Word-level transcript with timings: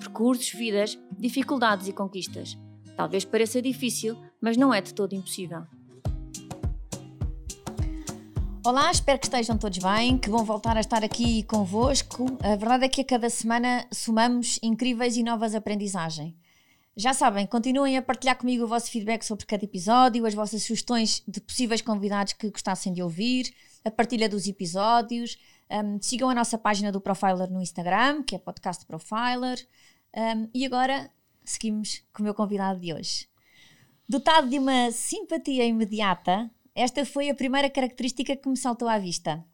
Percursos, 0.00 0.50
vidas, 0.50 0.98
dificuldades 1.18 1.86
e 1.86 1.92
conquistas. 1.92 2.56
Talvez 2.96 3.22
pareça 3.22 3.60
difícil, 3.60 4.16
mas 4.40 4.56
não 4.56 4.72
é 4.72 4.80
de 4.80 4.94
todo 4.94 5.14
impossível. 5.14 5.62
Olá, 8.64 8.90
espero 8.90 9.18
que 9.18 9.26
estejam 9.26 9.58
todos 9.58 9.78
bem, 9.78 10.16
que 10.16 10.30
vão 10.30 10.42
voltar 10.42 10.74
a 10.78 10.80
estar 10.80 11.04
aqui 11.04 11.42
convosco. 11.42 12.24
A 12.42 12.56
verdade 12.56 12.86
é 12.86 12.88
que 12.88 13.02
a 13.02 13.04
cada 13.04 13.28
semana 13.28 13.86
somamos 13.92 14.58
incríveis 14.62 15.18
e 15.18 15.22
novas 15.22 15.54
aprendizagens. 15.54 16.34
Já 16.96 17.12
sabem, 17.12 17.46
continuem 17.46 17.98
a 17.98 18.02
partilhar 18.02 18.36
comigo 18.36 18.64
o 18.64 18.68
vosso 18.68 18.90
feedback 18.90 19.22
sobre 19.22 19.44
cada 19.44 19.64
episódio, 19.64 20.24
as 20.24 20.34
vossas 20.34 20.62
sugestões 20.62 21.22
de 21.28 21.40
possíveis 21.42 21.82
convidados 21.82 22.32
que 22.32 22.50
gostassem 22.50 22.92
de 22.92 23.02
ouvir, 23.02 23.54
a 23.84 23.90
partilha 23.90 24.28
dos 24.28 24.46
episódios. 24.46 25.38
Um, 25.70 26.02
sigam 26.02 26.28
a 26.28 26.34
nossa 26.34 26.58
página 26.58 26.90
do 26.90 27.00
Profiler 27.00 27.48
no 27.48 27.62
Instagram, 27.62 28.24
que 28.24 28.34
é 28.34 28.38
Podcast 28.38 28.84
Profiler. 28.84 29.64
Um, 30.16 30.48
e 30.52 30.66
agora 30.66 31.10
seguimos 31.44 32.02
com 32.12 32.22
o 32.22 32.24
meu 32.24 32.34
convidado 32.34 32.80
de 32.80 32.92
hoje. 32.92 33.28
Dotado 34.08 34.48
de 34.48 34.58
uma 34.58 34.90
simpatia 34.90 35.64
imediata, 35.64 36.50
esta 36.74 37.04
foi 37.04 37.30
a 37.30 37.34
primeira 37.34 37.70
característica 37.70 38.34
que 38.34 38.48
me 38.48 38.56
saltou 38.56 38.88
à 38.88 38.98
vista. 38.98 39.44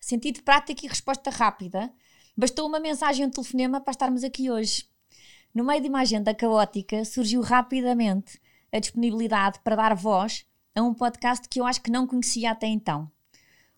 Sentido 0.00 0.42
prático 0.42 0.84
e 0.84 0.88
resposta 0.88 1.30
rápida. 1.30 1.92
Bastou 2.36 2.68
uma 2.68 2.78
mensagem, 2.78 3.26
um 3.26 3.30
telefonema 3.30 3.80
para 3.80 3.92
estarmos 3.92 4.22
aqui 4.22 4.50
hoje. 4.50 4.88
No 5.52 5.64
meio 5.64 5.80
de 5.80 5.88
uma 5.88 6.00
agenda 6.00 6.34
caótica, 6.34 7.04
surgiu 7.04 7.40
rapidamente 7.40 8.40
a 8.72 8.78
disponibilidade 8.78 9.60
para 9.60 9.76
dar 9.76 9.94
voz 9.94 10.44
a 10.74 10.82
um 10.82 10.92
podcast 10.92 11.48
que 11.48 11.60
eu 11.60 11.64
acho 11.64 11.80
que 11.80 11.90
não 11.90 12.06
conhecia 12.06 12.50
até 12.50 12.66
então. 12.66 13.10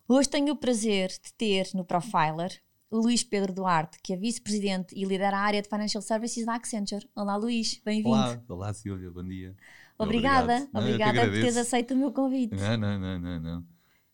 Hoje 0.09 0.29
tenho 0.29 0.53
o 0.53 0.57
prazer 0.57 1.09
de 1.09 1.33
ter 1.35 1.69
no 1.75 1.85
Profiler 1.85 2.63
Luís 2.91 3.25
Pedro 3.25 3.53
Duarte, 3.53 3.99
que 4.01 4.13
é 4.13 4.17
vice-presidente 4.17 4.95
e 4.97 5.05
lidera 5.05 5.37
a 5.37 5.41
área 5.41 5.61
de 5.61 5.69
Financial 5.69 6.01
Services 6.01 6.47
da 6.47 6.55
Accenture. 6.55 7.09
Olá, 7.17 7.37
Luís, 7.37 7.81
bem-vindo. 7.85 8.11
Olá, 8.11 8.41
olá, 8.49 8.73
Silvia, 8.73 9.11
bom 9.11 9.25
dia. 9.25 9.57
Obrigada, 9.99 10.69
Obrigado. 10.73 10.85
obrigada 10.85 11.21
por 11.23 11.33
teres 11.33 11.57
aceito 11.57 11.95
o 11.95 11.97
meu 11.97 12.13
convite. 12.13 12.55
Não, 12.55 12.77
não, 12.77 12.99
não, 12.99 13.19
não, 13.19 13.41
não. 13.41 13.65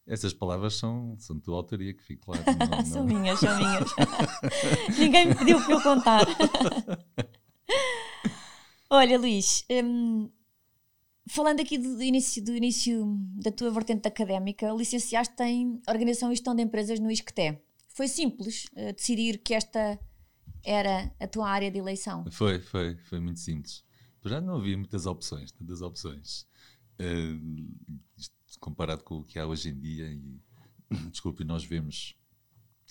Essas 0.07 0.33
palavras 0.33 0.75
são, 0.75 1.15
são 1.19 1.37
de 1.37 1.43
tua 1.43 1.57
autoria, 1.57 1.93
que 1.93 2.03
fico 2.03 2.25
claro. 2.25 2.43
Não, 2.47 2.67
não. 2.79 2.85
são 2.85 3.05
minhas, 3.05 3.39
são 3.39 3.57
minhas. 3.59 3.91
Ninguém 4.99 5.27
me 5.27 5.35
pediu 5.35 5.63
para 5.63 5.75
eu 5.75 5.83
contar. 5.83 6.27
Olha, 8.89 9.19
Luís, 9.19 9.65
hum, 9.71 10.31
falando 11.29 11.61
aqui 11.61 11.77
do 11.77 12.03
início, 12.03 12.43
do 12.43 12.57
início 12.57 13.05
da 13.35 13.53
tua 13.53 13.71
vertente 13.71 14.09
académica, 14.09 14.71
licenciaste 14.73 15.43
em 15.43 15.81
Organização 15.87 16.33
e 16.33 16.37
Gestão 16.37 16.55
de 16.55 16.63
Empresas 16.63 16.99
no 16.99 17.11
ISCTE. 17.11 17.59
Foi 17.95 18.09
simples 18.09 18.67
uh, 18.73 18.93
decidir 18.95 19.39
que 19.39 19.55
esta 19.55 19.99
era 20.65 21.15
a 21.19 21.27
tua 21.27 21.49
área 21.49 21.71
de 21.71 21.79
eleição? 21.79 22.25
Foi, 22.31 22.61
foi, 22.61 22.97
foi 22.97 23.21
muito 23.21 23.41
simples. 23.41 23.85
Já 24.25 24.41
não 24.41 24.57
havia 24.57 24.77
muitas 24.77 25.07
opções, 25.07 25.51
tantas 25.51 25.83
opções. 25.83 26.47
Uh, 27.01 27.69
comparado 28.61 29.03
com 29.03 29.17
o 29.17 29.25
que 29.25 29.39
há 29.39 29.47
hoje 29.47 29.71
em 29.71 29.79
dia, 29.79 30.07
e 30.13 30.41
desculpe, 31.11 31.45
nós 31.45 31.65
vemos 31.65 32.17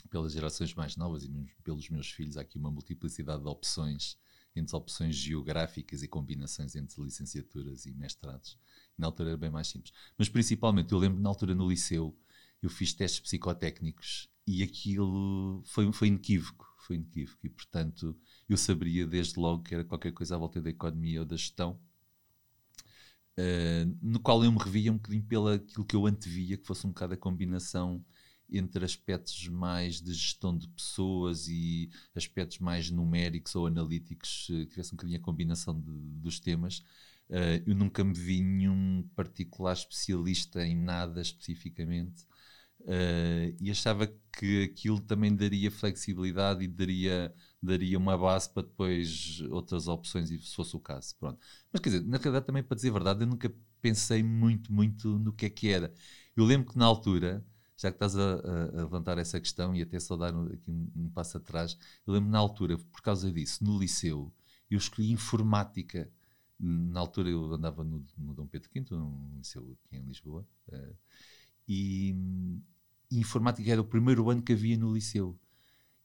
pelas 0.10 0.34
gerações 0.34 0.74
mais 0.74 0.98
novas 0.98 1.24
e 1.24 1.30
pelos 1.64 1.90
meus 1.90 2.12
filhos, 2.12 2.38
há 2.38 2.42
aqui 2.42 2.58
uma 2.58 2.72
multiplicidade 2.72 3.42
de 3.42 3.48
opções 3.48 4.18
entre 4.54 4.76
opções 4.76 5.16
geográficas 5.16 6.04
e 6.04 6.08
combinações 6.08 6.76
entre 6.76 7.02
licenciaturas 7.02 7.86
e 7.86 7.94
mestrados. 7.94 8.60
Na 8.98 9.08
altura 9.08 9.30
era 9.30 9.38
bem 9.38 9.50
mais 9.50 9.68
simples. 9.68 9.94
Mas 10.18 10.28
principalmente, 10.28 10.92
eu 10.92 10.98
lembro 10.98 11.22
na 11.22 11.30
altura 11.30 11.56
no 11.56 11.70
liceu, 11.70 12.18
eu 12.62 12.70
fiz 12.70 12.94
testes 12.94 13.22
psicotécnicos 13.22 14.30
e 14.46 14.64
aquilo 14.64 15.62
foi, 15.66 15.92
foi 15.92 16.08
inequívoco, 16.08 16.66
foi 16.80 16.96
inequívoco. 16.96 17.46
E 17.46 17.50
portanto, 17.50 18.18
eu 18.50 18.58
saberia 18.58 19.06
desde 19.06 19.40
logo 19.40 19.64
que 19.64 19.74
era 19.74 19.84
qualquer 19.84 20.12
coisa 20.12 20.36
à 20.36 20.38
volta 20.38 20.62
da 20.62 20.70
economia 20.70 21.22
ou 21.22 21.26
da 21.26 21.36
gestão. 21.36 21.80
Uh, 23.38 23.98
no 24.02 24.20
qual 24.20 24.44
eu 24.44 24.52
me 24.52 24.58
revia 24.60 24.92
um 24.92 24.98
bocadinho 24.98 25.24
pelo 25.24 25.48
aquilo 25.48 25.86
que 25.86 25.96
eu 25.96 26.06
antevia, 26.06 26.58
que 26.58 26.68
fosse 26.68 26.86
um 26.86 26.90
bocado 26.90 27.14
a 27.14 27.18
combinação 27.18 28.04
entre 28.50 28.84
aspectos 28.84 29.48
mais 29.48 30.02
de 30.02 30.14
gestão 30.14 30.58
de 30.58 30.68
pessoas 30.68 31.48
e 31.48 31.90
aspectos 32.14 32.60
mais 32.60 32.92
numéricos 32.92 33.56
ou 33.56 33.66
analíticos, 33.66 34.48
que 34.48 34.66
tivesse 34.66 34.94
um 34.94 34.98
bocadinho 34.98 35.20
a 35.20 35.24
combinação 35.24 35.80
de, 35.80 35.92
dos 36.20 36.40
temas. 36.40 36.80
Uh, 37.30 37.64
eu 37.66 37.74
nunca 37.74 38.04
me 38.04 38.14
vi 38.14 38.42
nenhum 38.42 39.08
particular 39.16 39.72
especialista 39.72 40.66
em 40.68 40.76
nada 40.76 41.22
especificamente 41.22 42.26
uh, 42.82 43.56
e 43.60 43.72
achava 43.72 44.08
que 44.38 44.64
aquilo 44.64 45.00
também 45.00 45.36
daria 45.36 45.70
flexibilidade 45.72 46.64
e 46.64 46.68
daria, 46.68 47.34
daria 47.62 47.98
uma 47.98 48.18
base 48.18 48.50
para 48.50 48.64
depois 48.64 49.42
outras 49.50 49.88
opções, 49.88 50.30
se 50.30 50.56
fosse 50.56 50.76
o 50.76 50.80
caso. 50.80 51.16
Pronto. 51.20 51.40
Mas 51.72 51.82
quer 51.82 51.90
dizer, 51.90 52.06
na 52.06 52.18
realidade, 52.18 52.46
também 52.46 52.64
para 52.64 52.76
dizer 52.76 52.90
a 52.90 52.94
verdade, 52.94 53.24
eu 53.24 53.28
nunca 53.28 53.54
pensei 53.82 54.24
muito, 54.24 54.72
muito 54.72 55.20
no 55.20 55.34
que 55.34 55.46
é 55.46 55.50
que 55.50 55.70
era. 55.70 55.94
Eu 56.36 56.46
lembro 56.46 56.72
que 56.72 56.78
na 56.78 56.86
altura 56.86 57.46
já 57.82 57.90
que 57.90 57.96
estás 57.96 58.16
a, 58.16 58.36
a, 58.36 58.84
levantar 58.84 59.18
essa 59.18 59.40
questão 59.40 59.76
e 59.76 59.82
até 59.82 60.00
só 60.00 60.16
dar 60.16 60.30
aqui 60.30 60.70
um, 60.70 60.92
um, 60.96 61.10
passo 61.10 61.38
atrás, 61.38 61.76
eu 62.06 62.14
lembro 62.14 62.30
na 62.30 62.38
altura, 62.38 62.78
por 62.78 63.02
causa 63.02 63.32
disso, 63.32 63.64
no 63.64 63.80
liceu, 63.80 64.32
eu 64.70 64.78
escolhi 64.78 65.12
informática. 65.12 66.08
Na 66.60 67.00
altura 67.00 67.30
eu 67.30 67.52
andava 67.52 67.84
no, 67.84 68.06
no 68.16 68.36
Dom 68.36 68.46
Pedro 68.46 68.70
V, 68.72 68.86
num 68.92 69.36
liceu 69.36 69.76
aqui 69.84 69.98
em 69.98 70.04
Lisboa, 70.04 70.48
uh, 70.68 70.96
e, 71.68 72.16
e, 73.10 73.20
informática 73.20 73.72
era 73.72 73.82
o 73.82 73.86
primeiro 73.86 74.30
ano 74.30 74.42
que 74.42 74.54
havia 74.54 74.78
no 74.78 74.94
liceu. 74.94 75.38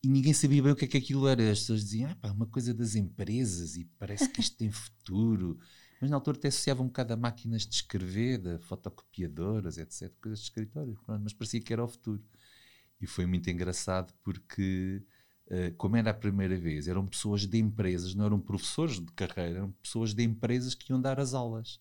E 0.02 0.08
ninguém 0.08 0.32
sabia 0.32 0.62
bem 0.62 0.72
o 0.72 0.76
que 0.76 0.84
é 0.84 0.88
que 0.88 0.98
aquilo 0.98 1.26
era. 1.26 1.50
As 1.50 1.60
pessoas 1.60 1.84
diziam, 1.84 2.10
ah, 2.10 2.16
pá, 2.16 2.30
uma 2.30 2.46
coisa 2.46 2.72
das 2.72 2.94
empresas 2.94 3.76
e 3.76 3.84
parece 3.98 4.28
que 4.28 4.40
isto 4.40 4.56
tem 4.56 4.70
futuro 4.70 5.58
mas 6.00 6.10
na 6.10 6.16
altura 6.16 6.36
até 6.36 6.48
associava 6.48 6.82
um 6.82 6.86
bocado 6.86 7.14
a 7.14 7.16
máquinas 7.16 7.66
de 7.66 7.74
escrever, 7.74 8.38
de 8.38 8.58
fotocopiadoras, 8.58 9.78
etc., 9.78 10.12
coisas 10.20 10.40
de 10.40 10.44
escritório, 10.44 10.98
mas 11.22 11.32
parecia 11.32 11.60
que 11.60 11.72
era 11.72 11.82
o 11.82 11.88
futuro. 11.88 12.22
E 13.00 13.06
foi 13.06 13.26
muito 13.26 13.48
engraçado 13.48 14.12
porque, 14.22 15.02
uh, 15.46 15.74
como 15.76 15.96
era 15.96 16.10
a 16.10 16.14
primeira 16.14 16.58
vez, 16.58 16.86
eram 16.88 17.06
pessoas 17.06 17.46
de 17.46 17.58
empresas, 17.58 18.14
não 18.14 18.26
eram 18.26 18.40
professores 18.40 19.00
de 19.00 19.12
carreira, 19.12 19.58
eram 19.58 19.72
pessoas 19.82 20.14
de 20.14 20.22
empresas 20.22 20.74
que 20.74 20.92
iam 20.92 21.00
dar 21.00 21.18
as 21.18 21.34
aulas. 21.34 21.80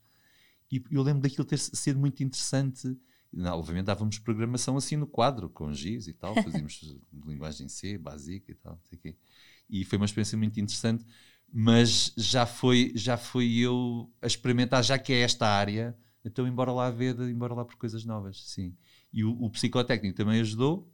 E 0.72 0.84
eu 0.92 1.04
lembro 1.04 1.22
daquilo 1.22 1.46
ter 1.46 1.60
sido 1.60 2.00
muito 2.00 2.24
interessante. 2.24 2.98
Obviamente 3.38 3.86
dávamos 3.86 4.20
programação 4.20 4.78
assim 4.78 4.96
no 4.96 5.08
quadro, 5.08 5.50
com 5.50 5.74
giz 5.74 6.08
e 6.08 6.14
tal, 6.14 6.34
fazíamos 6.44 6.98
linguagem 7.26 7.68
C, 7.68 7.98
básica 7.98 8.52
e 8.52 8.56
tal. 8.56 8.80
E 9.70 9.84
foi 9.84 9.98
uma 9.98 10.06
experiência 10.06 10.38
muito 10.38 10.60
interessante 10.60 11.06
mas 11.52 12.14
já 12.18 12.46
foi, 12.46 12.92
já 12.96 13.18
foi 13.18 13.54
eu 13.56 14.12
a 14.22 14.28
experimentar, 14.28 14.84
já 14.84 15.00
que 15.00 15.14
é 15.14 15.22
esta 15.22 15.48
área, 15.48 15.98
então 16.24 16.46
embora 16.46 16.72
lá 16.72 16.90
ver, 16.90 17.18
embora 17.22 17.54
lá 17.54 17.64
por 17.64 17.76
coisas 17.76 18.04
novas, 18.04 18.44
sim. 18.50 18.76
E 19.14 19.24
o, 19.24 19.32
o 19.42 19.50
psicotécnico 19.50 20.18
também 20.18 20.42
ajudou, 20.42 20.92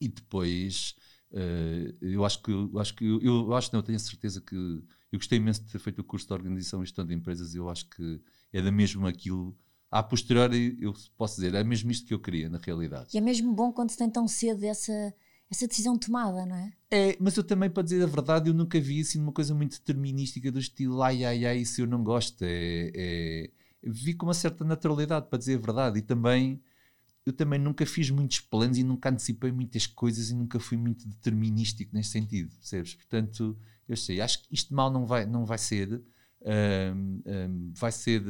e 0.00 0.08
depois 0.08 0.94
uh, 1.32 1.96
eu 2.00 2.24
acho 2.24 2.42
que 2.42 2.50
eu 2.50 2.78
acho 2.78 2.94
que 2.94 3.04
eu, 3.04 3.20
eu 3.22 3.54
acho 3.54 3.70
não, 3.72 3.80
eu 3.80 3.84
tenho 3.84 3.96
a 3.96 3.98
certeza 3.98 4.40
que 4.40 4.54
eu 4.54 5.18
gostei 5.18 5.38
imenso 5.38 5.62
de 5.64 5.72
ter 5.72 5.78
feito 5.78 6.00
o 6.00 6.04
curso 6.04 6.26
de 6.26 6.32
organização 6.32 6.82
e 6.82 6.86
gestão 6.86 7.04
de 7.04 7.14
empresas, 7.14 7.54
eu 7.54 7.68
acho 7.68 7.88
que 7.90 8.20
é 8.52 8.62
da 8.62 8.72
mesmo 8.72 9.06
aquilo 9.06 9.54
a 9.90 10.02
posteriori 10.02 10.76
eu 10.80 10.92
posso 11.16 11.36
dizer, 11.36 11.54
é 11.54 11.64
mesmo 11.64 11.90
isto 11.90 12.06
que 12.06 12.14
eu 12.14 12.18
queria 12.18 12.48
na 12.48 12.58
realidade. 12.58 13.08
E 13.14 13.18
é 13.18 13.20
mesmo 13.20 13.52
bom 13.54 13.72
quando 13.72 13.90
se 13.90 13.96
tem 13.96 14.10
tão 14.10 14.26
cedo 14.26 14.64
essa 14.64 15.14
essa 15.48 15.68
decisão 15.68 15.96
tomada, 15.96 16.44
não 16.44 16.56
é? 16.56 16.72
É, 16.90 17.16
mas 17.20 17.36
eu 17.36 17.44
também, 17.44 17.70
para 17.70 17.84
dizer 17.84 18.02
a 18.02 18.06
verdade, 18.06 18.50
eu 18.50 18.54
nunca 18.54 18.80
vi 18.80 19.00
assim 19.00 19.20
uma 19.20 19.30
coisa 19.30 19.54
muito 19.54 19.78
determinística 19.78 20.50
do 20.50 20.58
estilo 20.58 21.02
ai, 21.02 21.24
ai, 21.24 21.46
ai, 21.46 21.58
isso 21.58 21.80
eu 21.80 21.86
não 21.86 22.02
gosto. 22.02 22.42
É, 22.42 22.90
é, 22.94 23.50
vi 23.82 24.14
com 24.14 24.26
uma 24.26 24.34
certa 24.34 24.64
naturalidade, 24.64 25.28
para 25.28 25.38
dizer 25.38 25.54
a 25.54 25.60
verdade, 25.60 25.98
e 26.00 26.02
também 26.02 26.60
eu 27.24 27.32
também 27.32 27.58
nunca 27.58 27.84
fiz 27.84 28.08
muitos 28.08 28.38
planos 28.38 28.78
e 28.78 28.84
nunca 28.84 29.10
antecipei 29.10 29.50
muitas 29.50 29.84
coisas 29.86 30.30
e 30.30 30.34
nunca 30.34 30.60
fui 30.60 30.76
muito 30.76 31.08
determinístico 31.08 31.92
nesse 31.92 32.10
sentido, 32.10 32.54
percebes? 32.54 32.94
Portanto, 32.94 33.58
eu 33.88 33.96
sei, 33.96 34.20
acho 34.20 34.42
que 34.42 34.54
isto 34.54 34.72
mal 34.72 34.92
não 34.92 35.04
vai, 35.06 35.26
não 35.26 35.44
vai 35.44 35.58
ser 35.58 36.02
um, 36.40 37.20
um, 37.26 37.72
vai 37.74 37.90
ser 37.90 38.22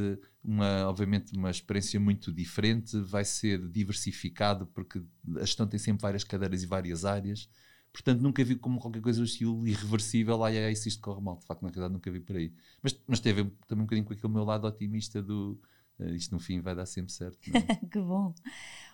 uma, 0.46 0.88
obviamente, 0.88 1.36
uma 1.36 1.50
experiência 1.50 1.98
muito 1.98 2.32
diferente, 2.32 2.96
vai 3.00 3.24
ser 3.24 3.66
diversificado, 3.68 4.66
porque 4.68 5.02
a 5.36 5.40
gestão 5.40 5.66
tem 5.66 5.78
sempre 5.78 6.02
várias 6.02 6.22
cadeiras 6.22 6.62
e 6.62 6.66
várias 6.66 7.04
áreas. 7.04 7.48
Portanto, 7.92 8.20
nunca 8.20 8.44
vi 8.44 8.56
como 8.56 8.78
qualquer 8.78 9.00
coisa 9.00 9.20
do 9.20 9.24
estilo 9.24 9.66
irreversível, 9.66 10.44
ai, 10.44 10.66
ai, 10.66 10.74
se 10.76 10.88
isto 10.88 11.00
corre 11.00 11.20
mal. 11.20 11.38
De 11.38 11.46
facto, 11.46 11.62
na 11.62 11.68
realidade, 11.68 11.94
nunca 11.94 12.10
vi 12.10 12.20
por 12.20 12.36
aí. 12.36 12.52
Mas, 12.82 12.98
mas 13.06 13.20
teve 13.20 13.44
também 13.66 13.82
um 13.82 13.86
bocadinho 13.86 14.06
com 14.06 14.12
aquele 14.12 14.32
meu 14.32 14.44
lado 14.44 14.66
otimista 14.66 15.22
do 15.22 15.58
uh, 15.98 16.14
isto 16.14 16.32
no 16.32 16.38
fim 16.38 16.60
vai 16.60 16.74
dar 16.74 16.86
sempre 16.86 17.12
certo. 17.12 17.38
É? 17.54 17.76
que 17.86 17.98
bom. 17.98 18.34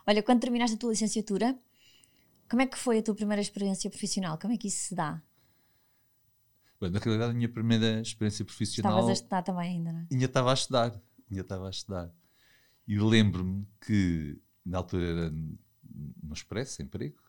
Olha, 0.06 0.22
quando 0.22 0.40
terminaste 0.40 0.76
a 0.76 0.78
tua 0.78 0.90
licenciatura, 0.90 1.58
como 2.48 2.62
é 2.62 2.66
que 2.66 2.78
foi 2.78 2.98
a 2.98 3.02
tua 3.02 3.14
primeira 3.14 3.42
experiência 3.42 3.90
profissional? 3.90 4.38
Como 4.38 4.54
é 4.54 4.56
que 4.56 4.68
isso 4.68 4.88
se 4.88 4.94
dá? 4.94 5.20
Bem, 6.80 6.90
na 6.90 6.98
realidade, 6.98 7.30
a 7.30 7.34
minha 7.34 7.48
primeira 7.48 8.00
experiência 8.00 8.44
profissional. 8.44 8.92
Estavas 8.92 9.10
a 9.10 9.12
estudar 9.12 9.42
também 9.42 9.76
ainda, 9.76 9.92
não 9.92 10.00
é? 10.00 10.06
Ainda 10.10 10.24
estava 10.24 10.50
a 10.50 10.54
estudar. 10.54 11.00
Ainda 11.32 11.40
estava 11.40 11.66
a 11.66 11.70
estudar. 11.70 12.14
E 12.86 12.98
lembro-me 12.98 13.66
que, 13.80 14.38
na 14.64 14.78
altura, 14.78 15.04
era 15.04 15.30
no 15.30 16.32
Expresso, 16.32 16.82
emprego, 16.82 17.22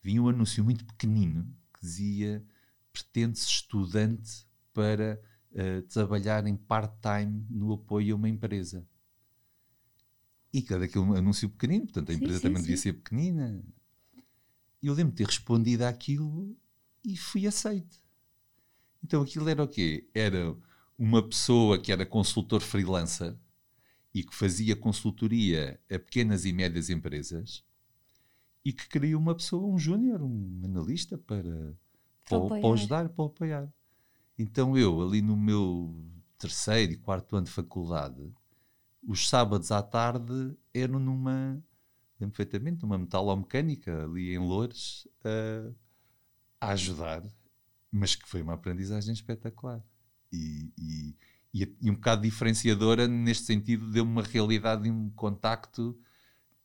vinha 0.00 0.22
um 0.22 0.28
anúncio 0.28 0.62
muito 0.62 0.84
pequenino 0.84 1.44
que 1.72 1.80
dizia 1.80 2.44
pretende-se 2.92 3.46
estudante 3.46 4.46
para 4.72 5.20
uh, 5.50 5.82
trabalhar 5.82 6.46
em 6.46 6.56
part-time 6.56 7.44
no 7.50 7.72
apoio 7.72 8.14
a 8.14 8.16
uma 8.16 8.28
empresa. 8.28 8.86
E 10.52 10.62
cada 10.62 10.84
aquele 10.84 11.04
anúncio 11.18 11.48
pequenino, 11.50 11.86
portanto 11.86 12.10
a 12.10 12.14
empresa 12.14 12.36
sim, 12.36 12.42
também 12.42 12.58
sim, 12.58 12.62
devia 12.62 12.76
sim. 12.76 12.82
ser 12.82 12.92
pequenina. 12.92 13.64
E 14.80 14.86
eu 14.86 14.94
lembro 14.94 15.12
de 15.12 15.16
ter 15.16 15.26
respondido 15.26 15.84
àquilo 15.84 16.56
e 17.04 17.16
fui 17.16 17.46
aceito. 17.46 17.98
Então 19.02 19.22
aquilo 19.22 19.48
era 19.48 19.64
o 19.64 19.68
quê? 19.68 20.08
Era 20.14 20.56
uma 20.98 21.22
pessoa 21.22 21.78
que 21.78 21.92
era 21.92 22.06
consultor 22.06 22.60
freelancer 22.60 23.36
e 24.12 24.22
que 24.22 24.34
fazia 24.34 24.76
consultoria 24.76 25.80
a 25.90 25.98
pequenas 25.98 26.44
e 26.44 26.52
médias 26.52 26.88
empresas 26.88 27.64
e 28.64 28.72
que 28.72 28.88
queria 28.88 29.18
uma 29.18 29.34
pessoa, 29.34 29.66
um 29.66 29.78
júnior, 29.78 30.22
um 30.22 30.62
analista 30.64 31.18
para, 31.18 31.76
para, 32.28 32.40
para, 32.40 32.72
ajudar, 32.72 33.08
para 33.08 33.24
apoiar. 33.26 33.72
Então 34.38 34.76
eu, 34.76 35.02
ali 35.02 35.20
no 35.20 35.36
meu 35.36 35.94
terceiro 36.38 36.92
e 36.92 36.96
quarto 36.96 37.36
ano 37.36 37.46
de 37.46 37.52
faculdade, 37.52 38.32
os 39.06 39.28
sábados 39.28 39.70
à 39.70 39.82
tarde 39.82 40.56
eram 40.72 40.98
numa, 40.98 41.62
lembro 42.18 42.36
perfeitamente, 42.36 42.82
numa 42.82 42.96
metalomecânica 42.96 44.04
ali 44.04 44.34
em 44.34 44.38
Loures, 44.38 45.06
a, 45.22 46.68
a 46.68 46.70
ajudar, 46.70 47.22
mas 47.90 48.14
que 48.14 48.26
foi 48.26 48.40
uma 48.40 48.54
aprendizagem 48.54 49.12
espetacular. 49.12 49.84
E, 50.32 50.72
e, 50.78 51.16
e, 51.80 51.90
um 51.90 51.94
bocado 51.94 52.22
diferenciadora 52.22 53.06
neste 53.06 53.44
sentido, 53.44 53.90
deu-me 53.90 54.10
uma 54.10 54.22
realidade 54.22 54.88
e 54.88 54.90
um 54.90 55.10
contacto 55.10 55.98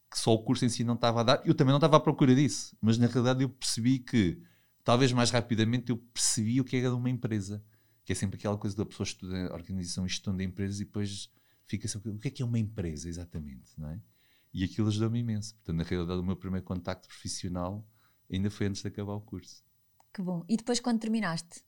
que 0.09 0.17
só 0.17 0.33
o 0.33 0.43
curso 0.43 0.65
em 0.65 0.69
si 0.69 0.83
não 0.83 0.95
estava 0.95 1.21
a 1.21 1.23
dar. 1.23 1.41
Eu 1.45 1.53
também 1.53 1.71
não 1.71 1.77
estava 1.77 1.97
à 1.97 1.99
procura 1.99 2.33
disso, 2.33 2.75
mas 2.81 2.97
na 2.97 3.07
realidade 3.07 3.43
eu 3.43 3.49
percebi 3.49 3.99
que, 3.99 4.41
talvez 4.83 5.11
mais 5.11 5.29
rapidamente, 5.29 5.91
eu 5.91 5.97
percebi 5.97 6.59
o 6.59 6.63
que 6.63 6.77
era 6.77 6.95
uma 6.95 7.09
empresa, 7.09 7.63
que 8.03 8.11
é 8.11 8.15
sempre 8.15 8.37
aquela 8.37 8.57
coisa 8.57 8.75
da 8.75 8.85
pessoa 8.85 9.05
estuda 9.05 9.53
organização 9.53 10.05
e 10.05 10.09
gestão 10.09 10.35
de 10.35 10.43
empresas 10.43 10.79
e 10.79 10.85
depois 10.85 11.29
fica 11.65 11.87
sempre, 11.87 12.09
o 12.09 12.17
que 12.17 12.27
é 12.27 12.31
que 12.31 12.41
é 12.41 12.45
uma 12.45 12.57
empresa 12.57 13.07
exatamente, 13.07 13.71
não 13.77 13.89
é? 13.89 14.01
E 14.51 14.63
aquilo 14.63 14.87
ajudou-me 14.87 15.19
imenso. 15.19 15.53
Portanto, 15.55 15.77
na 15.77 15.83
realidade, 15.83 16.19
o 16.19 16.23
meu 16.23 16.35
primeiro 16.35 16.65
contacto 16.65 17.07
profissional 17.07 17.87
ainda 18.31 18.49
foi 18.49 18.65
antes 18.65 18.81
de 18.81 18.87
acabar 18.87 19.13
o 19.13 19.21
curso. 19.21 19.63
Que 20.11 20.23
bom. 20.23 20.43
E 20.49 20.57
depois, 20.57 20.79
quando 20.79 20.99
terminaste? 20.99 21.63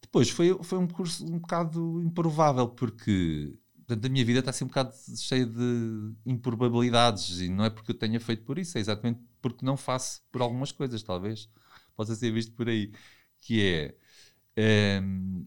Depois, 0.00 0.30
foi, 0.30 0.56
foi 0.62 0.78
um 0.78 0.86
curso 0.86 1.24
um 1.26 1.38
bocado 1.38 2.00
improvável, 2.00 2.68
porque 2.68 3.58
Portanto, 3.88 4.04
a 4.04 4.08
minha 4.10 4.22
vida 4.22 4.40
está 4.40 4.50
assim 4.50 4.66
um 4.66 4.68
bocado 4.68 4.94
cheia 5.16 5.46
de 5.46 6.12
improbabilidades 6.26 7.40
e 7.40 7.48
não 7.48 7.64
é 7.64 7.70
porque 7.70 7.92
eu 7.92 7.94
tenha 7.94 8.20
feito 8.20 8.44
por 8.44 8.58
isso, 8.58 8.76
é 8.76 8.82
exatamente 8.82 9.18
porque 9.40 9.64
não 9.64 9.78
faço 9.78 10.20
por 10.30 10.42
algumas 10.42 10.70
coisas, 10.70 11.02
talvez 11.02 11.48
possa 11.96 12.14
ser 12.14 12.30
visto 12.30 12.52
por 12.52 12.68
aí. 12.68 12.92
Que 13.40 13.62
é, 13.64 15.00
um, 15.00 15.40
ehm, 15.40 15.46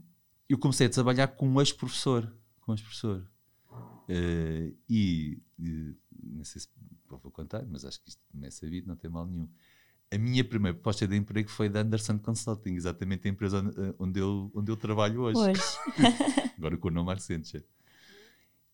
eu 0.49 0.57
comecei 0.57 0.87
a 0.87 0.89
trabalhar 0.89 1.27
com 1.27 1.47
um 1.47 1.61
ex-professor, 1.61 2.35
com 2.61 2.71
um 2.71 2.73
ex-professor. 2.75 3.27
Uh, 4.09 4.75
e, 4.89 5.39
e, 5.59 5.95
não 6.23 6.43
sei 6.43 6.61
se 6.61 6.67
vou 7.07 7.31
contar, 7.31 7.63
mas 7.67 7.85
acho 7.85 8.01
que 8.01 8.09
isto 8.09 8.21
não 8.33 8.47
é 8.47 8.81
não 8.87 8.95
tem 8.95 9.11
mal 9.11 9.27
nenhum. 9.27 9.47
A 10.13 10.17
minha 10.17 10.43
primeira 10.43 10.75
proposta 10.75 11.07
de 11.07 11.15
emprego 11.15 11.49
foi 11.49 11.69
da 11.69 11.79
Anderson 11.81 12.19
Consulting, 12.19 12.73
exatamente 12.73 13.27
a 13.27 13.31
empresa 13.31 13.63
onde 13.97 14.19
eu, 14.19 14.51
onde 14.53 14.69
eu 14.69 14.75
trabalho 14.75 15.21
hoje. 15.21 15.39
hoje. 15.39 15.61
Agora 16.57 16.77
com 16.77 16.89
o 16.89 16.91
nome 16.91 17.13
Accenture. 17.13 17.65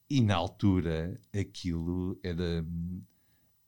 E 0.09 0.19
na 0.21 0.35
altura 0.35 1.19
aquilo 1.37 2.19
era. 2.23 2.65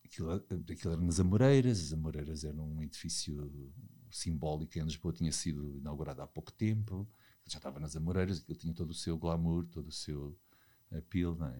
Aquilo, 0.03 0.31
aquilo 0.31 0.93
era 0.93 1.01
nas 1.01 1.19
Amoreiras, 1.19 1.79
as 1.79 1.93
Amoreiras 1.93 2.43
eram 2.43 2.67
um 2.67 2.81
edifício 2.81 3.71
simbólico 4.09 4.79
em 4.79 4.81
Lisboa, 4.81 5.13
tinha 5.13 5.31
sido 5.31 5.77
inaugurado 5.77 6.23
há 6.23 6.27
pouco 6.27 6.51
tempo, 6.51 7.07
já 7.45 7.57
estava 7.57 7.79
nas 7.79 7.95
Amoreiras, 7.95 8.39
aquilo 8.39 8.57
tinha 8.57 8.73
todo 8.73 8.89
o 8.89 8.95
seu 8.95 9.17
glamour, 9.17 9.65
todo 9.67 9.87
o 9.87 9.91
seu 9.91 10.35
appeal, 10.91 11.35
não 11.35 11.47
é? 11.47 11.59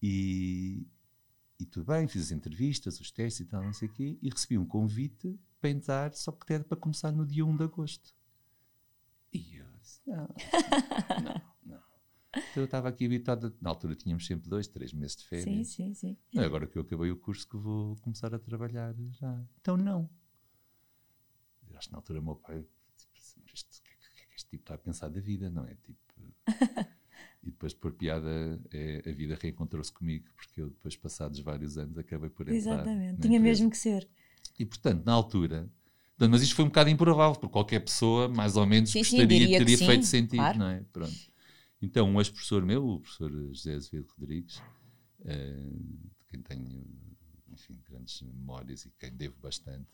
E, 0.00 0.86
e 1.58 1.66
tudo 1.66 1.86
bem, 1.86 2.06
fiz 2.06 2.22
as 2.22 2.30
entrevistas, 2.30 3.00
os 3.00 3.10
testes 3.10 3.40
e 3.40 3.44
tal, 3.46 3.62
não 3.62 3.72
sei 3.72 3.88
o 3.88 3.92
quê, 3.92 4.18
e 4.22 4.28
recebi 4.28 4.56
um 4.56 4.66
convite 4.66 5.38
para 5.60 5.70
entrar, 5.70 6.14
só 6.14 6.30
que 6.30 6.52
era 6.52 6.62
para 6.62 6.76
começar 6.76 7.10
no 7.10 7.26
dia 7.26 7.44
1 7.44 7.56
de 7.56 7.64
agosto. 7.64 8.14
E 9.32 9.56
eu 9.56 9.66
disse, 9.80 10.00
não, 10.06 11.42
não. 11.64 11.82
Então 12.30 12.62
eu 12.62 12.64
estava 12.64 12.88
aqui 12.88 13.06
habituado, 13.06 13.56
na 13.60 13.70
altura 13.70 13.96
tínhamos 13.96 14.24
sempre 14.24 14.48
dois, 14.48 14.68
três 14.68 14.92
meses 14.92 15.16
de 15.16 15.26
férias. 15.26 15.68
Sim, 15.68 15.94
sim, 15.94 16.16
sim. 16.30 16.38
Agora 16.38 16.66
que 16.66 16.78
eu 16.78 16.82
acabei 16.82 17.10
o 17.10 17.16
curso 17.16 17.48
que 17.48 17.56
vou 17.56 17.96
começar 17.96 18.32
a 18.32 18.38
trabalhar 18.38 18.94
já. 19.10 19.44
Então 19.60 19.76
não. 19.76 20.08
Eu 21.68 21.76
acho 21.76 21.88
que 21.88 21.92
na 21.92 21.98
altura 21.98 22.20
o 22.20 22.22
meu 22.22 22.36
pai, 22.36 22.64
tipo, 22.96 23.12
o 23.40 23.42
que, 23.44 24.22
é 24.22 24.26
que 24.26 24.34
este 24.36 24.50
tipo 24.50 24.62
está 24.62 24.74
a 24.74 24.78
pensar 24.78 25.08
da 25.08 25.20
vida, 25.20 25.50
não 25.50 25.64
é? 25.64 25.74
Tipo, 25.74 25.98
e 27.48 27.50
depois 27.50 27.72
por 27.72 27.92
piada 27.92 28.60
é, 28.70 29.02
a 29.08 29.12
vida 29.12 29.36
reencontrou-se 29.40 29.90
comigo, 29.90 30.26
porque 30.36 30.60
eu 30.60 30.68
depois 30.68 30.94
passados 30.96 31.40
vários 31.40 31.78
anos 31.78 31.96
acabei 31.96 32.28
por 32.28 32.42
entrar. 32.42 32.56
Exatamente, 32.56 33.22
tinha 33.22 33.40
mesmo 33.40 33.70
que 33.70 33.76
ser. 33.78 34.06
E 34.58 34.66
portanto, 34.66 35.04
na 35.04 35.12
altura, 35.12 35.68
mas 36.18 36.42
isto 36.42 36.54
foi 36.54 36.66
um 36.66 36.68
bocado 36.68 36.90
improvável, 36.90 37.34
porque 37.40 37.52
qualquer 37.52 37.80
pessoa 37.80 38.28
mais 38.28 38.56
ou 38.56 38.66
menos 38.66 38.90
sim, 38.90 38.98
gostaria, 38.98 39.46
sim, 39.46 39.58
teria 39.58 39.78
feito 39.78 40.04
sentido, 40.04 40.36
claro. 40.36 40.58
não 40.58 40.68
é? 40.68 40.84
Pronto. 40.92 41.16
Então, 41.80 42.10
um 42.10 42.20
ex-professor 42.20 42.64
meu, 42.66 42.86
o 42.86 43.00
professor 43.00 43.30
José 43.30 43.74
Azevedo 43.74 44.08
Rodrigues, 44.18 44.58
uh, 45.20 45.24
de 45.24 46.26
quem 46.28 46.42
tenho 46.42 46.84
enfim, 47.50 47.78
grandes 47.88 48.20
memórias 48.20 48.84
e 48.84 48.92
quem 48.98 49.10
devo 49.10 49.36
bastante, 49.40 49.88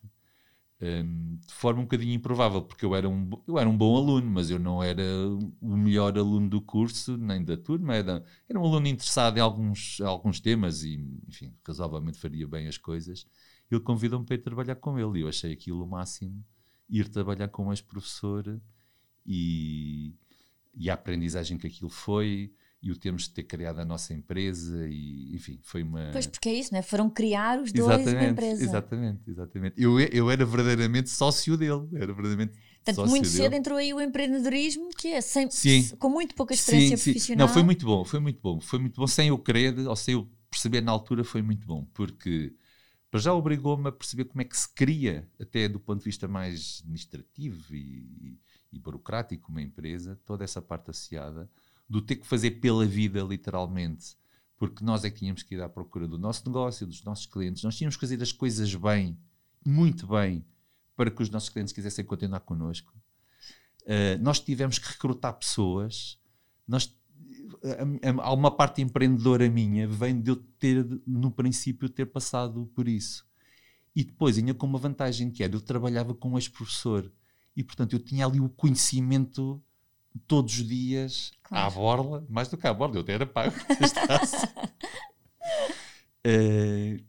um, 0.85 0.89
ehm, 0.89 1.37
de 1.47 1.55
forma 1.55 1.81
um 1.81 1.85
bocadinho 1.85 2.13
improvável, 2.15 2.63
porque 2.63 2.85
eu 2.85 2.95
era, 2.95 3.09
um, 3.09 3.31
eu 3.47 3.59
era 3.59 3.69
um 3.69 3.77
bom 3.77 3.97
aluno, 3.97 4.31
mas 4.31 4.51
eu 4.51 4.59
não 4.59 4.83
era 4.83 5.03
o 5.61 5.77
melhor 5.77 6.17
aluno 6.19 6.49
do 6.49 6.61
curso, 6.61 7.17
nem 7.17 7.45
da 7.45 7.57
turma, 7.57 7.95
era, 7.95 8.25
era 8.49 8.59
um 8.59 8.65
aluno 8.65 8.87
interessado 8.87 9.37
em 9.39 9.41
alguns, 9.41 10.01
alguns 10.01 10.41
temas 10.41 10.85
e, 10.85 10.95
enfim, 11.29 11.55
razoavelmente 11.67 12.19
faria 12.19 12.47
bem 12.47 12.67
as 12.69 12.79
coisas. 12.79 13.27
Ele 13.71 13.81
convidou-me 13.81 14.25
para 14.25 14.37
ir 14.37 14.43
trabalhar 14.43 14.77
com 14.77 14.99
ele 14.99 15.19
e 15.19 15.23
eu 15.23 15.29
achei 15.29 15.53
aquilo 15.53 15.85
o 15.85 15.89
máximo, 15.89 16.45
ir 16.89 17.09
trabalhar 17.09 17.49
com 17.49 17.67
um 17.67 17.73
ex-professor 17.73 18.61
e, 19.27 20.15
e 20.75 20.91
a 20.91 20.95
aprendizagem 20.95 21.59
que 21.59 21.67
aquilo 21.67 21.91
foi 21.91 22.53
e 22.85 22.91
o 22.93 22.97
termos 22.97 23.23
de 23.23 23.31
ter 23.31 23.45
criado 23.45 23.81
a 23.81 23.85
nossa 23.85 24.13
empresa 24.13 24.87
e 24.87 25.35
enfim 25.35 25.59
foi 25.63 25.83
uma 25.83 26.11
pois 26.13 26.27
porque 26.27 26.51
é 26.51 26.55
isso 26.55 26.71
não 26.71 26.79
é 26.79 26.83
foram 26.83 27.09
criar 27.09 27.59
os 27.59 27.73
dois 27.73 27.89
exatamente, 27.89 28.17
uma 28.17 28.31
empresa 28.31 28.63
exatamente 28.63 29.31
exatamente 29.31 29.83
eu 29.83 29.99
eu 29.99 30.31
era 30.31 30.45
verdadeiramente 30.45 31.09
sócio 31.09 31.57
dele 31.57 31.89
era 31.95 32.13
verdadeiramente 32.13 32.53
Portanto, 32.85 33.09
muito 33.09 33.27
cedo 33.27 33.45
dele. 33.45 33.57
entrou 33.57 33.79
aí 33.79 33.95
o 33.95 34.01
empreendedorismo, 34.01 34.91
que 34.91 35.09
é 35.09 35.21
sem, 35.23 35.51
sim. 35.51 35.89
com 35.97 36.11
muito 36.11 36.35
pouca 36.35 36.53
experiência 36.53 36.99
sim, 36.99 37.13
profissional. 37.13 37.47
Sim. 37.47 37.49
Não, 37.49 37.55
foi 37.55 37.63
muito 37.63 37.87
bom, 37.87 38.05
foi 38.05 38.21
muito 38.21 38.43
bom. 38.43 38.61
Foi 38.61 38.79
muito 38.79 39.01
bom 39.01 39.07
sem 39.07 39.29
eu 39.29 39.39
querer, 39.39 39.79
ou 39.89 39.97
sem 39.97 40.13
eu 40.13 40.29
perceber 40.51 40.83
na 40.83 40.93
altura, 40.93 41.25
foi 41.25 41.41
muito 41.41 41.67
bom. 41.67 41.87
Porque 41.95 42.53
para 43.11 43.21
já 43.21 43.33
obrigou-me 43.33 43.89
a 43.89 43.93
perceber 43.93 44.25
como 44.25 44.43
é 44.43 44.45
que 44.45 44.57
se 44.59 44.69
cria, 44.75 45.27
até 45.41 45.67
do 45.67 45.81
ponto 45.81 46.01
de 46.01 46.05
vista 46.05 46.29
mais 46.29 46.81
administrativo 46.81 47.75
e, 47.75 48.39
e 48.73 48.79
burocrático 48.79 49.51
uma 49.51 49.63
empresa, 49.63 50.21
toda 50.27 50.45
essa 50.45 50.61
parte 50.61 50.91
associada, 50.91 51.49
do 51.89 52.01
ter 52.01 52.17
que 52.17 52.27
fazer 52.27 52.53
pela 52.53 52.87
vida, 52.87 53.23
literalmente, 53.23 54.17
porque 54.57 54.85
nós 54.85 55.05
é 55.05 55.11
que 55.11 55.19
tínhamos 55.19 55.43
que 55.43 55.55
ir 55.55 55.63
à 55.63 55.69
procura 55.69 56.09
do 56.09 56.19
nosso 56.19 56.47
negócio, 56.47 56.87
dos 56.87 57.03
nossos 57.05 57.27
clientes, 57.27 57.63
nós 57.63 57.77
tínhamos 57.77 57.97
que 57.97 58.01
fazer 58.01 58.23
as 58.23 58.33
coisas 58.33 58.75
bem, 58.75 59.19
muito 59.65 60.07
bem, 60.07 60.45
para 60.97 61.11
que 61.11 61.23
os 61.23 61.31
nossos 61.31 61.49
clientes 61.49 61.73
quisessem 61.73 62.05
continuar 62.05 62.41
connosco. 62.41 62.93
Uh, 63.83 64.17
nós 64.21 64.41
tivemos 64.41 64.79
que 64.79 64.89
recrutar 64.89 65.35
pessoas, 65.35 66.19
nós, 66.67 66.97
há 68.23 68.33
uma 68.33 68.51
parte 68.51 68.81
empreendedora 68.81 69.49
minha, 69.51 69.87
vem 69.87 70.21
de 70.21 70.31
eu 70.31 70.37
ter, 70.37 70.87
no 71.07 71.31
princípio, 71.31 71.89
ter 71.89 72.07
passado 72.07 72.67
por 72.75 72.89
isso. 72.89 73.27
E 73.95 74.03
depois, 74.03 74.39
ainda 74.39 74.55
com 74.55 74.67
uma 74.67 74.79
vantagem 74.79 75.31
que 75.31 75.45
era, 75.45 75.55
eu 75.55 75.61
trabalhava 75.61 76.15
com 76.15 76.31
um 76.31 76.39
ex-professor 76.39 77.13
e 77.57 77.63
portanto 77.63 77.93
eu 77.93 78.01
tinha 78.01 78.27
ali 78.27 78.41
o 78.41 78.49
conhecimento 78.49 79.63
todos 80.27 80.59
os 80.59 80.67
dias 80.67 81.33
claro. 81.43 81.67
à 81.67 81.71
borla, 81.71 82.27
mais 82.29 82.49
do 82.49 82.57
que 82.57 82.67
à 82.67 82.75
borla, 82.75 82.97
eu 82.97 83.03
até 83.03 83.13
era 83.13 83.27
pago. 83.27 83.55
uh, 86.27 87.05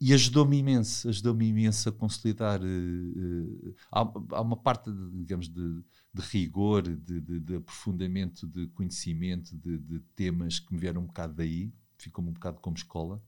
e 0.00 0.14
ajudou-me 0.14 0.58
imenso, 0.58 1.08
ajudou-me 1.08 1.46
imenso 1.48 1.88
a 1.88 1.92
consolidar. 1.92 2.60
Uh, 2.62 2.64
uh, 2.66 3.74
há, 3.90 4.00
há, 4.36 4.40
uma 4.40 4.56
parte, 4.56 4.90
de, 4.90 5.10
digamos, 5.18 5.48
de, 5.48 5.82
de 6.14 6.22
rigor, 6.22 6.82
de, 6.82 7.20
de, 7.20 7.40
de, 7.40 7.56
aprofundamento, 7.56 8.46
de 8.46 8.68
conhecimento, 8.68 9.56
de, 9.56 10.00
temas 10.14 10.60
que 10.60 10.72
me 10.72 10.80
vieram 10.80 11.02
um 11.02 11.06
bocado 11.06 11.34
daí, 11.34 11.72
ficou-me 11.96 12.30
um 12.30 12.34
bocado 12.34 12.60
como 12.60 12.76
escola, 12.76 13.22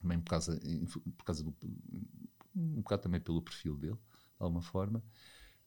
também 0.00 0.18
por 0.18 0.30
causa, 0.30 0.60
por 1.16 1.24
causa 1.24 1.44
do, 1.44 1.54
um 2.54 2.80
bocado 2.80 3.02
também 3.02 3.20
pelo 3.20 3.42
perfil 3.42 3.76
dele, 3.76 3.94
de 3.94 3.98
alguma 4.42 4.62
forma. 4.62 5.02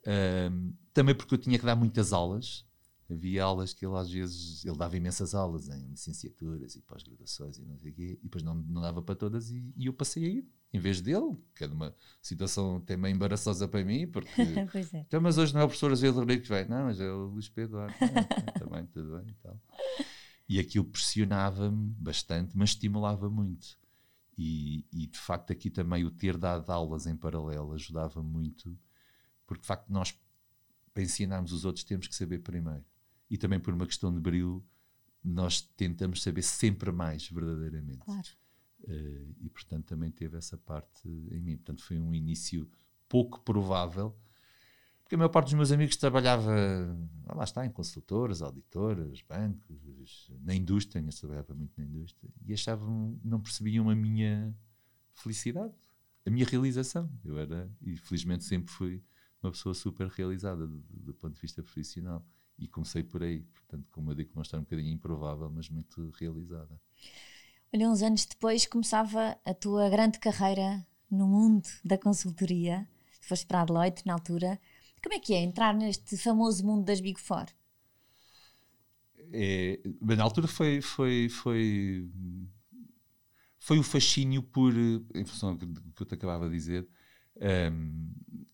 Uh, 0.02 0.74
também 0.94 1.16
porque 1.16 1.34
eu 1.34 1.38
tinha 1.38 1.58
que 1.58 1.66
dar 1.66 1.76
muitas 1.76 2.14
aulas, 2.14 2.66
havia 3.10 3.44
aulas 3.44 3.74
que 3.74 3.86
ele 3.86 3.96
às 3.96 4.10
vezes 4.10 4.64
ele 4.64 4.78
dava 4.78 4.96
imensas 4.96 5.34
aulas 5.34 5.68
em 5.68 5.88
licenciaturas 5.90 6.76
e 6.76 6.82
pós-graduações 6.82 7.58
e 7.58 7.66
não 7.66 7.78
sei 7.80 7.92
o 7.92 7.94
quê, 7.94 8.20
e 8.22 8.24
depois 8.24 8.44
não, 8.44 8.56
não 8.56 8.82
dava 8.82 9.02
para 9.02 9.16
todas 9.16 9.50
e, 9.50 9.74
e, 9.76 9.88
eu 9.88 9.94
passei 9.94 10.26
a 10.26 10.28
ir 10.28 10.48
em 10.72 10.80
vez 10.80 11.02
dele, 11.02 11.36
que 11.56 11.64
é 11.64 11.68
uma 11.68 11.96
situação 12.22 12.78
até 12.78 12.96
meio 12.96 13.16
embaraçosa 13.16 13.68
para 13.68 13.84
mim, 13.84 14.08
porque 14.08 14.30
pois 14.72 14.94
é. 14.94 15.00
então, 15.00 15.20
mas 15.20 15.38
hoje 15.38 15.54
não 15.54 15.62
é 15.62 15.64
o 15.64 15.68
professor 15.68 15.92
Azevedo 15.92 16.20
Rodrigues 16.20 16.44
que 16.44 16.54
vai, 16.54 16.66
não, 16.66 16.86
mas 16.86 17.00
é 17.00 17.12
o 17.12 17.26
Luís 17.26 17.50
Pedro 17.50 17.80
ah, 17.80 17.88
também, 18.60 18.86
tudo 18.86 19.18
bem 19.18 19.30
e 19.30 19.34
tal. 19.42 19.60
E 20.48 20.60
aquilo 20.60 20.86
pressionava-me 20.86 21.94
bastante, 21.98 22.56
mas 22.56 22.70
estimulava 22.70 23.30
muito. 23.30 23.80
E, 24.38 24.86
e, 24.94 25.08
de 25.08 25.18
facto 25.18 25.52
aqui 25.52 25.70
também 25.70 26.06
o 26.06 26.12
ter 26.12 26.38
dado 26.38 26.70
aulas 26.70 27.08
em 27.08 27.16
paralelo 27.16 27.74
ajudava 27.74 28.24
muito, 28.24 28.78
porque 29.50 29.62
de 29.62 29.68
facto 29.68 29.90
nós 29.90 30.16
para 30.94 31.02
ensinarmos 31.02 31.52
os 31.52 31.66
outros 31.66 31.84
temos 31.84 32.08
que 32.08 32.16
saber 32.16 32.38
primeiro 32.40 32.86
e 33.30 33.36
também 33.36 33.60
por 33.60 33.74
uma 33.74 33.88
questão 33.88 34.14
de 34.14 34.20
brilho, 34.20 34.64
nós 35.24 35.62
tentamos 35.62 36.22
saber 36.22 36.44
sempre 36.44 36.92
mais, 36.92 37.28
verdadeiramente. 37.28 38.00
Claro. 38.00 38.28
Uh, 38.82 39.36
e 39.42 39.50
portanto 39.50 39.86
também 39.86 40.12
teve 40.12 40.38
essa 40.38 40.56
parte 40.56 41.08
em 41.08 41.42
mim. 41.42 41.58
Portanto, 41.58 41.84
foi 41.84 42.00
um 42.00 42.14
início 42.14 42.70
pouco 43.08 43.42
provável, 43.42 44.16
porque 45.02 45.16
a 45.16 45.18
maior 45.18 45.30
parte 45.30 45.48
dos 45.48 45.56
meus 45.56 45.72
amigos 45.72 45.96
trabalhava, 45.96 46.54
ah, 47.28 47.34
lá 47.34 47.44
está, 47.44 47.66
em 47.66 47.72
consultoras, 47.72 48.44
auditoras, 48.44 49.22
bancos, 49.24 50.32
na 50.44 50.54
indústria, 50.54 51.02
eu 51.02 51.10
trabalhava 51.10 51.56
muito 51.56 51.74
na 51.76 51.84
indústria, 51.84 52.32
e 52.46 52.54
achavam, 52.54 53.20
não 53.24 53.42
percebiam 53.42 53.90
a 53.90 53.96
minha 53.96 54.56
felicidade, 55.14 55.74
a 56.26 56.30
minha 56.30 56.46
realização. 56.46 57.12
Eu 57.26 57.40
era, 57.40 57.70
e 57.82 57.98
felizmente 57.98 58.44
sempre 58.44 58.72
fui 58.72 59.04
uma 59.42 59.52
pessoa 59.52 59.74
super 59.74 60.08
realizada 60.08 60.68
do, 60.68 60.84
do 60.90 61.14
ponto 61.14 61.36
de 61.36 61.42
vista 61.42 61.64
profissional 61.64 62.26
e 62.58 62.68
comecei 62.68 63.04
por 63.04 63.24
aí. 63.24 63.42
Portanto, 63.42 63.88
como 63.92 64.12
eu 64.12 64.16
digo, 64.16 64.32
uma 64.36 64.44
história 64.44 64.62
um 64.62 64.66
bocadinho 64.66 64.94
improvável, 64.94 65.50
mas 65.50 65.70
muito 65.70 66.10
realizada. 66.12 66.80
Olha, 67.74 67.90
uns 67.90 68.02
anos 68.02 68.26
depois 68.26 68.66
começava 68.66 69.38
a 69.46 69.54
tua 69.54 69.90
grande 69.90 70.20
carreira 70.20 70.86
no 71.10 71.28
mundo 71.28 71.68
da 71.84 71.98
consultoria. 71.98 72.88
Foste 73.22 73.46
para 73.46 73.62
a 73.62 73.66
Deloitte 73.66 74.06
na 74.06 74.14
altura. 74.14 74.60
Como 75.02 75.16
é 75.16 75.20
que 75.20 75.34
é 75.34 75.42
entrar 75.42 75.74
neste 75.74 76.18
famoso 76.18 76.66
mundo 76.66 76.84
das 76.84 77.00
Big 77.00 77.20
Four? 77.20 77.46
É, 79.32 79.80
na 80.02 80.24
altura 80.24 80.48
foi, 80.48 80.82
foi, 80.82 81.30
foi, 81.30 82.10
foi 83.60 83.78
o 83.78 83.84
fascínio 83.84 84.42
por, 84.42 84.74
em 85.14 85.24
função 85.24 85.56
do 85.56 85.94
que 85.94 86.02
eu 86.02 86.08
te 86.08 86.16
acabava 86.16 86.50
de 86.50 86.56
dizer, 86.56 86.88
um, 87.72 88.12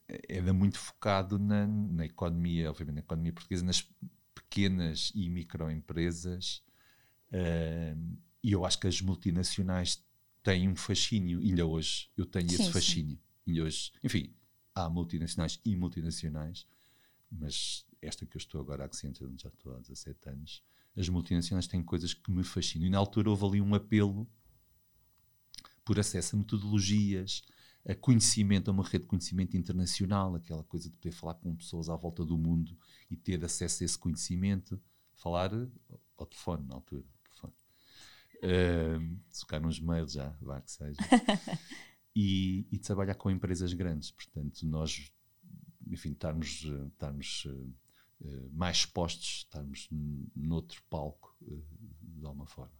era 0.07 0.53
muito 0.53 0.77
focado 0.77 1.39
na, 1.39 1.65
na, 1.67 2.05
economia, 2.05 2.69
obviamente 2.69 2.95
na 2.95 3.01
economia 3.01 3.33
portuguesa, 3.33 3.65
nas 3.65 3.87
pequenas 4.33 5.11
e 5.15 5.29
microempresas. 5.29 6.63
Um, 7.31 8.17
e 8.43 8.51
eu 8.51 8.65
acho 8.65 8.79
que 8.79 8.87
as 8.87 9.01
multinacionais 9.01 10.03
têm 10.43 10.69
um 10.69 10.75
fascínio, 10.75 11.39
ainda 11.39 11.65
hoje 11.65 12.09
eu 12.15 12.25
tenho 12.25 12.49
sim, 12.49 12.55
esse 12.55 12.71
fascínio. 12.71 13.15
Sim. 13.15 13.21
E 13.47 13.61
hoje, 13.61 13.91
enfim, 14.03 14.33
há 14.75 14.89
multinacionais 14.89 15.59
e 15.65 15.75
multinacionais, 15.75 16.67
mas 17.31 17.85
esta 18.01 18.25
que 18.25 18.37
eu 18.37 18.39
estou 18.39 18.61
agora 18.61 18.83
a 18.83 18.85
Accenture, 18.85 19.29
onde 19.29 19.41
já 19.41 19.49
estou 19.49 19.75
há 19.75 19.79
17 19.79 20.29
anos, 20.29 20.63
as 20.95 21.09
multinacionais 21.09 21.67
têm 21.67 21.83
coisas 21.83 22.13
que 22.13 22.31
me 22.31 22.43
fascinam. 22.43 22.85
E 22.85 22.89
na 22.89 22.97
altura 22.97 23.29
houve 23.29 23.45
ali 23.45 23.61
um 23.61 23.73
apelo 23.73 24.27
por 25.83 25.99
acesso 25.99 26.35
a 26.35 26.39
metodologias, 26.39 27.43
a 27.87 27.93
conhecimento, 27.93 28.69
a 28.69 28.73
uma 28.73 28.83
rede 28.83 29.03
de 29.03 29.09
conhecimento 29.09 29.55
internacional, 29.55 30.35
aquela 30.35 30.63
coisa 30.63 30.89
de 30.89 30.95
poder 30.95 31.11
falar 31.11 31.35
com 31.35 31.55
pessoas 31.55 31.87
à 31.87 31.95
volta 31.95 32.25
do 32.25 32.37
mundo 32.37 32.75
e 33.09 33.15
ter 33.15 33.43
acesso 33.45 33.83
a 33.83 33.85
esse 33.85 33.97
conhecimento, 33.97 34.81
falar 35.13 35.51
ao 36.17 36.25
telefone 36.25 36.67
na 36.67 36.75
altura. 36.75 37.05
Telefone. 37.23 37.53
Uh, 38.37 39.19
tocar 39.39 39.61
nos 39.61 39.79
mails 39.79 40.13
já, 40.13 40.35
vá 40.41 40.61
que 40.61 40.71
seja. 40.71 40.97
e, 42.15 42.67
e 42.71 42.79
trabalhar 42.79 43.15
com 43.15 43.29
empresas 43.29 43.71
grandes. 43.73 44.09
Portanto, 44.09 44.65
nós, 44.65 45.11
enfim, 45.87 46.11
estarmos, 46.11 46.65
estarmos 46.91 47.45
uh, 47.45 48.49
mais 48.51 48.77
expostos, 48.77 49.45
estarmos 49.45 49.87
noutro 50.35 50.81
palco, 50.89 51.37
uh, 51.43 51.63
de 52.01 52.25
alguma 52.25 52.47
forma. 52.47 52.73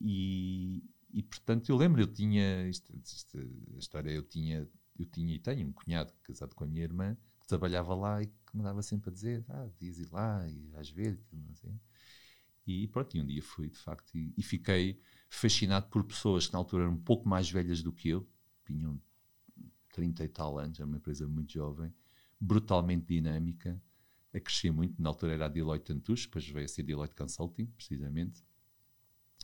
E, 0.00 0.82
e 1.12 1.22
portanto 1.22 1.68
eu 1.68 1.76
lembro, 1.76 2.00
eu 2.00 2.06
tinha 2.06 2.68
isto, 2.68 2.92
isto, 3.04 3.38
a 3.74 3.78
história, 3.78 4.10
eu 4.10 4.22
tinha, 4.22 4.68
eu 4.98 5.06
tinha 5.06 5.34
e 5.34 5.38
tenho 5.38 5.68
um 5.68 5.72
cunhado 5.72 6.12
casado 6.22 6.54
com 6.54 6.64
a 6.64 6.66
minha 6.66 6.82
irmã 6.82 7.16
que 7.40 7.46
trabalhava 7.46 7.94
lá 7.94 8.22
e 8.22 8.26
que 8.26 8.56
me 8.56 8.62
dava 8.62 8.82
sempre 8.82 9.10
a 9.10 9.12
dizer, 9.12 9.44
ah, 9.48 9.68
diz 9.78 9.98
ir 9.98 10.10
lá 10.10 10.48
e 10.48 10.74
às 10.76 10.90
vezes, 10.90 11.24
não 11.32 11.54
sei. 11.54 11.74
E 12.66 12.86
pronto, 12.88 13.16
e 13.16 13.20
um 13.20 13.26
dia 13.26 13.42
fui 13.42 13.68
de 13.68 13.78
facto 13.78 14.14
e, 14.16 14.32
e, 14.36 14.42
fiquei 14.42 15.00
fascinado 15.28 15.88
por 15.88 16.04
pessoas 16.04 16.46
que 16.46 16.52
na 16.52 16.60
altura 16.60 16.84
eram 16.84 16.94
um 16.94 17.02
pouco 17.02 17.28
mais 17.28 17.50
velhas 17.50 17.82
do 17.82 17.92
que 17.92 18.08
eu, 18.08 18.26
tinham 18.64 19.00
30 19.92 20.24
e 20.24 20.28
tal 20.28 20.58
anos, 20.58 20.78
era 20.78 20.86
uma 20.86 20.96
empresa 20.96 21.26
muito 21.26 21.52
jovem, 21.52 21.92
brutalmente 22.40 23.06
dinâmica, 23.06 23.82
a 24.32 24.40
crescer 24.40 24.70
muito, 24.70 25.00
na 25.00 25.08
altura 25.10 25.34
era 25.34 25.46
a 25.46 25.48
Deloitte 25.48 25.86
Tantus, 25.86 26.22
depois 26.22 26.48
veio 26.48 26.64
a 26.64 26.68
ser 26.68 26.84
Deloitte 26.84 27.14
Consulting, 27.14 27.66
precisamente, 27.66 28.42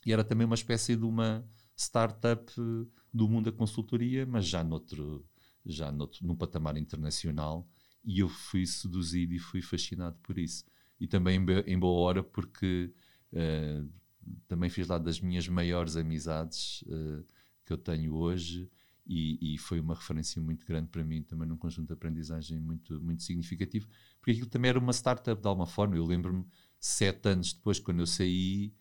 e 0.09 0.13
era 0.13 0.25
também 0.25 0.47
uma 0.47 0.55
espécie 0.55 0.97
de 0.97 1.05
uma 1.05 1.47
startup 1.77 2.51
eh, 2.59 2.87
do 3.13 3.29
mundo 3.29 3.51
da 3.51 3.57
consultoria, 3.57 4.25
mas 4.25 4.47
já 4.47 4.65
noutro, 4.65 5.23
já 5.67 5.93
noutro, 5.93 6.27
num 6.27 6.35
patamar 6.35 6.79
internacional. 6.79 7.69
E 8.03 8.21
eu 8.21 8.29
fui 8.29 8.65
seduzido 8.65 9.35
e 9.35 9.39
fui 9.39 9.61
fascinado 9.61 10.17
por 10.23 10.39
isso. 10.39 10.65
E 10.99 11.07
também 11.07 11.39
em 11.67 11.79
boa 11.79 12.01
hora, 12.01 12.23
porque 12.23 12.91
uh, 13.35 13.87
também 14.47 14.71
fiz 14.71 14.89
lá 14.89 14.97
das 14.97 15.21
minhas 15.21 15.47
maiores 15.47 15.95
amizades 15.95 16.81
uh, 16.87 17.23
que 17.67 17.73
eu 17.75 17.77
tenho 17.77 18.15
hoje. 18.15 18.67
E, 19.07 19.55
e, 19.55 19.59
foi 19.59 19.79
uma 19.79 19.95
referência 19.95 20.41
muito 20.41 20.67
grande 20.67 20.89
para 20.89 21.05
mim, 21.05 21.23
também 21.23 21.47
num 21.47 21.57
conjunto 21.57 21.89
de 21.89 21.93
aprendizagem 21.93 22.59
muito, 22.61 22.99
muito 23.01 23.23
significativo, 23.23 23.87
porque 24.19 24.33
aquilo 24.33 24.49
também 24.49 24.71
era 24.71 24.79
uma 24.79 24.93
startup 24.93 25.41
de 25.41 25.49
alguma 25.49 25.67
forma. 25.67 25.97
Eu 25.97 26.05
lembro-me, 26.05 26.47
sete 26.81 27.29
anos 27.29 27.53
depois, 27.53 27.79
quando 27.79 28.01
eu 28.01 28.07
saí, 28.07 28.73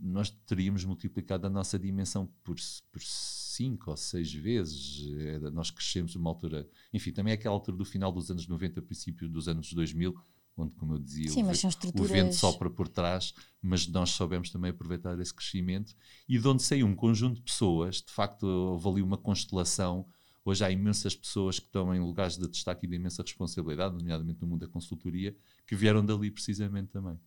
nós 0.00 0.30
teríamos 0.46 0.84
multiplicado 0.84 1.46
a 1.46 1.50
nossa 1.50 1.78
dimensão 1.78 2.26
por, 2.44 2.56
por 2.92 3.02
cinco 3.02 3.90
ou 3.90 3.96
seis 3.96 4.32
vezes. 4.32 5.12
Era, 5.20 5.50
nós 5.50 5.70
crescemos 5.70 6.14
uma 6.14 6.30
altura, 6.30 6.68
enfim, 6.92 7.12
também 7.12 7.32
é 7.32 7.34
aquela 7.34 7.54
altura 7.54 7.76
do 7.76 7.84
final 7.84 8.12
dos 8.12 8.30
anos 8.30 8.46
90, 8.46 8.80
princípio 8.82 9.28
dos 9.28 9.48
anos 9.48 9.72
2000, 9.72 10.14
onde, 10.56 10.74
como 10.76 10.94
eu 10.94 10.98
dizia, 10.98 11.30
Sim, 11.30 11.44
o, 11.44 11.50
estruturas... 11.50 12.10
o, 12.10 12.12
vento 12.12 12.34
sopra 12.34 12.70
por 12.70 12.88
trás, 12.88 13.34
mas 13.60 13.86
nós 13.86 14.10
soubemos 14.10 14.50
também 14.50 14.70
aproveitar 14.70 15.18
esse 15.18 15.34
crescimento 15.34 15.94
e 16.28 16.38
de 16.38 16.46
onde 16.46 16.62
saiu 16.62 16.86
um 16.86 16.94
conjunto 16.94 17.36
de 17.36 17.42
pessoas, 17.42 17.96
de 17.96 18.12
facto, 18.12 18.44
houve 18.44 18.88
ali 18.88 19.02
uma 19.02 19.16
constelação. 19.16 20.06
Hoje 20.44 20.64
há 20.64 20.70
imensas 20.70 21.14
pessoas 21.14 21.58
que 21.58 21.66
estão 21.66 21.94
em 21.94 22.00
lugares 22.00 22.36
de 22.36 22.48
destaque 22.48 22.84
e 22.84 22.88
de 22.88 22.96
imensa 22.96 23.22
responsabilidade, 23.22 23.96
nomeadamente 23.96 24.40
no 24.42 24.48
mundo 24.48 24.60
da 24.60 24.68
consultoria, 24.68 25.36
que 25.66 25.76
vieram 25.76 26.04
dali 26.04 26.30
precisamente 26.30 26.88
também. 26.90 27.18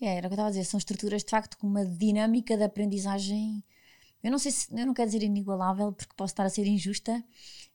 É, 0.00 0.16
era 0.16 0.26
o 0.26 0.30
que 0.30 0.32
eu 0.32 0.36
estava 0.36 0.48
a 0.48 0.50
dizer, 0.50 0.64
são 0.64 0.78
estruturas 0.78 1.22
de 1.22 1.30
facto 1.30 1.58
com 1.58 1.66
uma 1.66 1.84
dinâmica 1.84 2.56
de 2.56 2.64
aprendizagem. 2.64 3.62
Eu 4.22 4.30
não 4.30 4.38
sei 4.38 4.52
se, 4.52 4.72
eu 4.72 4.86
não 4.86 4.94
quero 4.94 5.10
dizer 5.10 5.22
inigualável 5.24 5.92
porque 5.92 6.12
posso 6.16 6.32
estar 6.32 6.44
a 6.44 6.50
ser 6.50 6.66
injusta, 6.66 7.22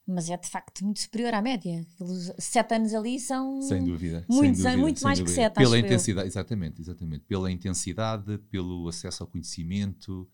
mas 0.08 0.30
é 0.30 0.38
de 0.38 0.48
facto 0.50 0.84
muito 0.84 1.00
superior 1.00 1.34
à 1.34 1.42
média. 1.42 1.86
Os 2.00 2.32
sete 2.40 2.76
anos 2.76 2.94
ali 2.94 3.20
são. 3.20 3.62
Sem 3.62 3.84
dúvida. 3.84 4.26
Muito, 4.30 4.56
sem 4.56 4.64
dúvida, 4.64 4.78
muito 4.78 5.04
mais 5.04 5.20
dúvida. 5.20 5.36
que 5.36 5.44
sete, 5.44 5.56
Pela 5.56 5.80
intensidade, 5.80 6.26
eu. 6.26 6.30
exatamente, 6.30 6.82
exatamente. 6.82 7.26
Pela 7.26 7.52
intensidade, 7.52 8.38
pelo 8.50 8.88
acesso 8.88 9.24
ao 9.24 9.28
conhecimento, 9.28 10.28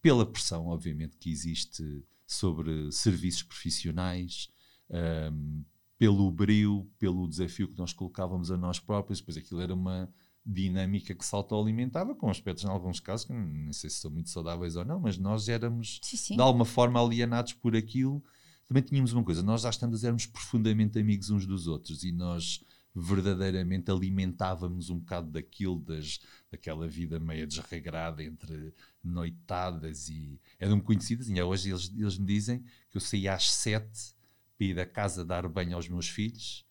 pela 0.00 0.24
pressão, 0.24 0.66
obviamente, 0.66 1.16
que 1.16 1.30
existe 1.30 1.82
sobre 2.26 2.90
serviços 2.92 3.42
profissionais. 3.42 4.48
Um, 4.90 5.64
pelo 5.98 6.30
brilho, 6.30 6.88
pelo 6.96 7.28
desafio 7.28 7.66
que 7.68 7.76
nós 7.76 7.92
colocávamos 7.92 8.52
a 8.52 8.56
nós 8.56 8.78
próprios, 8.78 9.20
pois 9.20 9.36
aquilo 9.36 9.60
era 9.60 9.74
uma, 9.74 10.08
dinâmica 10.48 11.14
que 11.14 11.24
se 11.24 11.34
autoalimentava, 11.34 12.14
com 12.14 12.30
aspectos, 12.30 12.64
em 12.64 12.68
alguns 12.68 12.98
casos, 13.00 13.26
que 13.26 13.32
não 13.34 13.72
sei 13.72 13.90
se 13.90 13.96
são 13.96 14.10
muito 14.10 14.30
saudáveis 14.30 14.76
ou 14.76 14.84
não, 14.84 14.98
mas 14.98 15.18
nós 15.18 15.46
éramos, 15.48 16.00
sim, 16.02 16.16
sim. 16.16 16.36
de 16.36 16.40
alguma 16.40 16.64
forma, 16.64 16.98
alienados 16.98 17.52
por 17.52 17.76
aquilo. 17.76 18.24
Também 18.66 18.82
tínhamos 18.82 19.12
uma 19.12 19.22
coisa, 19.22 19.42
nós 19.42 19.66
às 19.66 19.76
tantas 19.76 20.04
éramos 20.04 20.24
profundamente 20.26 20.98
amigos 20.98 21.28
uns 21.28 21.46
dos 21.46 21.66
outros 21.66 22.02
e 22.02 22.12
nós 22.12 22.64
verdadeiramente 22.94 23.90
alimentávamos 23.90 24.88
um 24.88 24.98
bocado 24.98 25.30
daquilo, 25.30 25.78
das, 25.80 26.18
daquela 26.50 26.88
vida 26.88 27.20
meia 27.20 27.46
desregrada 27.46 28.24
entre 28.24 28.74
noitadas 29.04 30.08
e 30.08 30.40
eram 30.58 30.80
conhecidas. 30.80 31.28
E 31.28 31.40
hoje 31.40 31.70
eles, 31.70 31.92
eles 31.94 32.18
me 32.18 32.26
dizem 32.26 32.64
que 32.90 32.96
eu 32.96 33.00
saía 33.00 33.34
às 33.34 33.50
sete 33.50 34.14
para 34.56 34.66
ir 34.66 34.74
da 34.74 34.86
casa 34.86 35.24
dar 35.24 35.46
banho 35.46 35.76
aos 35.76 35.88
meus 35.88 36.08
filhos 36.08 36.66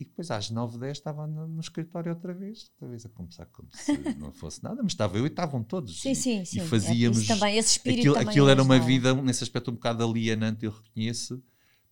e 0.00 0.04
depois 0.04 0.30
às 0.30 0.50
9, 0.50 0.78
10 0.78 0.96
estava 0.96 1.26
no, 1.26 1.46
no, 1.46 1.60
escritório 1.60 2.10
outra 2.10 2.32
vez, 2.32 2.70
outra 2.72 2.88
vez 2.88 3.04
a 3.04 3.10
começar 3.10 3.44
como 3.46 3.68
se 3.70 3.92
não 4.18 4.32
fosse 4.32 4.62
nada, 4.62 4.82
mas 4.82 4.92
estava 4.92 5.18
eu 5.18 5.24
e 5.24 5.28
estavam 5.28 5.62
todos. 5.62 6.00
Sim, 6.00 6.14
sim, 6.14 6.42
sim. 6.44 6.58
E 6.58 6.66
fazíamos. 6.66 7.28
É, 7.28 7.34
também, 7.34 7.58
esse 7.58 7.72
espírito 7.72 8.00
aquilo, 8.00 8.14
também 8.14 8.28
aquilo 8.30 8.48
é 8.48 8.52
era 8.52 8.62
uma 8.62 8.78
vida, 8.78 9.14
nesse 9.14 9.44
aspecto, 9.44 9.70
um 9.70 9.74
bocado 9.74 10.02
alienante, 10.02 10.64
eu 10.64 10.70
reconheço, 10.70 11.42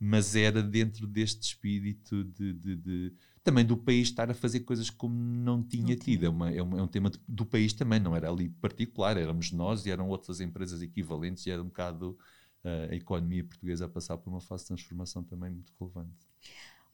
mas 0.00 0.34
era 0.34 0.62
dentro 0.62 1.06
deste 1.06 1.42
espírito 1.42 2.24
de, 2.24 2.54
de, 2.54 2.76
de 2.76 3.12
também 3.44 3.64
do 3.64 3.76
país 3.76 4.08
estar 4.08 4.30
a 4.30 4.34
fazer 4.34 4.60
coisas 4.60 4.88
como 4.88 5.14
não 5.14 5.62
tinha 5.62 5.94
Não 5.94 5.96
tido. 5.96 6.24
É, 6.24 6.28
uma, 6.30 6.50
é, 6.50 6.62
um, 6.62 6.78
é 6.78 6.82
um 6.82 6.88
tema 6.88 7.10
de, 7.10 7.20
do 7.28 7.44
país 7.44 7.74
também, 7.74 8.00
não 8.00 8.16
era 8.16 8.30
ali 8.30 8.48
particular, 8.48 9.18
éramos 9.18 9.52
nós 9.52 9.84
e 9.84 9.90
eram 9.90 10.08
outras 10.08 10.40
empresas 10.40 10.80
equivalentes 10.80 11.44
e 11.44 11.50
era 11.50 11.60
um 11.60 11.66
bocado 11.66 12.18
uh, 12.64 12.90
a 12.90 12.94
economia 12.94 13.44
portuguesa 13.44 13.84
a 13.84 13.88
passar 13.88 14.16
por 14.16 14.30
uma 14.30 14.40
fase 14.40 14.64
de 14.64 14.68
transformação 14.68 15.22
também 15.22 15.50
muito 15.50 15.72
relevante. 15.78 16.26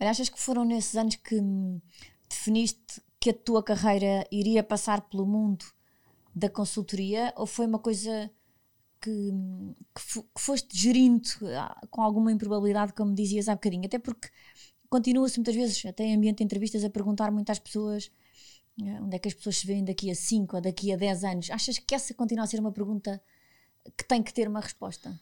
Olha, 0.00 0.10
achas 0.10 0.28
que 0.28 0.40
foram 0.40 0.64
nesses 0.64 0.96
anos 0.96 1.16
que 1.16 1.36
hum, 1.40 1.80
definiste 2.28 3.02
que 3.20 3.30
a 3.30 3.34
tua 3.34 3.62
carreira 3.62 4.26
iria 4.30 4.62
passar 4.62 5.00
pelo 5.02 5.26
mundo 5.26 5.64
da 6.34 6.48
consultoria 6.50 7.32
ou 7.36 7.46
foi 7.46 7.66
uma 7.66 7.78
coisa 7.78 8.30
que, 9.00 9.10
hum, 9.10 9.74
que, 9.94 10.22
que 10.22 10.40
foste 10.40 10.76
gerindo 10.76 11.28
ah, 11.58 11.80
com 11.90 12.02
alguma 12.02 12.32
improbabilidade, 12.32 12.92
como 12.94 13.14
dizias 13.14 13.48
há 13.48 13.54
bocadinho? 13.54 13.86
Até 13.86 13.98
porque 13.98 14.28
continua-se 14.88 15.38
muitas 15.38 15.54
vezes, 15.54 15.84
até 15.86 16.04
em 16.04 16.16
ambiente 16.16 16.38
de 16.38 16.44
entrevistas, 16.44 16.84
a 16.84 16.90
perguntar 16.90 17.30
muito 17.30 17.50
às 17.50 17.58
pessoas 17.58 18.10
eh, 18.82 19.00
onde 19.00 19.16
é 19.16 19.18
que 19.18 19.28
as 19.28 19.34
pessoas 19.34 19.58
se 19.58 19.66
veem 19.66 19.84
daqui 19.84 20.10
a 20.10 20.14
5 20.14 20.56
ou 20.56 20.62
daqui 20.62 20.92
a 20.92 20.96
10 20.96 21.24
anos. 21.24 21.50
Achas 21.50 21.78
que 21.78 21.94
essa 21.94 22.14
continua 22.14 22.44
a 22.44 22.46
ser 22.46 22.60
uma 22.60 22.72
pergunta 22.72 23.22
que 23.96 24.04
tem 24.04 24.22
que 24.22 24.32
ter 24.32 24.48
uma 24.48 24.60
resposta? 24.60 25.18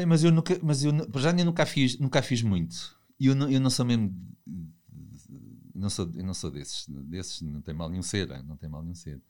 Tem, 0.00 0.06
mas 0.06 0.24
eu 0.24 0.32
nunca, 0.32 0.58
mas 0.62 0.82
eu 0.82 0.92
já 1.16 1.30
nem 1.30 1.44
nunca 1.44 1.66
fiz, 1.66 1.98
nunca 1.98 2.22
fiz 2.22 2.40
muito. 2.40 2.98
E 3.18 3.26
eu 3.26 3.34
não, 3.34 3.50
eu 3.50 3.60
não 3.60 3.68
sou 3.68 3.84
mesmo, 3.84 4.16
não 5.74 5.90
sou, 5.90 6.10
eu 6.14 6.24
não 6.24 6.32
sou 6.32 6.50
desses, 6.50 6.86
desses 6.88 7.42
não 7.42 7.60
tem 7.60 7.74
mal 7.74 7.90
nenhum 7.90 8.02
ser, 8.02 8.26
não 8.44 8.56
tem 8.56 8.66
mal 8.66 8.80
nenhum 8.80 8.94
ser. 8.94 9.20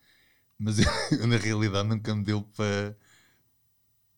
Mas 0.56 0.78
eu, 0.78 0.84
eu, 1.18 1.26
na 1.26 1.36
realidade 1.36 1.88
nunca 1.88 2.14
me 2.14 2.22
deu 2.22 2.42
para, 2.42 2.96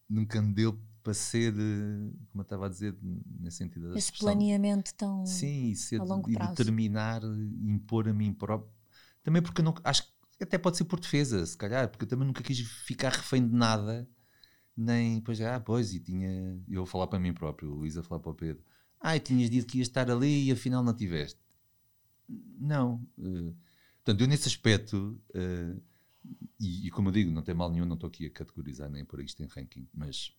nunca 0.06 0.42
me 0.42 0.52
deu 0.52 0.78
para 1.02 1.14
ser, 1.14 1.54
como 1.54 2.40
eu 2.40 2.42
estava 2.42 2.66
a 2.66 2.68
dizer, 2.68 2.94
nesse 3.40 3.56
sentido. 3.56 3.88
Esse 3.96 4.10
expressão. 4.10 4.34
planeamento 4.34 4.92
tão 4.94 5.24
Sim, 5.24 5.70
e, 5.70 5.74
ser, 5.74 6.02
a 6.02 6.04
longo 6.04 6.30
e 6.30 6.34
prazo. 6.34 6.50
determinar, 6.50 7.22
impor 7.62 8.10
a 8.10 8.12
mim 8.12 8.30
próprio. 8.34 8.70
Também 9.22 9.40
porque 9.40 9.62
eu 9.62 9.64
não, 9.64 9.74
acho 9.82 10.02
que 10.36 10.44
até 10.44 10.58
pode 10.58 10.76
ser 10.76 10.84
por 10.84 11.00
defesa, 11.00 11.46
se 11.46 11.56
calhar, 11.56 11.88
porque 11.88 12.04
eu 12.04 12.08
também 12.08 12.26
nunca 12.26 12.42
quis 12.42 12.60
ficar 12.60 13.10
refém 13.10 13.48
de 13.48 13.54
nada 13.54 14.06
nem 14.76 15.16
depois, 15.16 15.40
ah, 15.40 15.60
pois, 15.60 15.94
e 15.94 16.00
tinha, 16.00 16.58
eu 16.68 16.80
vou 16.80 16.86
falar 16.86 17.06
para 17.06 17.18
mim 17.18 17.32
próprio, 17.32 17.70
o 17.70 17.74
Luís 17.74 17.96
a 17.96 18.02
falar 18.02 18.20
para 18.20 18.30
o 18.30 18.34
Pedro, 18.34 18.62
ah, 19.00 19.18
tinhas 19.18 19.50
dito 19.50 19.66
que 19.66 19.78
ias 19.78 19.88
estar 19.88 20.10
ali 20.10 20.48
e 20.48 20.52
afinal 20.52 20.82
não 20.82 20.94
tiveste. 20.94 21.38
Não. 22.28 23.06
Uh, 23.18 23.54
portanto, 23.96 24.20
eu 24.20 24.28
nesse 24.28 24.48
aspecto, 24.48 25.20
uh, 25.34 25.82
e, 26.58 26.86
e, 26.86 26.90
como 26.90 27.08
eu 27.08 27.12
digo, 27.12 27.30
não 27.30 27.42
tem 27.42 27.54
mal 27.54 27.70
nenhum, 27.70 27.84
não 27.84 27.94
estou 27.94 28.08
aqui 28.08 28.26
a 28.26 28.30
categorizar 28.30 28.88
nem 28.88 29.04
por 29.04 29.20
isto 29.20 29.42
em 29.42 29.46
ranking, 29.46 29.88
mas 29.92 30.34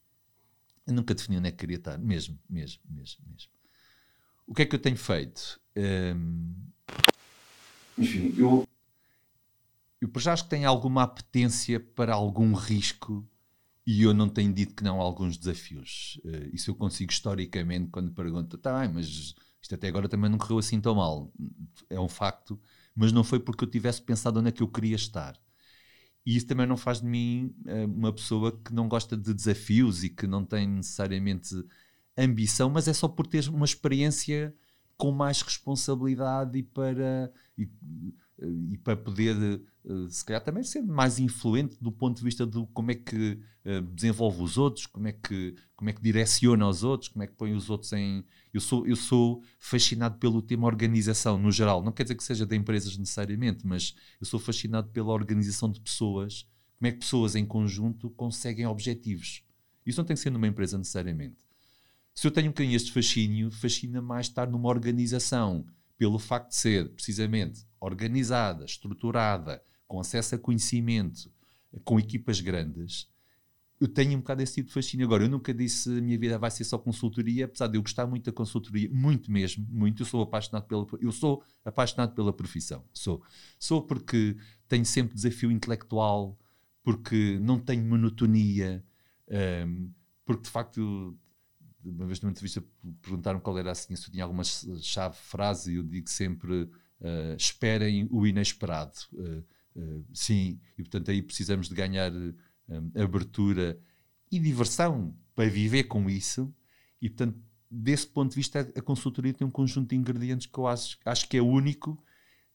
eu 0.87 0.93
nunca 0.93 1.13
defini 1.13 1.37
onde 1.37 1.49
é 1.49 1.51
que 1.51 1.57
queria 1.57 1.77
estar, 1.77 1.97
mesmo, 1.97 2.39
mesmo, 2.49 2.81
mesmo, 2.89 3.23
mesmo. 3.27 3.51
O 4.47 4.53
que 4.53 4.63
é 4.63 4.65
que 4.65 4.75
eu 4.75 4.79
tenho 4.79 4.97
feito? 4.97 5.59
Um, 5.75 6.53
enfim, 7.97 8.33
eu, 8.37 8.67
eu 10.01 10.11
já 10.19 10.33
acho 10.33 10.45
que 10.45 10.49
tenho 10.49 10.67
alguma 10.67 11.03
apetência 11.03 11.79
para 11.79 12.13
algum 12.13 12.53
risco 12.53 13.27
e 13.85 14.01
eu 14.01 14.13
não 14.13 14.29
tenho 14.29 14.53
dito 14.53 14.75
que 14.75 14.83
não 14.83 14.99
a 15.01 15.03
alguns 15.03 15.37
desafios. 15.37 16.19
Uh, 16.23 16.53
isso 16.53 16.71
eu 16.71 16.75
consigo 16.75 17.11
historicamente 17.11 17.89
quando 17.89 18.11
pergunto, 18.11 18.57
tá 18.57 18.87
mas 18.87 19.35
isto 19.61 19.75
até 19.75 19.87
agora 19.87 20.09
também 20.09 20.29
não 20.29 20.37
correu 20.37 20.57
assim 20.59 20.79
tão 20.79 20.95
mal. 20.95 21.31
É 21.89 21.99
um 21.99 22.09
facto, 22.09 22.59
mas 22.95 23.11
não 23.11 23.23
foi 23.23 23.39
porque 23.39 23.63
eu 23.63 23.69
tivesse 23.69 24.01
pensado 24.01 24.39
onde 24.39 24.49
é 24.49 24.51
que 24.51 24.63
eu 24.63 24.67
queria 24.67 24.95
estar. 24.95 25.39
E 26.25 26.37
isso 26.37 26.47
também 26.47 26.65
não 26.65 26.77
faz 26.77 27.01
de 27.01 27.07
mim 27.07 27.53
uh, 27.65 27.85
uma 27.85 28.13
pessoa 28.13 28.51
que 28.63 28.73
não 28.73 28.87
gosta 28.87 29.17
de 29.17 29.33
desafios 29.33 30.03
e 30.03 30.09
que 30.09 30.25
não 30.25 30.45
tem 30.45 30.67
necessariamente 30.67 31.53
ambição, 32.17 32.69
mas 32.69 32.87
é 32.87 32.93
só 32.93 33.07
por 33.07 33.27
ter 33.27 33.47
uma 33.49 33.65
experiência 33.65 34.55
com 34.97 35.11
mais 35.11 35.41
responsabilidade 35.41 36.57
e 36.57 36.63
para. 36.63 37.31
E, 37.57 37.69
e 38.71 38.77
para 38.77 38.97
poder, 38.97 39.61
se 40.09 40.25
calhar, 40.25 40.43
também 40.43 40.63
ser 40.63 40.81
mais 40.81 41.19
influente 41.19 41.77
do 41.81 41.91
ponto 41.91 42.17
de 42.17 42.23
vista 42.23 42.45
do 42.45 42.65
como 42.67 42.91
é 42.91 42.95
que 42.95 43.39
desenvolve 43.93 44.41
os 44.41 44.57
outros, 44.57 44.85
como 44.85 45.07
é 45.07 45.13
que, 45.13 45.55
como 45.75 45.89
é 45.89 45.93
que 45.93 46.01
direciona 46.01 46.67
os 46.67 46.83
outros, 46.83 47.09
como 47.09 47.23
é 47.23 47.27
que 47.27 47.33
põe 47.33 47.53
os 47.53 47.69
outros 47.69 47.93
em. 47.93 48.23
Eu 48.53 48.59
sou, 48.59 48.85
eu 48.85 48.95
sou 48.95 49.41
fascinado 49.57 50.17
pelo 50.17 50.41
tema 50.41 50.67
organização, 50.67 51.37
no 51.37 51.51
geral. 51.51 51.81
Não 51.81 51.91
quer 51.91 52.03
dizer 52.03 52.15
que 52.15 52.23
seja 52.23 52.45
de 52.45 52.55
empresas 52.55 52.97
necessariamente, 52.97 53.65
mas 53.65 53.95
eu 54.19 54.25
sou 54.25 54.39
fascinado 54.39 54.89
pela 54.89 55.13
organização 55.13 55.71
de 55.71 55.79
pessoas, 55.79 56.45
como 56.77 56.87
é 56.87 56.91
que 56.91 56.99
pessoas 56.99 57.35
em 57.35 57.45
conjunto 57.45 58.09
conseguem 58.09 58.65
objetivos. 58.65 59.43
Isso 59.85 59.99
não 59.99 60.05
tem 60.05 60.15
que 60.15 60.21
ser 60.21 60.29
numa 60.29 60.47
empresa 60.47 60.77
necessariamente. 60.77 61.37
Se 62.13 62.27
eu 62.27 62.31
tenho 62.31 62.47
um 62.47 62.51
bocadinho 62.51 62.75
este 62.75 62.91
fascínio, 62.91 63.49
fascina 63.49 64.01
mais 64.01 64.27
estar 64.27 64.47
numa 64.47 64.69
organização 64.69 65.65
pelo 65.97 66.19
facto 66.19 66.49
de 66.49 66.55
ser, 66.55 66.89
precisamente, 66.93 67.65
organizada, 67.79 68.65
estruturada, 68.65 69.63
com 69.87 69.99
acesso 69.99 70.35
a 70.35 70.39
conhecimento, 70.39 71.31
com 71.83 71.99
equipas 71.99 72.39
grandes, 72.39 73.07
eu 73.83 73.87
tenho 73.87 74.13
um 74.13 74.21
bocado 74.21 74.41
esse 74.41 74.55
tipo 74.55 74.67
de 74.67 74.73
fascínio. 74.73 75.05
Agora, 75.05 75.25
eu 75.25 75.29
nunca 75.29 75.53
disse 75.53 75.89
a 75.89 76.01
minha 76.01 76.17
vida 76.17 76.39
vai 76.39 76.49
ser 76.49 76.63
só 76.63 76.77
consultoria, 76.77 77.43
apesar 77.43 77.67
de 77.67 77.77
eu 77.77 77.81
gostar 77.81 78.07
muito 78.07 78.25
da 78.25 78.31
consultoria, 78.31 78.89
muito 78.89 79.29
mesmo, 79.29 79.67
muito. 79.69 80.03
Eu 80.03 80.05
sou 80.05 80.21
apaixonado 80.21 80.65
pela, 80.65 80.87
eu 81.01 81.11
sou 81.11 81.43
apaixonado 81.65 82.15
pela 82.15 82.31
profissão. 82.31 82.85
Sou. 82.93 83.21
Sou 83.59 83.81
porque 83.81 84.37
tenho 84.69 84.85
sempre 84.85 85.15
desafio 85.15 85.51
intelectual, 85.51 86.39
porque 86.81 87.37
não 87.41 87.59
tenho 87.59 87.83
monotonia, 87.83 88.81
um, 89.67 89.91
porque 90.23 90.43
de 90.43 90.49
facto 90.49 91.17
uma 91.85 92.05
vez 92.05 92.21
numa 92.21 92.31
entrevista 92.31 92.63
perguntaram 93.01 93.39
qual 93.39 93.57
era 93.57 93.71
assim, 93.71 93.95
se 93.95 94.07
eu 94.07 94.11
tinha 94.11 94.23
alguma 94.23 94.43
chave 94.43 95.15
frase 95.17 95.73
e 95.73 95.75
eu 95.75 95.83
digo 95.83 96.09
sempre 96.09 96.63
uh, 96.63 97.35
esperem 97.37 98.07
o 98.11 98.25
inesperado. 98.25 98.97
Uh, 99.11 99.43
uh, 99.75 100.05
sim, 100.13 100.59
e 100.77 100.83
portanto 100.83 101.11
aí 101.11 101.21
precisamos 101.21 101.69
de 101.69 101.75
ganhar 101.75 102.11
abertura 102.95 103.77
e 104.31 104.39
diversão 104.39 105.15
para 105.35 105.49
viver 105.49 105.83
com 105.83 106.09
isso. 106.09 106.53
E 107.01 107.09
portanto 107.09 107.37
desse 107.69 108.07
ponto 108.07 108.29
de 108.29 108.35
vista 108.35 108.59
a 108.59 108.81
consultoria 108.81 109.33
tem 109.33 109.45
um 109.45 109.51
conjunto 109.51 109.89
de 109.89 109.95
ingredientes 109.95 110.47
que 110.47 110.57
eu 110.57 110.67
acho, 110.67 110.97
acho 111.05 111.27
que 111.27 111.37
é 111.37 111.41
único 111.41 112.01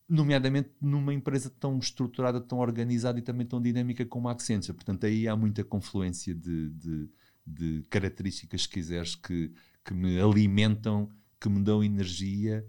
nomeadamente 0.08 0.70
numa 0.80 1.12
empresa 1.12 1.50
tão 1.50 1.78
estruturada, 1.78 2.40
tão 2.40 2.58
organizada 2.58 3.18
e 3.18 3.22
também 3.22 3.46
tão 3.46 3.60
dinâmica 3.60 4.06
como 4.06 4.28
a 4.28 4.32
Accenture, 4.32 4.72
portanto 4.72 5.04
aí 5.04 5.28
há 5.28 5.36
muita 5.36 5.62
confluência 5.62 6.34
de, 6.34 6.70
de 6.70 7.10
de 7.48 7.82
características, 7.88 8.62
se 8.62 8.68
quiseres, 8.68 9.14
que, 9.14 9.52
que 9.84 9.94
me 9.94 10.20
alimentam, 10.20 11.10
que 11.40 11.48
me 11.48 11.62
dão 11.62 11.82
energia 11.82 12.66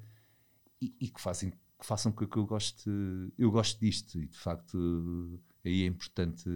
e, 0.81 0.93
e 0.99 1.09
que, 1.09 1.19
fazem, 1.19 1.51
que 1.51 1.85
façam 1.85 2.11
com 2.11 2.25
que 2.25 2.37
eu 2.37 2.45
goste, 2.45 2.89
eu 3.37 3.51
gosto 3.51 3.79
disto. 3.79 4.17
E 4.19 4.27
de 4.27 4.37
facto, 4.37 5.39
aí 5.65 5.83
é 5.83 5.85
importante, 5.85 6.49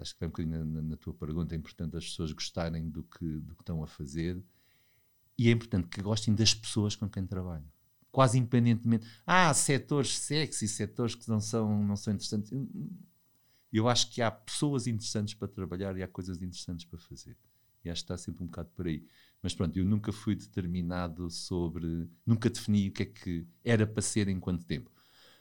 acho 0.00 0.14
que 0.14 0.20
vai 0.20 0.28
um 0.28 0.30
bocadinho 0.30 0.64
na, 0.64 0.82
na, 0.82 0.96
tua 0.96 1.14
pergunta, 1.14 1.54
é 1.54 1.58
importante 1.58 1.96
as 1.96 2.04
pessoas 2.04 2.32
gostarem 2.32 2.88
do 2.88 3.02
que, 3.02 3.24
do 3.40 3.54
que 3.54 3.62
estão 3.62 3.82
a 3.82 3.86
fazer 3.86 4.42
e 5.36 5.48
é 5.48 5.52
importante 5.52 5.88
que 5.88 6.00
gostem 6.00 6.34
das 6.34 6.54
pessoas 6.54 6.94
com 6.96 7.08
quem 7.08 7.26
trabalham. 7.26 7.66
Quase 8.10 8.38
independentemente. 8.38 9.06
Ah, 9.26 9.52
setores 9.52 10.16
sexy, 10.16 10.68
setores 10.68 11.16
que 11.16 11.28
não 11.28 11.40
são, 11.40 11.84
não 11.84 11.96
são 11.96 12.14
interessantes. 12.14 12.52
Eu 13.76 13.88
acho 13.88 14.08
que 14.08 14.22
há 14.22 14.30
pessoas 14.30 14.86
interessantes 14.86 15.34
para 15.34 15.48
trabalhar 15.48 15.96
e 15.96 16.02
há 16.02 16.06
coisas 16.06 16.40
interessantes 16.40 16.84
para 16.84 16.96
fazer. 16.96 17.36
E 17.84 17.90
acho 17.90 18.02
que 18.02 18.04
está 18.04 18.16
sempre 18.16 18.44
um 18.44 18.46
bocado 18.46 18.70
por 18.70 18.86
aí. 18.86 19.04
Mas 19.42 19.52
pronto, 19.52 19.76
eu 19.76 19.84
nunca 19.84 20.12
fui 20.12 20.36
determinado 20.36 21.28
sobre. 21.28 22.08
Nunca 22.24 22.48
defini 22.48 22.88
o 22.88 22.92
que 22.92 23.02
é 23.02 23.06
que 23.06 23.44
era 23.64 23.84
para 23.84 24.00
ser 24.00 24.28
em 24.28 24.38
quanto 24.38 24.64
tempo. 24.64 24.92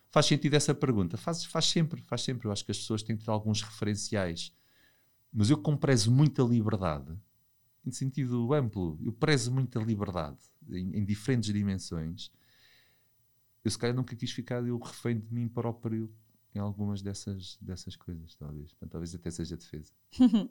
Faz 0.10 0.26
sentido 0.26 0.56
essa 0.56 0.74
pergunta? 0.74 1.16
Faz, 1.16 1.46
faz 1.46 1.66
sempre, 1.66 2.02
faz 2.02 2.24
sempre. 2.24 2.48
Eu 2.48 2.52
acho 2.52 2.66
que 2.66 2.72
as 2.72 2.80
pessoas 2.80 3.04
têm 3.04 3.16
que 3.16 3.24
ter 3.24 3.30
alguns 3.30 3.62
referenciais. 3.62 4.52
Mas 5.32 5.52
eu 5.52 5.58
como 5.58 5.78
prezo 5.78 6.12
muita 6.12 6.42
liberdade, 6.42 7.16
em 7.86 7.92
sentido 7.92 8.52
amplo, 8.52 9.00
eu 9.04 9.14
prezo 9.14 9.52
muita 9.52 9.80
liberdade 9.80 10.40
em, 10.70 10.98
em 10.98 11.06
diferentes 11.06 11.54
dimensões. 11.54 12.32
Eu 13.64 13.70
se 13.70 13.78
calhar 13.78 13.96
nunca 13.96 14.16
quis 14.16 14.32
ficar 14.32 14.66
eu 14.66 14.78
refém 14.80 15.20
de 15.20 15.32
mim 15.32 15.48
próprio 15.48 16.12
em 16.56 16.60
algumas 16.60 17.02
dessas, 17.02 17.58
dessas 17.62 17.96
coisas, 17.96 18.36
talvez. 18.36 18.72
Portanto, 18.72 18.92
talvez 18.92 19.16
até 19.16 19.32
seja 19.32 19.58
defesa. 19.58 19.92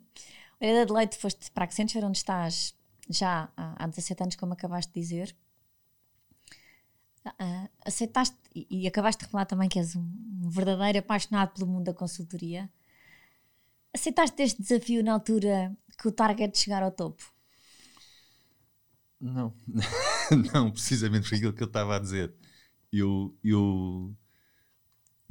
Olha, 0.61 0.81
Adelaide, 0.81 1.17
foste 1.17 1.49
para 1.51 1.63
Accenture, 1.63 2.05
onde 2.05 2.17
estás 2.17 2.75
já 3.09 3.49
há, 3.55 3.83
há 3.83 3.87
17 3.87 4.23
anos, 4.23 4.35
como 4.35 4.53
acabaste 4.53 4.91
de 4.93 4.99
dizer. 4.99 5.35
Uh, 7.25 7.69
aceitaste 7.85 8.35
e, 8.53 8.67
e, 8.69 8.87
acabaste 8.87 9.19
de 9.19 9.25
revelar 9.27 9.45
também 9.45 9.69
que 9.69 9.79
és 9.79 9.95
um, 9.95 10.01
um, 10.01 10.49
verdadeiro 10.49 10.99
apaixonado 10.99 11.53
pelo 11.53 11.67
mundo 11.67 11.85
da 11.85 11.93
consultoria. 11.93 12.69
Aceitaste 13.93 14.41
este 14.41 14.61
desafio 14.61 15.01
na 15.03 15.13
altura 15.13 15.75
que 15.97 16.07
o 16.07 16.11
target 16.11 16.51
de 16.51 16.57
chegar 16.57 16.83
ao 16.83 16.91
topo? 16.91 17.23
Não, 19.21 19.53
não, 20.53 20.69
precisamente 20.69 21.29
por 21.29 21.35
aquilo 21.35 21.53
que 21.53 21.63
eu 21.63 21.67
estava 21.67 21.95
a 21.95 21.99
dizer. 21.99 22.33
Eu, 22.91 23.33
eu, 23.41 24.13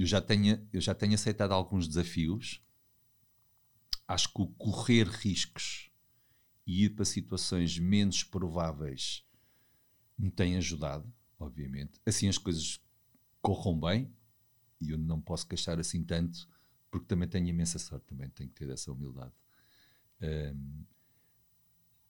eu, 0.03 0.07
já 0.07 0.21
tenho, 0.21 0.69
eu 0.73 0.81
já 0.81 0.95
tenho 0.95 1.15
aceitado 1.15 1.53
alguns 1.53 1.89
desafios. 1.89 2.63
Acho 4.07 4.33
que 4.33 4.43
o 4.43 4.47
correr 4.47 5.09
riscos 5.09 5.91
e 6.67 6.85
ir 6.85 6.91
para 6.91 7.05
situações 7.05 7.79
menos 7.79 8.23
prováveis 8.23 9.25
me 10.19 10.31
tem 10.31 10.57
ajudado 10.57 11.13
obviamente. 11.43 12.01
Assim 12.07 12.29
as 12.29 12.39
coisas 12.39 12.81
corram 13.41 13.79
bem 13.79 14.13
e 14.81 14.91
eu 14.91 14.99
não 14.99 15.21
posso 15.21 15.47
queixar 15.47 15.79
assim 15.79 16.03
tanto 16.03 16.49
porque 16.91 17.07
também 17.07 17.29
tenho 17.29 17.49
imensa 17.49 17.79
sorte, 17.79 18.07
também 18.07 18.29
tenho 18.31 18.51
que 18.51 18.55
ter 18.55 18.71
essa 18.71 18.93
humildade. 18.93 19.33
Um, 20.21 20.85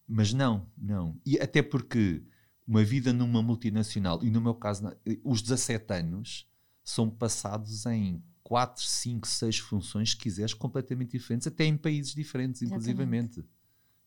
mas 0.09 0.33
não, 0.33 0.69
não. 0.77 1.21
E 1.25 1.39
até 1.39 1.63
porque 1.63 2.23
uma 2.67 2.83
vida 2.85 3.13
numa 3.13 3.43
multinacional, 3.43 4.23
e 4.25 4.31
no 4.31 4.41
meu 4.41 4.55
caso, 4.55 4.85
os 5.23 5.41
17 5.41 5.93
anos 5.95 6.51
são 6.85 7.11
passados 7.11 7.87
em 7.87 8.23
4, 8.43 8.83
5, 8.83 9.27
6 9.27 9.59
funções, 9.59 10.11
se 10.11 10.17
quiseres, 10.17 10.55
completamente 10.55 11.13
diferentes, 11.13 11.47
até 11.47 11.65
em 11.65 11.77
países 11.77 12.15
diferentes, 12.15 12.63
inclusivamente. 12.63 13.45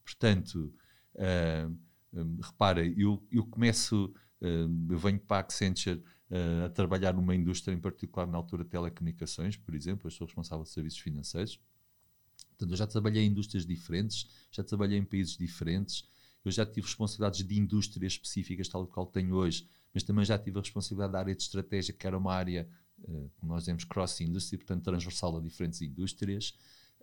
Portanto, 0.03 0.73
uh, 1.15 1.77
um, 2.13 2.39
repara, 2.41 2.85
eu, 2.85 3.25
eu 3.31 3.45
começo 3.45 4.13
eu 4.89 4.97
venho 4.97 5.19
para 5.19 5.37
a 5.37 5.39
Accenture 5.41 6.03
uh, 6.29 6.65
a 6.65 6.69
trabalhar 6.69 7.13
numa 7.13 7.35
indústria, 7.35 7.73
em 7.73 7.79
particular 7.79 8.27
na 8.27 8.37
altura 8.37 8.63
de 8.63 8.69
telecomunicações, 8.69 9.57
por 9.57 9.73
exemplo, 9.73 10.07
eu 10.07 10.11
sou 10.11 10.27
responsável 10.27 10.63
de 10.63 10.71
serviços 10.71 10.99
financeiros. 10.99 11.59
Portanto, 12.49 12.71
eu 12.71 12.77
já 12.77 12.87
trabalhei 12.87 13.23
em 13.23 13.27
indústrias 13.27 13.65
diferentes, 13.65 14.29
já 14.51 14.63
trabalhei 14.63 14.97
em 14.97 15.05
países 15.05 15.37
diferentes, 15.37 16.07
eu 16.47 16.51
já 16.51 16.65
tive 16.65 16.87
responsabilidades 16.87 17.45
de 17.45 17.59
indústrias 17.59 18.13
específicas, 18.13 18.67
tal 18.67 18.85
qual 18.87 19.05
tenho 19.05 19.35
hoje, 19.35 19.67
mas 19.93 20.03
também 20.03 20.25
já 20.25 20.37
tive 20.37 20.57
a 20.57 20.61
responsabilidade 20.61 21.13
da 21.13 21.19
área 21.19 21.35
de 21.35 21.41
estratégia, 21.41 21.93
que 21.93 22.05
era 22.05 22.17
uma 22.17 22.33
área, 22.33 22.67
uh, 22.99 23.31
como 23.37 23.53
nós 23.53 23.63
dizemos, 23.63 23.83
cross-industry, 23.83 24.57
portanto 24.57 24.83
transversal 24.83 25.37
a 25.37 25.41
diferentes 25.41 25.81
indústrias 25.81 26.53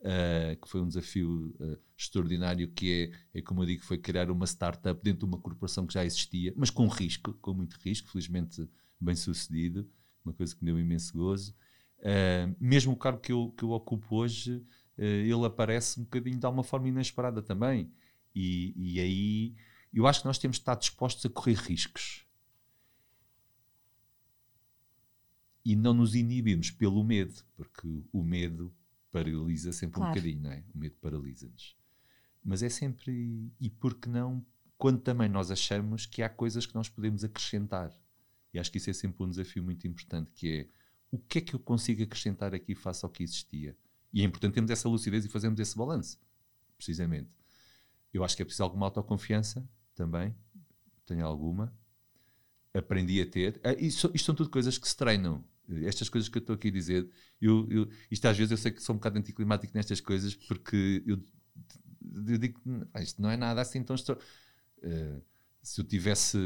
uh, 0.02 0.60
que 0.60 0.68
foi 0.68 0.80
um 0.80 0.88
desafio 0.88 1.54
uh, 1.60 1.78
extraordinário, 1.96 2.68
que 2.68 3.12
é, 3.32 3.38
é, 3.38 3.42
como 3.42 3.62
eu 3.62 3.66
digo, 3.66 3.84
foi 3.84 3.98
criar 3.98 4.30
uma 4.30 4.46
startup 4.46 5.00
dentro 5.02 5.20
de 5.20 5.24
uma 5.26 5.38
corporação 5.40 5.86
que 5.86 5.94
já 5.94 6.04
existia, 6.04 6.52
mas 6.56 6.70
com 6.70 6.86
risco, 6.88 7.32
com 7.34 7.54
muito 7.54 7.76
risco, 7.76 8.10
felizmente 8.10 8.68
bem 9.00 9.14
sucedido, 9.14 9.88
uma 10.24 10.34
coisa 10.34 10.54
que 10.54 10.62
me 10.64 10.70
deu 10.70 10.78
imenso 10.78 11.16
gozo. 11.16 11.54
Mesmo 12.60 12.92
o 12.92 12.96
cargo 12.96 13.20
que 13.20 13.32
eu, 13.32 13.52
que 13.56 13.64
eu 13.64 13.70
ocupo 13.70 14.16
hoje, 14.16 14.64
ele 14.96 15.44
aparece 15.44 16.00
um 16.00 16.04
bocadinho 16.04 16.38
de 16.38 16.46
uma 16.46 16.62
forma 16.62 16.88
inesperada 16.88 17.42
também. 17.42 17.90
E, 18.34 18.74
e 18.76 19.00
aí 19.00 19.56
eu 19.92 20.06
acho 20.06 20.20
que 20.20 20.26
nós 20.26 20.38
temos 20.38 20.56
de 20.56 20.62
estar 20.62 20.74
dispostos 20.74 21.24
a 21.26 21.28
correr 21.28 21.54
riscos. 21.54 22.24
e 25.64 25.76
não 25.76 25.94
nos 25.94 26.14
inibirmos 26.14 26.70
pelo 26.70 27.02
medo, 27.04 27.42
porque 27.54 27.86
o 28.12 28.22
medo 28.22 28.74
paralisa 29.10 29.72
sempre 29.72 29.96
claro. 29.96 30.10
um 30.10 30.14
bocadinho, 30.14 30.42
não 30.42 30.52
é? 30.52 30.64
O 30.74 30.78
medo 30.78 30.96
paralisa-nos. 31.00 31.76
Mas 32.42 32.62
é 32.62 32.68
sempre, 32.68 33.52
e 33.60 33.70
por 33.70 33.94
que 33.94 34.08
não, 34.08 34.44
quando 34.76 35.00
também 35.00 35.28
nós 35.28 35.50
achamos 35.50 36.06
que 36.06 36.22
há 36.22 36.28
coisas 36.28 36.66
que 36.66 36.74
nós 36.74 36.88
podemos 36.88 37.22
acrescentar. 37.22 37.92
E 38.52 38.58
acho 38.58 38.70
que 38.70 38.78
isso 38.78 38.90
é 38.90 38.92
sempre 38.92 39.22
um 39.22 39.30
desafio 39.30 39.62
muito 39.62 39.86
importante, 39.86 40.30
que 40.34 40.48
é 40.48 40.68
o 41.10 41.18
que 41.18 41.38
é 41.38 41.40
que 41.42 41.54
eu 41.54 41.60
consigo 41.60 42.02
acrescentar 42.02 42.54
aqui 42.54 42.74
face 42.74 43.04
ao 43.04 43.10
que 43.10 43.22
existia? 43.22 43.76
E 44.12 44.22
é 44.22 44.24
importante 44.24 44.54
termos 44.54 44.70
essa 44.70 44.88
lucidez 44.88 45.24
e 45.24 45.28
fazermos 45.28 45.60
esse 45.60 45.76
balanço, 45.76 46.18
precisamente. 46.76 47.30
Eu 48.12 48.24
acho 48.24 48.36
que 48.36 48.42
é 48.42 48.44
preciso 48.44 48.62
alguma 48.62 48.86
autoconfiança 48.86 49.66
também, 49.94 50.34
tenho 51.06 51.26
alguma. 51.26 51.72
Aprendi 52.74 53.20
a 53.20 53.26
ter. 53.26 53.60
Ah, 53.62 53.72
isto, 53.74 54.10
isto 54.14 54.26
são 54.26 54.34
tudo 54.34 54.50
coisas 54.50 54.78
que 54.78 54.88
se 54.88 54.96
treinam 54.96 55.44
estas 55.84 56.08
coisas 56.08 56.28
que 56.28 56.38
eu 56.38 56.40
estou 56.40 56.54
aqui 56.54 56.68
a 56.68 56.72
dizer, 56.72 57.08
eu, 57.40 57.66
eu, 57.70 57.88
isto 58.10 58.26
às 58.26 58.36
vezes 58.36 58.50
eu 58.50 58.56
sei 58.56 58.72
que 58.72 58.82
sou 58.82 58.94
um 58.94 58.98
bocado 58.98 59.18
anticlimático 59.18 59.72
nestas 59.74 60.00
coisas 60.00 60.34
porque 60.34 61.02
eu, 61.06 61.22
eu 62.26 62.38
digo 62.38 62.60
isto 62.98 63.22
não 63.22 63.30
é 63.30 63.36
nada 63.36 63.60
assim 63.60 63.82
tão 63.82 63.94
uh, 63.94 65.22
se 65.62 65.80
eu 65.80 65.84
tivesse 65.84 66.36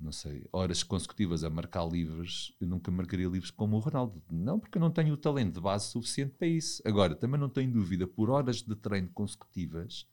não 0.00 0.12
sei, 0.12 0.46
horas 0.50 0.82
consecutivas 0.82 1.44
a 1.44 1.50
marcar 1.50 1.86
livros, 1.86 2.56
eu 2.58 2.66
nunca 2.66 2.90
marcaria 2.90 3.28
livros 3.28 3.50
como 3.50 3.76
o 3.76 3.80
Ronaldo. 3.80 4.22
Não, 4.30 4.58
porque 4.58 4.78
eu 4.78 4.80
não 4.80 4.90
tenho 4.90 5.12
o 5.12 5.16
talento 5.16 5.54
de 5.54 5.60
base 5.60 5.88
suficiente 5.88 6.34
para 6.38 6.46
isso. 6.46 6.82
Agora, 6.86 7.14
também 7.14 7.38
não 7.38 7.50
tenho 7.50 7.70
dúvida, 7.70 8.06
por 8.06 8.30
horas 8.30 8.62
de 8.62 8.74
treino 8.74 9.10
consecutivas, 9.10 10.08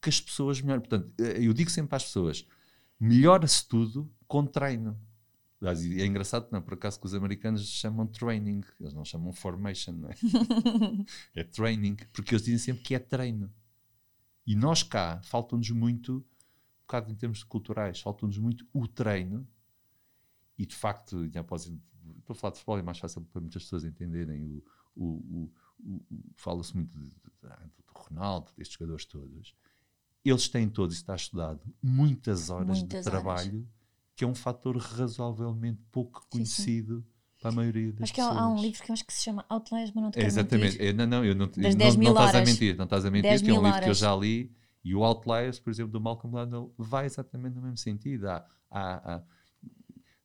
que 0.00 0.08
as 0.08 0.20
pessoas 0.20 0.60
melhoram. 0.60 0.80
Portanto, 0.80 1.12
eh, 1.20 1.46
eu 1.46 1.52
digo 1.52 1.70
sempre 1.70 1.96
às 1.96 2.04
pessoas: 2.04 2.46
melhora-se 2.98 3.66
tudo 3.66 4.10
com 4.26 4.46
treino. 4.46 4.98
É 5.62 6.06
engraçado, 6.06 6.48
não, 6.50 6.62
por 6.62 6.72
acaso 6.72 6.98
que 6.98 7.04
os 7.04 7.14
americanos 7.14 7.68
chamam 7.68 8.06
training, 8.06 8.62
eles 8.80 8.94
não 8.94 9.04
chamam 9.04 9.30
formation, 9.30 9.92
não 9.92 10.08
é? 10.08 10.14
é 11.36 11.44
training, 11.44 11.96
porque 12.14 12.34
eles 12.34 12.44
dizem 12.44 12.58
sempre 12.58 12.82
que 12.82 12.94
é 12.94 12.98
treino. 12.98 13.52
E 14.46 14.56
nós 14.56 14.82
cá, 14.82 15.20
faltam-nos 15.22 15.68
muito, 15.70 16.16
um 16.16 16.80
bocado 16.86 17.12
em 17.12 17.14
termos 17.14 17.44
culturais, 17.44 18.00
faltam-nos 18.00 18.38
muito 18.38 18.66
o 18.72 18.88
treino. 18.88 19.46
E 20.56 20.64
de 20.64 20.74
facto, 20.74 21.28
já 21.30 21.44
posso, 21.44 21.78
para 22.24 22.34
falar 22.34 22.52
de 22.52 22.58
futebol 22.58 22.78
é 22.78 22.82
mais 22.82 22.98
fácil 22.98 23.22
para 23.22 23.40
muitas 23.42 23.62
pessoas 23.62 23.84
entenderem. 23.84 24.42
O, 24.46 24.64
o, 24.96 25.52
o, 25.78 25.94
o 26.10 26.32
Fala-se 26.36 26.74
muito 26.74 26.98
de, 26.98 27.04
de, 27.04 27.12
do 27.12 27.92
Ronaldo, 27.94 28.50
destes 28.56 28.78
jogadores 28.78 29.04
todos. 29.04 29.54
Eles 30.24 30.48
têm 30.48 30.68
todos, 30.68 30.96
está 30.96 31.14
estudado, 31.14 31.60
muitas 31.82 32.50
horas 32.50 32.78
muitas 32.78 33.04
de 33.04 33.10
trabalho. 33.10 33.58
Horas 33.58 33.80
que 34.20 34.24
é 34.24 34.26
um 34.26 34.34
fator 34.34 34.76
razoavelmente 34.76 35.80
pouco 35.90 36.26
conhecido 36.28 36.98
sim, 36.98 37.40
para 37.40 37.48
a 37.48 37.54
maioria 37.54 37.90
das 37.90 38.02
acho 38.02 38.12
pessoas. 38.12 38.28
Acho 38.28 38.38
que 38.38 38.44
há, 38.44 38.48
um 38.48 38.60
livro 38.60 38.82
que 38.82 38.90
eu 38.90 38.92
acho 38.92 39.06
que 39.06 39.14
se 39.14 39.22
chama 39.22 39.46
Outliers, 39.48 39.92
mas 39.94 40.04
não 40.04 40.10
te 40.10 40.20
é, 40.20 40.26
Exatamente. 40.26 40.82
É, 40.82 40.92
não, 40.92 41.06
não, 41.06 41.24
eu 41.24 41.34
não, 41.34 41.46
das 41.46 41.74
não, 41.74 42.12
não 42.12 42.12
estás 42.12 42.34
a 42.34 42.44
mentir, 42.44 42.76
não 42.76 42.84
estás 42.84 43.06
a 43.06 43.10
mentir, 43.10 43.42
que 43.42 43.48
é 43.48 43.54
um 43.54 43.56
livro 43.56 43.68
horas. 43.68 43.84
que 43.84 43.88
eu 43.88 43.94
já 43.94 44.14
li 44.14 44.54
e 44.84 44.94
o 44.94 45.02
Outliers, 45.02 45.58
por 45.58 45.70
exemplo, 45.70 45.92
do 45.92 46.02
Malcolm 46.02 46.32
Gladwell, 46.32 46.70
vai 46.76 47.06
exatamente 47.06 47.54
no 47.54 47.62
mesmo 47.62 47.78
sentido. 47.78 48.28
Há, 48.28 48.46
há, 48.70 49.14
há, 49.14 49.22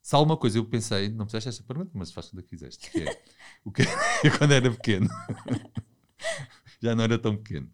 se 0.02 0.14
há 0.14 0.18
alguma 0.18 0.36
coisa 0.36 0.58
eu 0.58 0.66
pensei, 0.66 1.08
não 1.08 1.26
fizeste 1.26 1.48
esta 1.48 1.64
pergunta, 1.64 1.92
mas 1.94 2.12
faz 2.12 2.30
quando 2.30 2.44
quiseste, 2.44 2.92
que 2.92 3.02
é 3.02 3.22
o 3.64 3.72
que 3.72 3.84
eu 4.28 4.38
quando 4.38 4.52
era 4.52 4.70
pequeno, 4.70 5.08
já 6.84 6.94
não 6.94 7.06
era 7.06 7.18
tão 7.18 7.38
pequeno. 7.38 7.72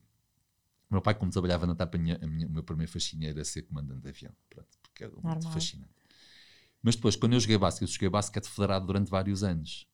O 0.92 0.96
meu 0.96 1.02
pai, 1.02 1.16
como 1.16 1.32
trabalhava 1.32 1.66
na 1.66 1.74
TAP, 1.74 1.96
a 1.96 1.98
minha, 1.98 2.20
a 2.22 2.28
minha, 2.28 2.46
o 2.46 2.52
meu 2.52 2.64
primeiro 2.64 2.92
fascínio 2.92 3.30
era 3.30 3.46
ser 3.46 3.62
comandante 3.62 4.02
de 4.02 4.10
avião. 4.10 4.36
Pronto, 4.50 4.78
porque 4.84 5.06
era 5.06 5.14
muito 5.24 5.50
fascinante. 5.50 5.90
Mas 6.84 6.96
depois, 6.96 7.16
quando 7.16 7.32
eu 7.32 7.40
joguei 7.40 7.58
basquete, 7.58 7.88
eu 7.88 7.94
joguei 7.94 8.10
basquete 8.10 8.48
federado 8.48 8.88
durante 8.88 9.10
vários 9.10 9.42
anos. 9.42 9.88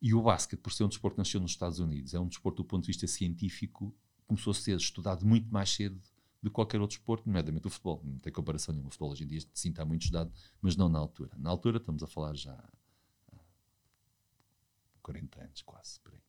E 0.00 0.14
o 0.14 0.22
basquete, 0.22 0.60
por 0.60 0.72
ser 0.72 0.84
um 0.84 0.88
desporto 0.88 1.16
que 1.16 1.18
nasceu 1.18 1.40
nos 1.40 1.50
Estados 1.50 1.80
Unidos, 1.80 2.14
é 2.14 2.20
um 2.20 2.28
desporto 2.28 2.62
do 2.62 2.64
ponto 2.64 2.82
de 2.82 2.86
vista 2.86 3.04
científico, 3.08 3.92
começou 4.28 4.52
a 4.52 4.54
ser 4.54 4.76
estudado 4.76 5.26
muito 5.26 5.52
mais 5.52 5.70
cedo 5.70 6.00
do 6.40 6.50
que 6.50 6.54
qualquer 6.54 6.80
outro 6.80 6.96
desporto, 6.96 7.26
nomeadamente 7.26 7.66
o 7.66 7.70
futebol. 7.70 8.00
Não 8.04 8.20
tem 8.20 8.32
comparação 8.32 8.72
nenhuma. 8.72 8.90
O 8.90 8.92
futebol 8.92 9.10
hoje 9.10 9.24
em 9.24 9.26
dia 9.26 9.40
sim 9.52 9.70
está 9.70 9.84
muito 9.84 10.02
estudado, 10.02 10.32
mas 10.62 10.76
não 10.76 10.88
na 10.88 11.00
altura. 11.00 11.32
Na 11.36 11.50
altura 11.50 11.78
estamos 11.78 12.00
a 12.04 12.06
falar 12.06 12.36
já 12.36 12.52
há 12.52 13.38
40 15.02 15.42
anos, 15.42 15.62
quase, 15.62 15.98
por 15.98 16.14
aí. 16.14 16.27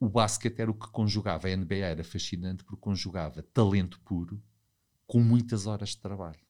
O 0.00 0.08
basquete 0.08 0.58
era 0.60 0.70
o 0.70 0.74
que 0.74 0.88
conjugava, 0.88 1.46
a 1.46 1.50
NBA 1.50 1.74
era 1.76 2.02
fascinante 2.02 2.64
porque 2.64 2.80
conjugava 2.80 3.42
talento 3.42 4.00
puro 4.00 4.42
com 5.06 5.20
muitas 5.20 5.66
horas 5.66 5.90
de 5.90 5.98
trabalho. 5.98 6.40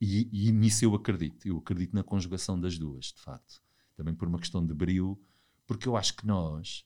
E, 0.00 0.28
e 0.32 0.50
nisso 0.50 0.84
eu 0.84 0.92
acredito. 0.96 1.46
Eu 1.46 1.58
acredito 1.58 1.94
na 1.94 2.02
conjugação 2.02 2.60
das 2.60 2.76
duas, 2.76 3.06
de 3.06 3.20
facto. 3.20 3.62
Também 3.96 4.12
por 4.12 4.26
uma 4.26 4.40
questão 4.40 4.66
de 4.66 4.74
brilho, 4.74 5.16
porque 5.64 5.86
eu 5.86 5.96
acho 5.96 6.16
que 6.16 6.26
nós, 6.26 6.84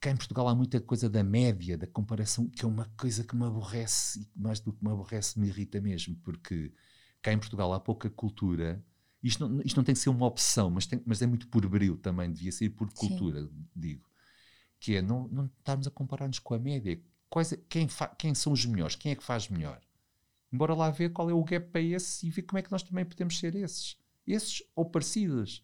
cá 0.00 0.10
em 0.10 0.16
Portugal 0.16 0.48
há 0.48 0.54
muita 0.54 0.80
coisa 0.80 1.10
da 1.10 1.22
média, 1.22 1.76
da 1.76 1.86
comparação, 1.86 2.48
que 2.48 2.64
é 2.64 2.68
uma 2.68 2.86
coisa 2.96 3.22
que 3.22 3.36
me 3.36 3.44
aborrece, 3.44 4.20
e 4.34 4.40
mais 4.40 4.60
do 4.60 4.72
que 4.72 4.82
me 4.82 4.90
aborrece, 4.90 5.38
me 5.38 5.46
irrita 5.46 5.78
mesmo, 5.78 6.16
porque 6.22 6.72
cá 7.20 7.34
em 7.34 7.38
Portugal 7.38 7.72
há 7.74 7.78
pouca 7.78 8.08
cultura. 8.08 8.82
Isto 9.22 9.46
não, 9.46 9.60
isto 9.62 9.76
não 9.76 9.84
tem 9.84 9.94
que 9.94 10.00
ser 10.00 10.08
uma 10.08 10.26
opção, 10.26 10.70
mas, 10.70 10.86
tem, 10.86 11.02
mas 11.04 11.20
é 11.20 11.26
muito 11.26 11.46
por 11.48 11.68
brilho 11.68 11.98
também, 11.98 12.32
devia 12.32 12.50
ser 12.50 12.70
por 12.70 12.90
cultura, 12.94 13.42
Sim. 13.42 13.66
digo. 13.76 14.11
Que 14.82 14.96
é 14.96 15.02
não, 15.02 15.28
não 15.28 15.44
estarmos 15.46 15.86
a 15.86 15.90
comparar-nos 15.92 16.40
com 16.40 16.54
a 16.54 16.58
média. 16.58 17.00
Quais, 17.30 17.54
quem, 17.68 17.86
fa, 17.86 18.08
quem 18.08 18.34
são 18.34 18.52
os 18.52 18.66
melhores? 18.66 18.96
Quem 18.96 19.12
é 19.12 19.14
que 19.14 19.22
faz 19.22 19.48
melhor? 19.48 19.80
Bora 20.50 20.74
lá 20.74 20.90
ver 20.90 21.12
qual 21.12 21.30
é 21.30 21.32
o 21.32 21.44
gap 21.44 21.70
para 21.70 21.80
esse 21.80 22.26
e 22.26 22.30
ver 22.30 22.42
como 22.42 22.58
é 22.58 22.62
que 22.62 22.72
nós 22.72 22.82
também 22.82 23.04
podemos 23.04 23.38
ser 23.38 23.54
esses. 23.54 23.96
Esses 24.26 24.60
ou 24.74 24.84
parecidos. 24.84 25.62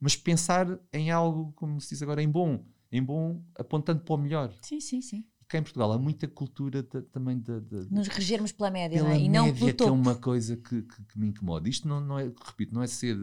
Mas 0.00 0.16
pensar 0.16 0.66
em 0.92 1.08
algo, 1.12 1.52
como 1.52 1.80
se 1.80 1.90
diz 1.90 2.02
agora, 2.02 2.20
em 2.20 2.28
bom. 2.28 2.64
Em 2.90 3.00
bom, 3.00 3.44
apontando 3.54 4.02
para 4.02 4.14
o 4.14 4.18
melhor. 4.18 4.52
Sim, 4.60 4.80
sim, 4.80 5.00
sim. 5.00 5.24
cá 5.46 5.58
em 5.58 5.62
Portugal 5.62 5.92
há 5.92 5.98
muita 5.98 6.26
cultura 6.26 6.82
de, 6.82 7.02
também 7.02 7.38
de, 7.38 7.60
de, 7.60 7.92
Nos 7.94 8.08
regermos 8.08 8.50
pela 8.50 8.70
média, 8.72 8.96
pela 8.98 9.08
não 9.10 9.14
é? 9.14 9.18
E 9.20 9.28
média, 9.28 9.40
não 9.40 9.44
pelo 9.54 9.66
que 9.66 9.70
é 9.70 9.72
topo. 9.74 9.92
uma 9.92 10.16
coisa 10.16 10.56
que, 10.56 10.82
que- 10.82 11.04
que 11.04 11.18
me 11.18 11.28
incomoda. 11.28 11.68
Isto 11.68 11.86
não, 11.86 12.00
não 12.00 12.18
é, 12.18 12.24
repito, 12.24 12.74
não 12.74 12.82
é 12.82 12.86
ser 12.88 13.16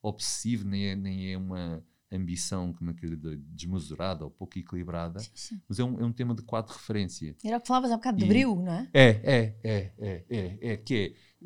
obsessivo, 0.00 0.64
nem 0.66 0.86
é, 0.90 0.96
nem 0.96 1.32
é 1.32 1.36
uma 1.36 1.82
ambição 2.12 2.72
como 2.72 2.90
lhe 2.90 3.16
digo, 3.16 3.36
desmesurada 3.48 4.24
ou 4.24 4.30
pouco 4.30 4.58
equilibrada, 4.58 5.18
Sim, 5.18 5.30
sim. 5.34 5.60
mas 5.68 5.78
é 5.78 5.84
um, 5.84 6.00
é 6.00 6.04
um 6.04 6.12
tema 6.12 6.34
de 6.34 6.42
quadro 6.42 6.72
de 6.72 6.78
referência. 6.78 7.34
Era 7.44 7.56
o 7.58 7.60
que 7.60 7.66
falavas 7.68 7.90
há 7.90 7.96
bocado 7.96 8.18
de 8.18 8.24
E- 8.24 8.28
brilho, 8.28 8.56
não 8.56 8.72
é? 8.72 8.88
É, 8.92 9.08
é, 9.08 9.56
é, 9.64 9.92
é, 9.98 10.24
é, 10.28 10.58
é, 10.72 10.76
que 10.76 10.94
é, 10.94 11.40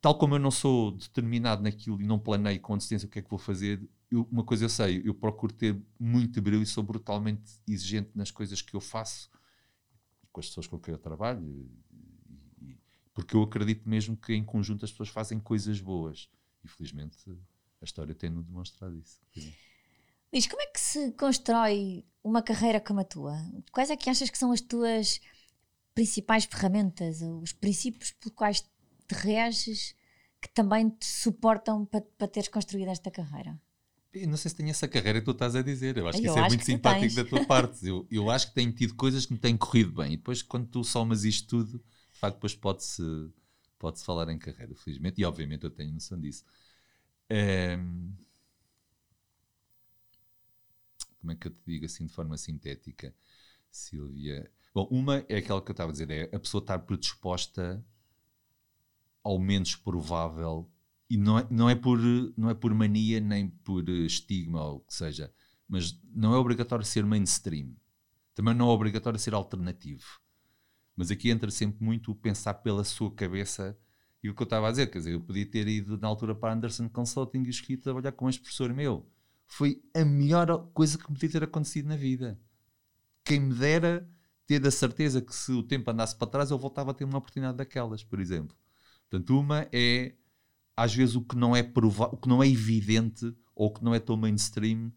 tal 0.00 0.16
como 0.16 0.34
eu 0.34 0.38
não 0.38 0.50
sou 0.50 0.92
determinado 0.92 1.62
naquilo 1.62 2.00
e 2.00 2.06
não 2.06 2.18
planeio 2.18 2.60
com 2.60 2.74
antecedência 2.74 3.06
o 3.06 3.10
que 3.10 3.18
é 3.18 3.22
que 3.22 3.30
vou 3.30 3.38
fazer, 3.38 3.80
eu- 4.10 4.26
uma 4.30 4.44
coisa 4.44 4.64
eu 4.64 4.68
sei, 4.68 5.02
eu 5.04 5.14
procuro 5.14 5.52
ter 5.52 5.76
muito 5.98 6.40
brilho 6.40 6.62
e 6.62 6.66
sou 6.66 6.82
brutalmente 6.84 7.42
exigente 7.68 8.10
nas 8.14 8.30
coisas 8.30 8.62
que 8.62 8.74
eu 8.74 8.80
faço, 8.80 9.28
com 10.32 10.40
as 10.40 10.46
pessoas 10.48 10.66
com 10.66 10.78
quem 10.78 10.92
eu 10.92 10.98
trabalho, 10.98 11.42
e- 11.48 11.70
e- 12.62 12.78
porque 13.14 13.34
eu 13.34 13.42
acredito 13.42 13.88
mesmo 13.88 14.16
que 14.16 14.34
em 14.34 14.44
conjunto 14.44 14.84
as 14.84 14.90
pessoas 14.90 15.08
fazem 15.08 15.40
coisas 15.40 15.80
boas. 15.80 16.28
E 16.64 16.68
felizmente 16.68 17.16
a 17.80 17.84
história 17.84 18.14
tem-nos 18.14 18.44
demonstrado 18.44 18.96
isso. 18.98 19.20
Luís, 20.32 20.46
como 20.46 20.62
é 20.62 20.66
que 20.66 20.80
se 20.80 21.12
constrói 21.12 22.04
uma 22.22 22.42
carreira 22.42 22.80
como 22.80 23.00
a 23.00 23.04
tua? 23.04 23.34
Quais 23.72 23.90
é 23.90 23.96
que 23.96 24.10
achas 24.10 24.30
que 24.30 24.38
são 24.38 24.52
as 24.52 24.60
tuas 24.60 25.20
principais 25.94 26.44
ferramentas, 26.46 27.22
ou 27.22 27.40
os 27.42 27.52
princípios 27.52 28.12
pelos 28.12 28.34
quais 28.36 28.60
te 28.62 29.14
reges 29.14 29.94
que 30.40 30.48
também 30.50 30.90
te 30.90 31.06
suportam 31.06 31.86
para, 31.86 32.02
para 32.18 32.28
teres 32.28 32.48
construído 32.48 32.90
esta 32.90 33.10
carreira? 33.10 33.58
Eu 34.12 34.28
não 34.28 34.36
sei 34.38 34.48
se 34.50 34.56
tenho 34.56 34.70
essa 34.70 34.88
carreira 34.88 35.18
que 35.20 35.26
tu 35.26 35.32
estás 35.32 35.54
a 35.54 35.62
dizer. 35.62 35.96
Eu 35.98 36.08
acho 36.08 36.20
que 36.20 36.26
Eu 36.26 36.26
isso 36.26 36.38
é 36.38 36.42
acho 36.42 36.48
muito 36.48 36.64
que 36.64 36.66
tu 36.66 36.72
simpático 36.72 37.14
da 37.14 37.24
tua 37.24 37.40
parte. 37.46 37.86
Eu, 37.86 38.06
eu 38.10 38.30
acho 38.30 38.48
que 38.48 38.54
tenho 38.54 38.72
tido 38.72 38.94
coisas 38.94 39.26
que 39.26 39.32
me 39.34 39.38
têm 39.38 39.56
corrido 39.56 39.92
bem. 39.92 40.14
E 40.14 40.16
depois, 40.16 40.42
quando 40.42 40.66
tu 40.68 40.82
somas 40.82 41.24
isto 41.24 41.48
tudo, 41.48 41.78
de 42.12 42.18
facto, 42.18 42.36
depois 42.36 42.54
pode-se 42.54 43.02
pode 43.78 44.02
falar 44.02 44.30
em 44.30 44.38
carreira, 44.38 44.74
felizmente. 44.74 45.20
E 45.20 45.24
obviamente 45.24 45.64
eu 45.64 45.70
tenho 45.70 45.92
noção 45.92 46.18
disso. 46.18 46.44
Ehm, 47.30 48.12
Como 51.26 51.32
é 51.32 51.34
que 51.34 51.48
eu 51.48 51.50
te 51.50 51.60
digo 51.66 51.84
assim 51.84 52.06
de 52.06 52.12
forma 52.12 52.36
sintética, 52.38 53.12
Silvia? 53.68 54.48
Bom, 54.72 54.86
uma 54.92 55.26
é 55.28 55.38
aquela 55.38 55.60
que 55.60 55.68
eu 55.68 55.72
estava 55.72 55.90
a 55.90 55.92
dizer: 55.92 56.08
é 56.08 56.30
a 56.32 56.38
pessoa 56.38 56.62
estar 56.62 56.78
predisposta 56.78 57.84
ao 59.24 59.36
menos 59.36 59.74
provável 59.74 60.70
e 61.10 61.16
não 61.16 61.36
é, 61.40 61.46
não 61.50 61.68
é, 61.68 61.74
por, 61.74 61.98
não 62.36 62.48
é 62.48 62.54
por 62.54 62.72
mania 62.72 63.18
nem 63.18 63.48
por 63.48 63.88
estigma 63.88 64.62
ou 64.64 64.76
o 64.76 64.80
que 64.82 64.94
seja, 64.94 65.34
mas 65.68 66.00
não 66.14 66.32
é 66.32 66.38
obrigatório 66.38 66.84
ser 66.84 67.04
mainstream. 67.04 67.74
Também 68.32 68.54
não 68.54 68.68
é 68.68 68.72
obrigatório 68.72 69.18
ser 69.18 69.34
alternativo. 69.34 70.20
Mas 70.94 71.10
aqui 71.10 71.28
entra 71.28 71.50
sempre 71.50 71.84
muito 71.84 72.12
o 72.12 72.14
pensar 72.14 72.54
pela 72.54 72.84
sua 72.84 73.12
cabeça 73.12 73.76
e 74.22 74.30
o 74.30 74.34
que 74.34 74.42
eu 74.42 74.44
estava 74.44 74.68
a 74.68 74.70
dizer, 74.70 74.86
quer 74.92 74.98
dizer, 74.98 75.14
eu 75.14 75.20
podia 75.20 75.44
ter 75.44 75.66
ido 75.66 75.98
na 75.98 76.06
altura 76.06 76.36
para 76.36 76.54
Anderson 76.54 76.88
Consulting 76.88 77.42
e 77.42 77.50
escolhi 77.50 77.76
trabalhar 77.76 78.12
com 78.12 78.28
este 78.28 78.40
professor 78.40 78.72
meu. 78.72 79.10
Foi 79.46 79.82
a 79.94 80.04
melhor 80.04 80.70
coisa 80.74 80.98
que 80.98 81.04
me 81.08 81.14
podia 81.14 81.30
ter 81.30 81.44
acontecido 81.44 81.88
na 81.88 81.96
vida. 81.96 82.38
Quem 83.24 83.40
me 83.40 83.54
dera 83.54 84.08
ter 84.46 84.64
a 84.66 84.70
certeza 84.70 85.20
que 85.20 85.34
se 85.34 85.50
o 85.52 85.62
tempo 85.62 85.90
andasse 85.90 86.16
para 86.16 86.28
trás 86.28 86.50
eu 86.50 86.58
voltava 86.58 86.90
a 86.92 86.94
ter 86.94 87.04
uma 87.04 87.18
oportunidade 87.18 87.56
daquelas, 87.56 88.04
por 88.04 88.20
exemplo. 88.20 88.56
Portanto, 89.08 89.38
uma 89.38 89.68
é 89.72 90.14
às 90.76 90.94
vezes 90.94 91.14
o 91.14 91.22
que 91.22 91.36
não 91.36 91.56
é 91.56 91.62
prova 91.62 92.06
o 92.12 92.16
que 92.16 92.28
não 92.28 92.42
é 92.42 92.48
evidente 92.48 93.34
ou 93.54 93.68
o 93.68 93.70
que 93.72 93.82
não 93.82 93.94
é 93.94 93.98
tão 93.98 94.16
mainstream 94.16 94.92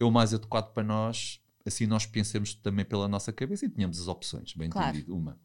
é 0.00 0.04
o 0.04 0.10
mais 0.10 0.34
adequado 0.34 0.72
para 0.72 0.82
nós. 0.82 1.40
Assim 1.64 1.86
nós 1.86 2.04
pensemos 2.06 2.54
também 2.54 2.84
pela 2.84 3.06
nossa 3.06 3.32
cabeça 3.32 3.64
e 3.66 3.68
tenhamos 3.68 4.00
as 4.00 4.08
opções, 4.08 4.52
bem 4.54 4.68
Claro. 4.68 4.88
entendido. 4.90 5.16
Uma. 5.16 5.38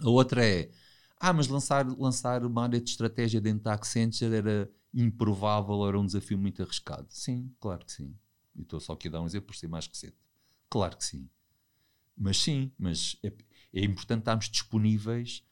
A 0.00 0.08
outra 0.08 0.44
é, 0.44 0.70
ah, 1.26 1.32
mas 1.32 1.48
lançar, 1.48 1.86
lançar 1.98 2.44
uma 2.44 2.64
área 2.64 2.78
de 2.78 2.90
estratégia 2.90 3.40
dentro 3.40 3.64
da 3.64 3.72
Accenture 3.72 4.34
era 4.34 4.70
improvável, 4.92 5.88
era 5.88 5.98
um 5.98 6.04
desafio 6.04 6.36
muito 6.36 6.62
arriscado. 6.62 7.06
Sim, 7.08 7.50
claro 7.58 7.82
que 7.86 7.92
sim. 7.92 8.14
E 8.54 8.60
estou 8.60 8.78
só 8.78 8.92
aqui 8.92 9.08
a 9.08 9.12
dar 9.12 9.22
um 9.22 9.26
exemplo 9.26 9.46
por 9.46 9.56
ser 9.56 9.66
mais 9.66 9.86
recente. 9.86 10.18
Claro 10.68 10.98
que 10.98 11.04
sim. 11.04 11.26
Mas 12.14 12.36
sim, 12.36 12.70
mas 12.78 13.16
é, 13.22 13.32
é 13.72 13.84
importante 13.84 14.20
estarmos 14.20 14.50
disponíveis 14.50 15.42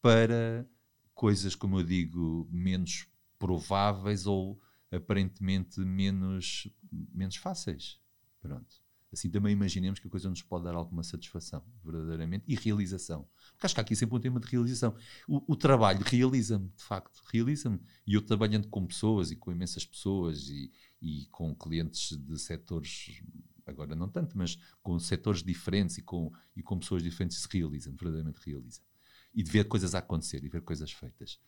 para 0.00 0.68
coisas, 1.14 1.54
como 1.54 1.78
eu 1.78 1.84
digo, 1.84 2.48
menos 2.50 3.06
prováveis 3.38 4.26
ou 4.26 4.60
aparentemente 4.90 5.78
menos, 5.78 6.66
menos 6.90 7.36
fáceis. 7.36 8.00
Pronto. 8.40 8.81
Assim 9.12 9.30
também 9.30 9.52
imaginemos 9.52 10.00
que 10.00 10.06
a 10.06 10.10
coisa 10.10 10.30
nos 10.30 10.42
pode 10.42 10.64
dar 10.64 10.74
alguma 10.74 11.02
satisfação, 11.02 11.62
verdadeiramente, 11.84 12.44
e 12.48 12.54
realização. 12.54 13.28
Porque 13.52 13.66
acho 13.66 13.74
que 13.74 13.80
há 13.80 13.82
aqui 13.82 13.94
sempre 13.94 14.16
um 14.16 14.20
tema 14.20 14.40
de 14.40 14.46
realização. 14.46 14.94
O, 15.28 15.52
o 15.52 15.56
trabalho 15.56 16.00
realiza-me, 16.02 16.68
de 16.70 16.82
facto, 16.82 17.20
realiza-me. 17.30 17.78
E 18.06 18.14
eu 18.14 18.22
trabalhando 18.22 18.68
com 18.68 18.86
pessoas 18.86 19.30
e 19.30 19.36
com 19.36 19.52
imensas 19.52 19.84
pessoas 19.84 20.48
e, 20.48 20.72
e 21.00 21.26
com 21.30 21.54
clientes 21.54 22.16
de 22.16 22.38
setores, 22.38 23.22
agora 23.66 23.94
não 23.94 24.08
tanto, 24.08 24.36
mas 24.38 24.58
com 24.82 24.98
setores 24.98 25.42
diferentes 25.42 25.98
e 25.98 26.02
com, 26.02 26.32
e 26.56 26.62
com 26.62 26.78
pessoas 26.78 27.02
diferentes, 27.02 27.36
isso 27.36 27.48
realiza-me, 27.52 27.96
verdadeiramente 27.96 28.40
realiza-me 28.44 28.92
e 29.34 29.42
de 29.42 29.50
ver 29.50 29.64
coisas 29.64 29.94
a 29.94 29.98
acontecer 29.98 30.44
e 30.44 30.48
ver 30.48 30.62
coisas 30.62 30.92
feitas. 30.92 31.38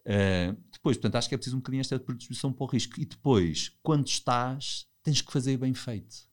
Uh, 0.00 0.56
depois, 0.72 0.96
portanto, 0.96 1.16
acho 1.16 1.28
que 1.28 1.34
é 1.34 1.38
preciso 1.38 1.56
um 1.56 1.60
bocadinho 1.60 1.80
esta 1.80 1.98
predisposição 1.98 2.52
para 2.52 2.64
o 2.64 2.66
risco. 2.66 3.00
E 3.00 3.04
depois, 3.04 3.76
quando 3.82 4.06
estás, 4.06 4.88
tens 5.02 5.20
que 5.22 5.32
fazer 5.32 5.56
bem 5.56 5.74
feito. 5.74 6.29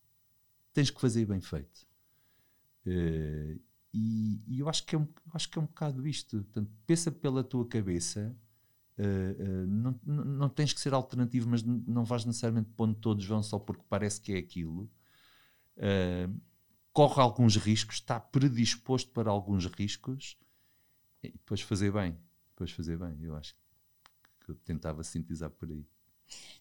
Tens 0.77 0.91
que 0.91 1.01
fazer 1.01 1.25
bem 1.25 1.41
feito. 1.41 1.87
Uh, 2.85 3.59
e, 3.91 4.43
e 4.45 4.59
eu, 4.59 4.69
acho 4.69 4.85
que 4.85 4.95
é 4.95 4.99
um, 4.99 5.07
acho 5.33 5.49
que 5.49 5.57
é 5.57 5.61
um 5.63 5.65
bocado 5.65 6.07
isto. 6.07 6.43
Portanto, 6.43 6.69
pensa 6.85 7.11
pela 7.11 7.43
tua 7.43 7.67
cabeça. 7.67 8.37
Uh, 8.95 9.63
uh, 9.63 9.67
não, 9.67 9.99
não, 10.05 10.47
tens 10.47 10.73
que 10.73 10.79
ser 10.79 10.93
alternativo, 10.93 11.49
mas 11.49 11.63
não 11.63 12.05
vais 12.05 12.25
necessariamente 12.25 12.69
para 12.77 12.85
onde 12.85 12.99
todos 12.99 13.25
vão 13.25 13.41
só 13.41 13.57
porque 13.57 13.81
parece 13.89 14.21
que 14.21 14.33
é 14.33 14.37
aquilo. 14.37 14.87
Corre 16.93 17.23
alguns 17.23 17.55
riscos, 17.55 17.95
está 17.95 18.19
predisposto 18.19 19.09
para 19.09 19.31
alguns 19.31 19.65
riscos 19.65 20.37
e 21.23 21.31
depois 21.31 21.61
fazer 21.61 21.91
bem. 21.91 22.15
Depois 22.49 22.69
fazer 22.69 22.99
bem. 22.99 23.17
Eu 23.19 23.35
acho 23.35 23.55
que 24.41 24.51
eu 24.51 24.53
tentava 24.53 25.03
sintetizar 25.03 25.49
por 25.49 25.71
aí. 25.71 25.87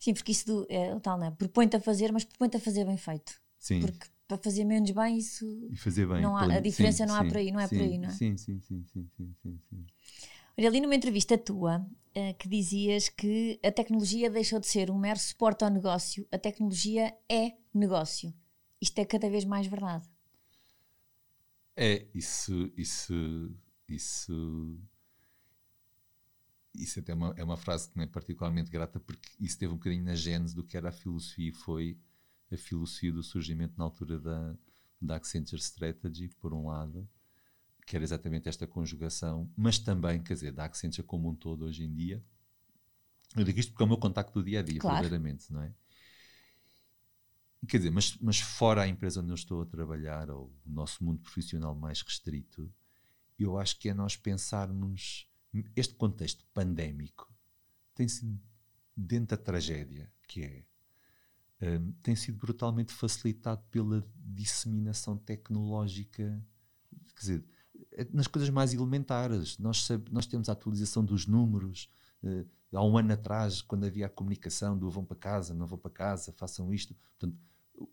Sim, 0.00 0.14
porque 0.14 0.32
isso 0.32 0.46
do, 0.46 0.66
é 0.70 0.94
o 0.94 1.00
tal, 1.00 1.18
não 1.18 1.26
é? 1.26 1.30
Propõe-te 1.32 1.76
a 1.76 1.80
fazer, 1.82 2.10
mas 2.12 2.24
propõe-te 2.24 2.56
a 2.56 2.60
fazer 2.60 2.86
bem 2.86 2.96
feito. 2.96 3.44
Sim. 3.58 3.80
Porque 3.80 4.06
para 4.28 4.38
fazer 4.38 4.64
menos 4.64 4.90
bem, 4.90 5.18
isso. 5.18 5.46
E 5.70 5.76
fazer 5.76 6.06
bem. 6.06 6.22
Não 6.22 6.36
há- 6.36 6.44
a 6.56 6.60
diferença 6.60 7.06
não 7.06 7.14
há 7.14 7.24
sim, 7.24 7.28
por 7.28 7.36
aí, 7.36 7.52
não 7.52 7.60
é 7.60 7.68
por 7.68 7.76
sim, 7.76 7.80
aí, 7.80 7.98
não 7.98 8.08
é? 8.08 8.12
Sim, 8.12 8.36
sim, 8.36 8.60
sim, 8.60 8.84
sim, 8.84 9.08
sim, 9.16 9.34
sim, 9.42 9.60
sim. 9.68 9.86
Olha, 10.58 10.68
ali 10.68 10.80
numa 10.80 10.94
entrevista 10.94 11.36
tua, 11.38 11.86
eh, 12.14 12.32
que 12.34 12.48
dizias 12.48 13.08
que 13.08 13.60
a 13.62 13.70
tecnologia 13.70 14.30
deixou 14.30 14.58
de 14.58 14.66
ser 14.66 14.90
um 14.90 14.98
mero 14.98 15.18
suporte 15.18 15.64
ao 15.64 15.70
negócio, 15.70 16.26
a 16.32 16.38
tecnologia 16.38 17.14
é 17.28 17.52
negócio. 17.74 18.32
Isto 18.80 18.98
é 19.00 19.04
cada 19.04 19.28
vez 19.30 19.44
mais 19.44 19.66
verdade. 19.66 20.08
É, 21.76 22.06
isso, 22.14 22.72
isso, 22.76 23.14
isso, 23.88 24.78
isso 26.74 27.00
até 27.00 27.12
é 27.12 27.14
uma, 27.14 27.34
é 27.36 27.42
uma 27.44 27.56
frase 27.56 27.88
que 27.90 27.96
me 27.98 28.04
é 28.04 28.06
particularmente 28.06 28.70
grata 28.70 29.00
porque 29.00 29.28
isso 29.40 29.58
teve 29.58 29.72
um 29.72 29.76
bocadinho 29.76 30.04
na 30.04 30.14
gênese 30.14 30.54
do 30.54 30.62
que 30.64 30.76
era 30.76 30.90
a 30.90 30.92
filosofia 30.92 31.48
e 31.50 31.52
foi 31.52 31.98
a 32.52 32.56
filosofia 32.56 33.12
do 33.12 33.22
surgimento 33.22 33.74
na 33.76 33.84
altura 33.84 34.18
da, 34.18 34.56
da 35.00 35.16
Accenture 35.16 35.60
Strategy, 35.60 36.28
por 36.40 36.52
um 36.54 36.66
lado, 36.68 37.08
que 37.86 37.96
era 37.96 38.04
exatamente 38.04 38.48
esta 38.48 38.66
conjugação, 38.66 39.50
mas 39.56 39.78
também, 39.78 40.22
quer 40.22 40.34
dizer, 40.34 40.52
da 40.52 40.64
Accenture 40.64 41.06
como 41.06 41.28
um 41.30 41.34
todo 41.34 41.64
hoje 41.64 41.84
em 41.84 41.92
dia. 41.92 42.22
Eu 43.36 43.44
digo 43.44 43.58
isto 43.58 43.72
porque 43.72 43.82
é 43.82 43.86
o 43.86 43.88
meu 43.88 43.98
contacto 43.98 44.32
do 44.32 44.44
dia 44.44 44.60
a 44.60 44.62
dia, 44.62 44.80
Claro. 44.80 45.00
verdadeiramente, 45.02 45.52
não 45.52 45.62
é? 45.62 45.72
Quer 47.68 47.78
dizer, 47.78 47.90
mas, 47.90 48.16
mas 48.18 48.38
fora 48.38 48.82
a 48.82 48.88
empresa 48.88 49.20
onde 49.20 49.30
eu 49.30 49.34
estou 49.34 49.62
a 49.62 49.66
trabalhar, 49.66 50.30
ou 50.30 50.52
o 50.64 50.70
nosso 50.70 51.02
mundo 51.04 51.20
profissional 51.20 51.74
mais 51.74 52.00
restrito, 52.00 52.72
eu 53.38 53.58
acho 53.58 53.78
que 53.78 53.88
é 53.88 53.94
nós 53.94 54.16
pensarmos. 54.16 55.28
Este 55.74 55.94
contexto 55.94 56.44
pandémico 56.52 57.32
tem 57.94 58.06
sido, 58.08 58.38
dentro 58.96 59.36
da 59.36 59.42
tragédia 59.42 60.12
que 60.28 60.42
é, 60.42 60.64
hum, 61.60 61.92
tem 62.02 62.14
sido 62.16 62.38
brutalmente 62.38 62.92
facilitado 62.92 63.62
pela 63.70 64.04
disseminação 64.16 65.16
tecnológica. 65.16 66.42
Quer 67.14 67.20
dizer, 67.20 67.44
é 67.92 68.06
nas 68.12 68.26
coisas 68.26 68.50
mais 68.50 68.72
elementares. 68.74 69.58
Nós, 69.58 69.88
nós 70.10 70.26
temos 70.26 70.48
a 70.48 70.52
atualização 70.52 71.04
dos 71.04 71.26
números. 71.26 71.88
eh, 72.22 72.44
há 72.72 72.84
um 72.84 72.96
ano 72.98 73.12
atrás, 73.12 73.62
quando 73.62 73.84
havia 73.86 74.06
a 74.06 74.08
comunicação 74.10 74.76
do 74.78 74.90
vão 74.90 75.04
para 75.04 75.16
casa, 75.16 75.54
não 75.54 75.66
vão 75.66 75.78
para 75.78 75.90
casa, 75.90 76.32
façam 76.32 76.72
isto. 76.72 76.94
Portanto, 77.18 77.38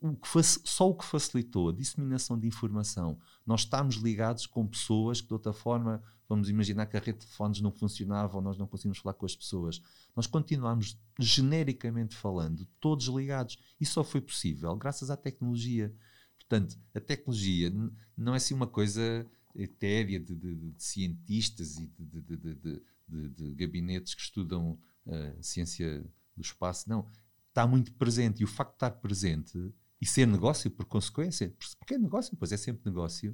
o 0.02 0.16
que 0.16 0.44
só 0.44 0.90
o 0.90 0.96
que 0.96 1.06
facilitou 1.06 1.70
a 1.70 1.74
disseminação 1.74 2.40
de 2.40 2.48
informação, 2.48 3.20
nós 3.46 3.62
estamos 3.62 3.96
ligados 3.96 4.46
com 4.46 4.66
pessoas 4.66 5.20
que 5.20 5.28
de 5.28 5.34
outra 5.34 5.52
forma, 5.52 6.02
vamos 6.28 6.50
imaginar 6.50 6.86
que 6.86 6.96
a 6.96 7.00
rede 7.00 7.20
de 7.20 7.26
telefones 7.26 7.60
não 7.62 7.72
funcionava 7.72 8.38
ou 8.38 8.42
nós 8.42 8.58
não 8.58 8.68
conseguimos 8.68 9.00
falar 9.00 9.14
com 9.14 9.26
as 9.26 9.36
pessoas. 9.36 9.82
Nós 10.16 10.26
continuamos, 10.26 10.98
genericamente 11.20 12.16
falando, 12.16 12.66
todos 12.80 13.08
ligados. 13.08 13.58
Isso 13.80 13.94
só 13.94 14.04
foi 14.04 14.22
possível 14.22 14.76
graças 14.76 15.10
à 15.10 15.18
tecnologia. 15.18 15.94
Portanto, 16.38 16.78
a 16.94 17.00
tecnologia 17.00 17.72
não 18.18 18.34
é 18.34 18.38
assim 18.38 18.54
uma 18.54 18.68
coisa 18.68 19.26
etérea 19.56 20.20
de, 20.20 20.36
de, 20.36 20.56
de, 20.56 20.72
de 20.72 20.84
cientistas 20.84 21.78
e 21.78 21.88
de, 21.98 22.82
de, 23.08 23.54
gabinetes 23.56 24.16
que 24.16 24.22
estudam 24.22 24.80
uh, 25.06 25.44
ciência 25.44 26.04
do 26.36 26.42
espaço. 26.42 26.90
Não, 26.90 27.08
está 27.54 27.68
muito 27.68 27.94
presente. 27.94 28.42
E 28.42 28.44
o 28.44 28.48
facto 28.48 28.72
de 28.72 28.76
estar 28.78 28.92
presente 28.92 29.74
e 30.02 30.06
ser 30.06 30.26
negócio 30.26 30.70
por 30.70 30.86
consequência, 30.86 31.56
porque 31.80 31.94
é 31.94 31.98
negócio, 31.98 32.36
pois 32.36 32.52
é 32.52 32.58
sempre 32.58 32.90
negócio. 32.90 33.32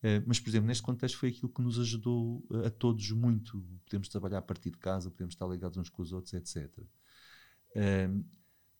Uh, 0.00 0.20
mas, 0.26 0.38
por 0.38 0.50
exemplo, 0.50 0.66
neste 0.66 0.82
contexto 0.82 1.16
foi 1.16 1.30
aquilo 1.30 1.48
que 1.48 1.62
nos 1.62 1.78
ajudou 1.78 2.44
a, 2.50 2.66
a 2.66 2.70
todos 2.70 3.10
muito. 3.12 3.64
Podemos 3.86 4.08
trabalhar 4.08 4.38
a 4.38 4.42
partir 4.42 4.70
de 4.70 4.78
casa, 4.78 5.10
podemos 5.10 5.34
estar 5.34 5.46
ligados 5.46 5.78
uns 5.78 5.88
com 5.88 6.02
os 6.02 6.12
outros, 6.12 6.34
etc. 6.34 6.78
Uh, 7.70 8.24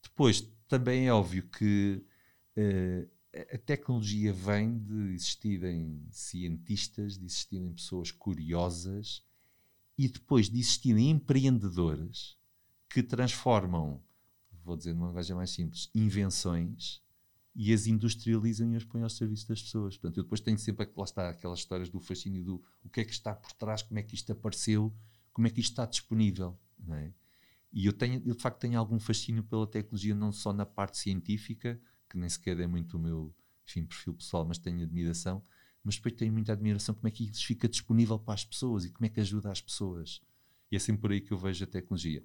depois, 0.03 0.47
também 0.69 1.07
é 1.07 1.13
óbvio 1.13 1.49
que 1.49 2.05
a 3.53 3.59
tecnologia 3.59 4.33
vem 4.33 4.79
de 4.79 5.15
existirem 5.15 6.07
cientistas, 6.11 7.19
de 7.19 7.25
existirem 7.25 7.73
pessoas 7.73 8.13
curiosas 8.13 9.25
e 9.99 10.09
depois 10.09 10.49
de 10.49 10.59
existirem 10.61 11.11
empreendedores 11.11 12.37
que 12.89 13.03
transformam, 13.03 14.01
vou 14.65 14.77
dizer 14.77 14.95
numa 14.95 15.09
linguagem 15.09 15.37
mais 15.37 15.51
simples, 15.51 15.91
invenções 15.95 17.03
e 17.55 17.73
as 17.73 17.87
industrializam 17.87 18.73
e 18.73 18.77
as 18.77 18.85
põem 18.85 19.03
ao 19.03 19.11
serviço 19.11 19.49
das 19.49 19.63
pessoas. 19.63 19.97
Portanto, 19.97 20.19
eu 20.19 20.23
depois 20.25 20.41
tenho 20.41 20.59
sempre, 20.59 20.89
lá 20.97 21.05
está, 21.05 21.29
aquelas 21.29 21.61
histórias 21.61 21.89
do 21.89 22.01
fascínio 22.01 22.45
do 22.45 22.65
o 22.83 22.89
que 22.89 23.01
é 23.01 23.05
que 23.05 23.13
está 23.13 23.35
por 23.35 23.53
trás, 23.53 23.83
como 23.83 23.99
é 23.99 24.03
que 24.03 24.15
isto 24.15 24.33
apareceu, 24.33 24.93
como 25.33 25.47
é 25.47 25.51
que 25.51 25.61
isto 25.61 25.71
está 25.71 25.87
disponível. 25.87 26.59
Não 26.79 26.97
é? 26.97 27.13
E 27.73 27.87
eu, 27.87 27.93
tenho, 27.93 28.23
eu 28.25 28.35
de 28.35 28.43
facto 28.43 28.61
tenho 28.61 28.79
algum 28.79 28.99
fascínio 28.99 29.43
pela 29.45 29.67
tecnologia, 29.67 30.15
não 30.15 30.33
só 30.33 30.53
na 30.53 30.67
parte 30.67 30.99
científica, 30.99 31.81
que 32.09 32.17
nem 32.17 32.29
sequer 32.29 32.59
é 32.61 32.67
muito 32.67 32.97
o 32.97 33.01
meu 33.01 33.35
enfim, 33.67 33.85
perfil 33.85 34.15
pessoal, 34.15 34.45
mas 34.45 34.59
tenho 34.59 34.83
admiração, 34.83 35.43
mas 35.83 35.97
depois 35.97 36.15
tenho 36.15 36.33
muita 36.33 36.53
admiração 36.53 36.95
como 36.95 37.09
é 37.09 37.11
que 37.11 37.25
isso 37.25 37.45
fica 37.47 37.69
disponível 37.69 38.19
para 38.19 38.35
as 38.35 38.45
pessoas 38.45 38.85
e 38.85 38.91
como 38.91 39.07
é 39.07 39.09
que 39.09 39.21
ajuda 39.21 39.51
as 39.51 39.61
pessoas. 39.61 40.21
E 40.71 40.77
é 40.77 40.79
sempre 40.79 41.03
por 41.03 41.13
aí 41.13 41.21
que 41.21 41.33
eu 41.33 41.39
vejo 41.39 41.65
a 41.65 41.67
tecnologia. 41.67 42.25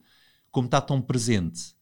Como 0.51 0.65
está 0.65 0.81
tão 0.81 1.01
presente, 1.01 1.75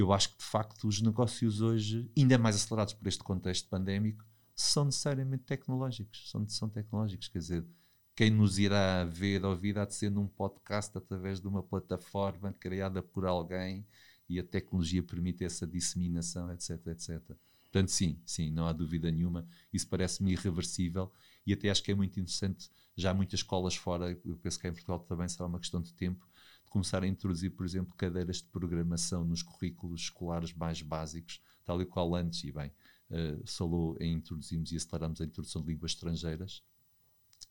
eu 0.00 0.12
acho 0.12 0.30
que 0.30 0.38
de 0.38 0.44
facto 0.44 0.86
os 0.86 1.02
negócios 1.02 1.60
hoje, 1.60 2.08
ainda 2.16 2.38
mais 2.38 2.54
acelerados 2.54 2.94
por 2.94 3.08
este 3.08 3.22
contexto 3.24 3.68
pandémico, 3.68 4.24
são 4.54 4.84
necessariamente 4.84 5.42
tecnológicos. 5.42 6.30
São, 6.30 6.48
são 6.48 6.68
tecnológicos, 6.68 7.26
quer 7.26 7.40
dizer, 7.40 7.66
quem 8.14 8.30
nos 8.30 8.60
irá 8.60 9.04
ver 9.04 9.44
ou 9.44 9.50
ouvir 9.50 9.76
há 9.76 9.84
de 9.84 9.94
ser 9.94 10.10
num 10.10 10.28
podcast 10.28 10.96
através 10.96 11.40
de 11.40 11.48
uma 11.48 11.64
plataforma 11.64 12.52
criada 12.52 13.02
por 13.02 13.26
alguém 13.26 13.84
e 14.28 14.38
a 14.38 14.44
tecnologia 14.44 15.02
permite 15.02 15.44
essa 15.44 15.66
disseminação, 15.66 16.52
etc, 16.52 16.86
etc. 16.86 17.20
Portanto, 17.64 17.88
sim, 17.88 18.20
sim, 18.24 18.50
não 18.50 18.68
há 18.68 18.72
dúvida 18.72 19.10
nenhuma. 19.10 19.46
Isso 19.72 19.88
parece-me 19.88 20.32
irreversível 20.32 21.12
e 21.44 21.52
até 21.52 21.70
acho 21.70 21.82
que 21.82 21.90
é 21.90 21.94
muito 21.94 22.20
interessante. 22.20 22.70
Já 22.96 23.10
há 23.10 23.14
muitas 23.14 23.40
escolas 23.40 23.74
fora, 23.74 24.16
eu 24.24 24.36
penso 24.36 24.60
que 24.60 24.68
em 24.68 24.72
Portugal 24.72 25.00
também 25.00 25.28
será 25.28 25.46
uma 25.46 25.58
questão 25.58 25.80
de 25.82 25.92
tempo, 25.92 26.27
começar 26.68 27.02
a 27.02 27.06
introduzir, 27.06 27.50
por 27.50 27.64
exemplo, 27.64 27.94
cadeiras 27.96 28.36
de 28.36 28.44
programação 28.44 29.24
nos 29.24 29.42
currículos 29.42 30.02
escolares 30.02 30.52
mais 30.52 30.82
básicos, 30.82 31.40
tal 31.64 31.80
e 31.80 31.86
qual 31.86 32.14
antes, 32.14 32.44
e 32.44 32.52
bem, 32.52 32.72
uh, 33.10 33.46
falou 33.46 33.96
em 34.00 34.14
introduzirmos 34.14 34.72
e 34.72 34.76
aceleramos 34.76 35.20
a 35.20 35.24
introdução 35.24 35.62
de 35.62 35.68
línguas 35.68 35.92
estrangeiras, 35.92 36.62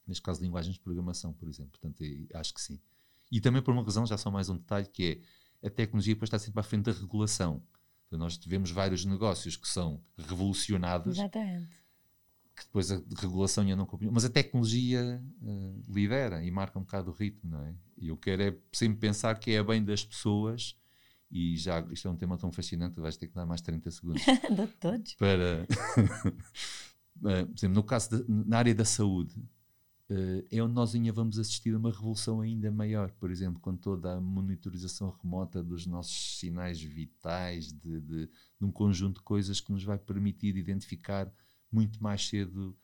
neste 0.08 0.22
caso 0.22 0.42
linguagens 0.42 0.76
de 0.76 0.82
programação, 0.82 1.34
por 1.34 1.48
exemplo. 1.48 1.80
Portanto, 1.80 2.04
acho 2.34 2.54
que 2.54 2.62
sim. 2.62 2.80
E 3.32 3.42
também 3.42 3.62
por 3.62 3.74
uma 3.74 3.84
razão, 3.84 4.06
já 4.06 4.18
só 4.18 4.32
mais 4.32 4.50
um 4.50 4.58
detalhe, 4.58 4.88
que 4.88 5.22
é 5.62 5.68
a 5.68 5.70
tecnologia 5.70 6.14
depois 6.14 6.28
está 6.28 6.40
sempre 6.40 6.60
à 6.60 6.64
frente 6.64 6.86
da 6.86 6.92
regulação. 6.92 7.62
Então, 8.08 8.18
nós 8.18 8.38
tivemos 8.38 8.72
vários 8.72 9.04
negócios 9.04 9.58
que 9.58 9.68
são 9.68 10.02
revolucionados. 10.18 11.18
Exatamente. 11.18 11.76
Que 12.58 12.66
depois 12.66 12.92
a 12.92 13.00
regulação 13.20 13.64
ainda 13.64 13.76
não 13.76 13.84
acompanhou. 13.84 14.12
Mas 14.12 14.26
a 14.26 14.30
tecnologia 14.30 15.24
uh, 15.44 15.84
lidera 15.88 16.44
e 16.44 16.50
marca 16.50 16.80
um 16.80 16.82
bocado 16.82 17.12
o 17.12 17.14
ritmo, 17.14 17.52
não 17.52 17.64
é? 17.64 17.76
E 17.96 18.08
eu 18.08 18.18
quero 18.18 18.42
é 18.42 18.58
sempre 18.74 18.98
pensar 18.98 19.38
que 19.38 19.52
é 19.52 19.60
a 19.60 19.64
bem 19.64 19.84
das 19.84 20.04
pessoas 20.04 20.76
e 21.30 21.56
já 21.56 21.82
isto 21.92 22.08
é 22.08 22.12
um 22.12 22.16
tema 22.16 22.38
tão 22.38 22.52
fascinante 22.52 22.96
que 22.96 23.02
vais 23.02 23.16
ter 23.16 23.28
que 23.28 23.36
dar 23.36 23.46
mais 23.46 23.62
30 23.62 23.92
segundos 23.92 24.24
de 24.26 24.68
todos 24.80 25.14
para 25.16 25.68
uh, 25.70 27.22
por 27.22 27.58
exemplo, 27.58 27.76
no 27.76 27.84
caso 27.84 28.18
de, 28.18 28.26
na 28.28 28.58
área 28.58 28.74
da 28.74 28.86
saúde 28.86 29.36
uh, 30.10 30.46
é 30.50 30.62
onde 30.62 30.74
nós 30.74 30.96
ainda 30.96 31.12
vamos 31.12 31.38
assistir 31.38 31.74
a 31.74 31.78
uma 31.78 31.92
revolução 31.92 32.42
ainda 32.42 32.72
maior, 32.72 33.12
por 33.12 33.30
exemplo, 33.32 33.60
com 33.60 33.76
toda 33.76 34.14
a 34.14 34.22
monitorização 34.22 35.16
remota 35.22 35.64
dos 35.64 35.86
nossos 35.86 36.40
sinais 36.40 36.82
vitais, 36.82 37.74
de, 37.74 38.00
de, 38.00 38.26
de 38.28 38.66
um 38.66 38.72
conjunto 38.72 39.18
de 39.18 39.24
coisas 39.24 39.60
que 39.60 39.72
nos 39.72 39.84
vai 39.84 39.98
permitir 39.98 40.56
identificar 40.56 41.32
muito 41.72 42.02
mais 42.02 42.28
cedo 42.28 42.78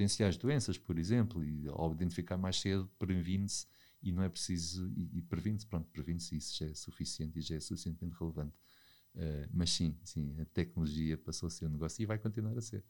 potenciais 0.00 0.36
doenças, 0.36 0.78
por 0.78 0.98
exemplo, 0.98 1.44
e 1.44 1.68
ao 1.68 1.92
identificar 1.92 2.36
mais 2.38 2.58
cedo, 2.60 2.90
previne-se 2.98 3.66
e 4.02 4.10
não 4.10 4.22
é 4.22 4.28
preciso, 4.28 4.90
e, 4.96 5.18
e 5.18 5.22
previne-se, 5.22 5.66
pronto, 5.66 5.86
previne-se, 5.90 6.36
isso 6.36 6.56
já 6.56 6.70
é 6.70 6.74
suficiente 6.74 7.38
e 7.38 7.42
já 7.42 7.56
é 7.56 7.60
suficientemente 7.60 8.16
relevante. 8.18 8.56
Uh, 9.14 9.48
mas 9.52 9.70
sim, 9.70 9.98
sim, 10.04 10.34
a 10.40 10.44
tecnologia 10.46 11.18
passou 11.18 11.48
a 11.48 11.50
ser 11.50 11.66
um 11.66 11.70
negócio 11.70 12.00
e 12.02 12.06
vai 12.06 12.18
continuar 12.18 12.56
a 12.56 12.60
ser. 12.62 12.82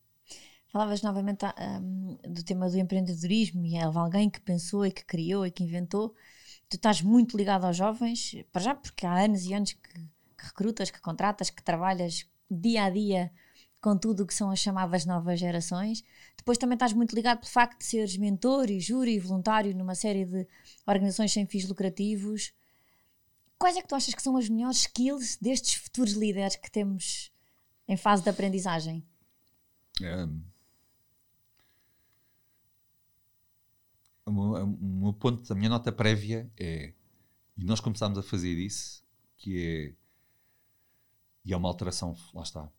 Falavas 0.68 1.02
novamente 1.02 1.44
um, 1.46 2.16
do 2.28 2.44
tema 2.44 2.70
do 2.70 2.78
empreendedorismo 2.78 3.64
e 3.66 3.82
houve 3.84 3.98
alguém 3.98 4.30
que 4.30 4.40
pensou 4.40 4.86
e 4.86 4.92
que 4.92 5.04
criou 5.04 5.44
e 5.44 5.50
que 5.50 5.64
inventou. 5.64 6.14
Tu 6.68 6.76
estás 6.76 7.02
muito 7.02 7.36
ligado 7.36 7.64
aos 7.64 7.76
jovens, 7.76 8.36
para 8.52 8.62
já 8.62 8.74
porque 8.74 9.04
há 9.04 9.24
anos 9.24 9.44
e 9.46 9.54
anos 9.54 9.72
que, 9.72 9.94
que 9.94 10.46
recrutas, 10.46 10.90
que 10.90 11.00
contratas, 11.00 11.50
que 11.50 11.62
trabalhas 11.62 12.24
dia 12.48 12.84
a 12.84 12.90
dia 12.90 13.32
com 13.80 13.96
tudo 13.96 14.22
o 14.22 14.26
que 14.26 14.34
são 14.34 14.50
as 14.50 14.58
chamadas 14.58 15.06
novas 15.06 15.40
gerações. 15.40 16.04
Depois 16.36 16.58
também 16.58 16.74
estás 16.74 16.92
muito 16.92 17.14
ligado 17.14 17.38
pelo 17.38 17.50
facto 17.50 17.78
de 17.78 17.84
seres 17.84 18.16
mentor 18.16 18.70
e 18.70 18.78
júri 18.78 19.14
e 19.14 19.18
voluntário 19.18 19.74
numa 19.74 19.94
série 19.94 20.24
de 20.24 20.46
organizações 20.86 21.32
sem 21.32 21.46
fins 21.46 21.66
lucrativos. 21.68 22.52
Quais 23.58 23.76
é 23.76 23.82
que 23.82 23.88
tu 23.88 23.94
achas 23.94 24.14
que 24.14 24.22
são 24.22 24.36
as 24.36 24.48
melhores 24.48 24.78
skills 24.78 25.36
destes 25.36 25.74
futuros 25.74 26.12
líderes 26.12 26.56
que 26.56 26.70
temos 26.70 27.32
em 27.88 27.96
fase 27.96 28.22
de 28.22 28.30
aprendizagem? 28.30 29.04
Um, 34.26 35.00
meu 35.00 35.12
ponto, 35.12 35.50
a 35.52 35.56
minha 35.56 35.68
nota 35.68 35.90
prévia 35.90 36.50
é, 36.56 36.92
e 37.56 37.64
nós 37.64 37.80
começámos 37.80 38.16
a 38.16 38.22
fazer 38.22 38.54
isso, 38.58 39.02
que 39.36 39.58
é, 39.58 39.94
e 41.44 41.52
é 41.52 41.56
uma 41.56 41.68
alteração, 41.68 42.16
lá 42.32 42.42
está, 42.42 42.70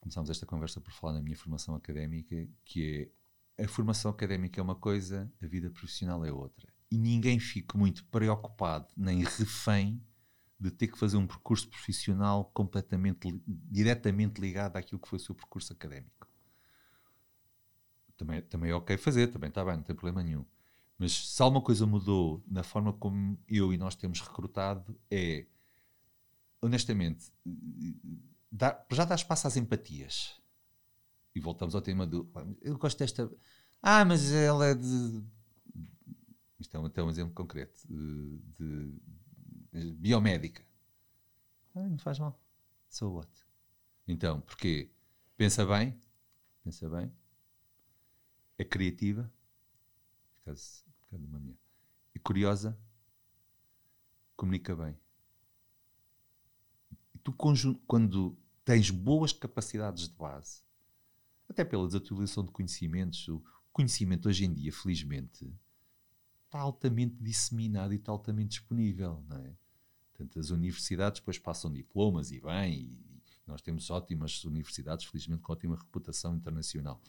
começámos 0.00 0.30
esta 0.30 0.46
conversa 0.46 0.80
por 0.80 0.92
falar 0.92 1.14
na 1.14 1.22
minha 1.22 1.36
formação 1.36 1.74
académica, 1.74 2.48
que 2.64 3.10
é, 3.58 3.64
a 3.64 3.68
formação 3.68 4.10
académica 4.10 4.60
é 4.60 4.62
uma 4.62 4.74
coisa, 4.74 5.32
a 5.42 5.46
vida 5.46 5.70
profissional 5.70 6.24
é 6.24 6.32
outra. 6.32 6.72
E 6.90 6.98
ninguém 6.98 7.38
fica 7.38 7.78
muito 7.78 8.04
preocupado, 8.06 8.88
nem 8.96 9.22
refém, 9.24 10.02
de 10.58 10.70
ter 10.70 10.88
que 10.88 10.98
fazer 10.98 11.16
um 11.16 11.26
percurso 11.26 11.68
profissional 11.68 12.44
completamente, 12.54 13.42
diretamente 13.46 14.40
ligado 14.40 14.76
àquilo 14.76 15.00
que 15.00 15.08
foi 15.08 15.16
o 15.16 15.20
seu 15.20 15.34
percurso 15.34 15.72
académico. 15.72 16.28
Também, 18.16 18.42
também 18.42 18.70
é 18.70 18.74
ok 18.74 18.96
fazer, 18.96 19.28
também 19.28 19.48
está 19.48 19.64
bem, 19.64 19.76
não 19.76 19.82
tem 19.82 19.96
problema 19.96 20.22
nenhum. 20.22 20.44
Mas 20.96 21.12
se 21.12 21.42
alguma 21.42 21.60
coisa 21.60 21.84
mudou 21.84 22.44
na 22.46 22.62
forma 22.62 22.92
como 22.92 23.36
eu 23.48 23.72
e 23.72 23.76
nós 23.76 23.96
temos 23.96 24.20
recrutado, 24.20 24.96
é 25.10 25.46
honestamente 26.60 27.32
dá, 28.52 28.84
já 28.90 29.04
dá 29.06 29.14
espaço 29.14 29.46
às 29.46 29.56
empatias. 29.56 30.38
E 31.34 31.40
voltamos 31.40 31.74
ao 31.74 31.80
tema 31.80 32.06
do 32.06 32.30
eu 32.60 32.76
gosto 32.76 32.98
desta. 32.98 33.30
Ah, 33.82 34.04
mas 34.04 34.30
ela 34.30 34.66
é 34.66 34.74
de. 34.74 35.24
Isto 36.60 36.76
é 36.76 36.86
até 36.86 37.02
um 37.02 37.10
exemplo 37.10 37.34
concreto 37.34 37.82
de, 37.88 38.38
de, 38.58 39.00
de 39.72 39.92
biomédica. 39.94 40.62
Ah, 41.74 41.88
não 41.88 41.98
faz 41.98 42.18
mal. 42.18 42.38
So 42.90 43.14
what? 43.14 43.30
Então, 44.06 44.42
porquê? 44.42 44.90
Pensa 45.36 45.64
bem, 45.64 45.98
pensa 46.62 46.88
bem, 46.88 47.10
é 48.58 48.64
criativa, 48.64 49.32
caso, 50.44 50.84
caso 51.10 51.24
uma 51.24 51.40
minha, 51.40 51.58
e 52.14 52.18
curiosa, 52.18 52.78
comunica 54.36 54.76
bem. 54.76 54.96
E 57.14 57.18
tu, 57.18 57.32
quando 57.32 58.36
tens 58.64 58.90
boas 58.90 59.32
capacidades 59.32 60.08
de 60.08 60.14
base, 60.14 60.62
até 61.48 61.64
pela 61.64 61.86
desatualização 61.86 62.44
de 62.44 62.52
conhecimentos, 62.52 63.28
o 63.28 63.42
conhecimento 63.72 64.28
hoje 64.28 64.44
em 64.44 64.52
dia, 64.52 64.72
felizmente, 64.72 65.52
está 66.46 66.60
altamente 66.60 67.16
disseminado 67.20 67.92
e 67.92 67.96
está 67.96 68.12
altamente 68.12 68.50
disponível, 68.50 69.24
não 69.28 69.38
é? 69.38 69.56
Portanto, 70.12 70.38
as 70.38 70.50
universidades 70.50 71.20
depois 71.20 71.38
passam 71.38 71.72
diplomas 71.72 72.30
e 72.30 72.40
bem, 72.40 72.74
e 72.74 73.12
nós 73.46 73.60
temos 73.60 73.90
ótimas 73.90 74.44
universidades, 74.44 75.04
felizmente, 75.06 75.42
com 75.42 75.52
ótima 75.52 75.76
reputação 75.76 76.36
internacional. 76.36 77.00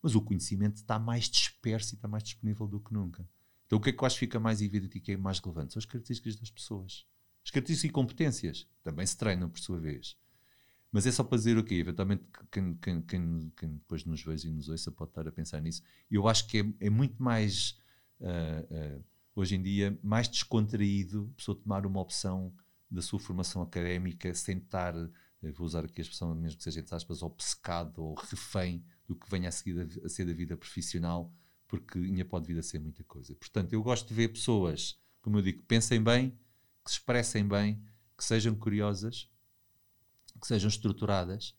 Mas 0.00 0.14
o 0.14 0.20
conhecimento 0.20 0.76
está 0.76 0.98
mais 0.98 1.28
disperso 1.28 1.94
e 1.94 1.96
está 1.96 2.06
mais 2.06 2.22
disponível 2.22 2.66
do 2.66 2.80
que 2.80 2.92
nunca. 2.92 3.26
Então, 3.66 3.78
o 3.78 3.82
que 3.82 3.90
é 3.90 3.92
que 3.92 4.02
eu 4.02 4.06
acho 4.06 4.16
que 4.16 4.26
fica 4.26 4.38
mais 4.38 4.60
evidente 4.60 4.98
e 4.98 5.00
que 5.00 5.12
é 5.12 5.16
mais 5.16 5.38
relevante? 5.38 5.72
São 5.72 5.80
as 5.80 5.86
características 5.86 6.36
das 6.36 6.50
pessoas. 6.50 7.06
As 7.44 7.50
características 7.50 7.88
e 7.88 7.92
competências 7.92 8.68
também 8.82 9.06
se 9.06 9.16
treinam, 9.16 9.48
por 9.48 9.58
sua 9.58 9.80
vez. 9.80 10.16
Mas 10.92 11.06
é 11.06 11.10
só 11.10 11.24
para 11.24 11.38
dizer 11.38 11.56
o 11.56 11.64
quê? 11.64 11.76
Eventualmente, 11.76 12.22
quem, 12.50 12.74
quem, 12.74 13.00
quem, 13.00 13.52
quem, 13.56 13.76
depois 13.76 14.04
nos 14.04 14.22
veja 14.22 14.46
e 14.46 14.52
nos 14.52 14.68
ouça 14.68 14.92
pode 14.92 15.10
estar 15.10 15.26
a 15.26 15.32
pensar 15.32 15.58
nisso. 15.62 15.82
Eu 16.10 16.28
acho 16.28 16.46
que 16.46 16.60
é, 16.60 16.86
é 16.86 16.90
muito 16.90 17.20
mais, 17.22 17.78
uh, 18.20 18.98
uh, 18.98 19.04
hoje 19.34 19.56
em 19.56 19.62
dia, 19.62 19.98
mais 20.02 20.28
descontraído 20.28 21.30
a 21.32 21.36
pessoa 21.36 21.58
tomar 21.58 21.86
uma 21.86 21.98
opção 21.98 22.54
da 22.90 23.00
sua 23.00 23.18
formação 23.18 23.62
académica 23.62 24.34
sem 24.34 24.58
estar, 24.58 24.92
vou 25.54 25.66
usar 25.66 25.82
aqui 25.82 25.98
a 25.98 26.02
expressão 26.02 26.34
mesmo 26.34 26.58
que 26.58 26.64
seja 26.64 26.80
entre 26.80 26.94
aspas, 26.94 27.22
obcecado 27.22 28.02
ou 28.02 28.14
refém 28.14 28.84
do 29.08 29.16
que 29.16 29.30
venha 29.30 29.48
a, 29.48 29.52
seguir 29.52 29.80
a, 29.80 30.06
a 30.06 30.08
ser 30.10 30.26
da 30.26 30.34
vida 30.34 30.58
profissional, 30.58 31.32
porque 31.66 31.98
ainda 31.98 32.22
pode 32.26 32.46
vir 32.46 32.58
a 32.58 32.62
ser 32.62 32.78
muita 32.78 33.02
coisa. 33.04 33.34
Portanto, 33.36 33.72
eu 33.72 33.82
gosto 33.82 34.06
de 34.08 34.12
ver 34.12 34.28
pessoas, 34.28 35.00
como 35.22 35.38
eu 35.38 35.42
digo, 35.42 35.60
que 35.60 35.64
pensem 35.64 36.02
bem, 36.02 36.38
que 36.84 36.90
se 36.90 36.98
expressem 36.98 37.48
bem, 37.48 37.82
que 38.14 38.22
sejam 38.22 38.54
curiosas, 38.54 39.31
que 40.42 40.48
sejam 40.48 40.68
estruturadas 40.68 41.54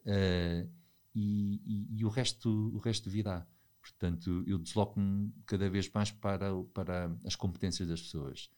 uh, 0.00 0.68
e, 1.14 1.60
e, 1.64 2.00
e, 2.00 2.04
o 2.04 2.08
resto 2.08 2.50
o 2.74 2.78
resto 2.78 3.08
virá. 3.08 3.46
Portanto, 3.80 4.42
eu 4.46 4.58
desloco-me 4.58 5.32
cada 5.46 5.70
vez 5.70 5.88
mais 5.90 6.10
para, 6.10 6.50
para 6.74 7.16
as 7.24 7.36
competências 7.36 7.88
das 7.88 8.02
pessoas. 8.02 8.50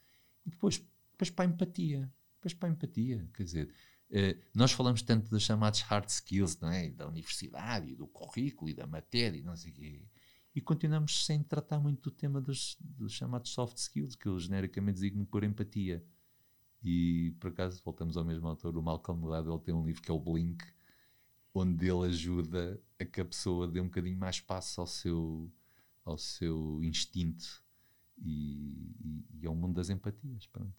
E 0.47 0.51
depois, 0.51 0.83
depois 1.13 1.31
para 1.31 1.45
a 1.45 1.49
empatia. 1.49 2.11
Depois 2.37 2.55
para 2.55 2.69
a 2.69 2.73
empatia. 2.73 3.29
Quer 3.35 3.43
dizer, 3.43 3.75
uh, 4.11 4.43
nós 4.55 4.73
falamos 4.73 5.03
tanto 5.03 5.29
dos 5.29 5.43
chamados 5.43 5.83
hard 5.83 6.09
skills, 6.09 6.59
não 6.61 6.71
é? 6.71 6.89
Da 6.91 7.07
universidade, 7.07 7.95
do 7.95 8.07
currículo, 8.07 8.71
e 8.71 8.75
da 8.75 8.87
matéria, 8.87 9.39
e 9.39 9.43
não 9.43 9.57
sei 9.57 9.73
quê. 9.73 10.03
E 10.55 10.61
continuamos 10.63 11.27
sem 11.27 11.43
tratar 11.43 11.79
muito 11.79 12.09
do 12.09 12.17
tema 12.17 12.41
dos, 12.41 12.79
dos 12.81 13.13
chamados 13.13 13.51
soft 13.51 13.77
skills, 13.77 14.17
que 14.17 14.27
eu 14.27 14.39
genericamente 14.39 14.95
designo 14.95 15.27
por 15.27 15.45
empatia. 15.45 16.03
E 16.89 17.33
por 17.41 17.51
acaso 17.51 17.83
voltamos 17.85 18.17
ao 18.17 18.25
mesmo 18.25 18.47
autor, 18.47 18.77
o 18.77 18.83
Malcolm 18.83 19.21
Gladwell 19.21 19.59
tem 19.59 19.75
um 19.75 19.85
livro 19.85 20.01
que 20.01 20.09
é 20.09 20.15
o 20.15 20.21
Blink, 20.21 20.65
onde 21.53 21.91
ele 21.91 22.07
ajuda 22.07 22.81
a 23.01 23.05
que 23.05 23.21
a 23.21 23.25
pessoa 23.25 23.67
dê 23.67 23.81
um 23.81 23.87
bocadinho 23.87 24.17
mais 24.17 24.37
espaço 24.37 24.81
ao 24.81 24.87
seu, 24.87 25.51
ao 26.05 26.17
seu 26.17 26.81
instinto 26.85 27.61
e, 28.17 28.95
e, 29.05 29.25
e 29.41 29.47
ao 29.49 29.55
mundo 29.57 29.75
das 29.75 29.91
empatias. 29.91 30.47
Pronto. 30.47 30.73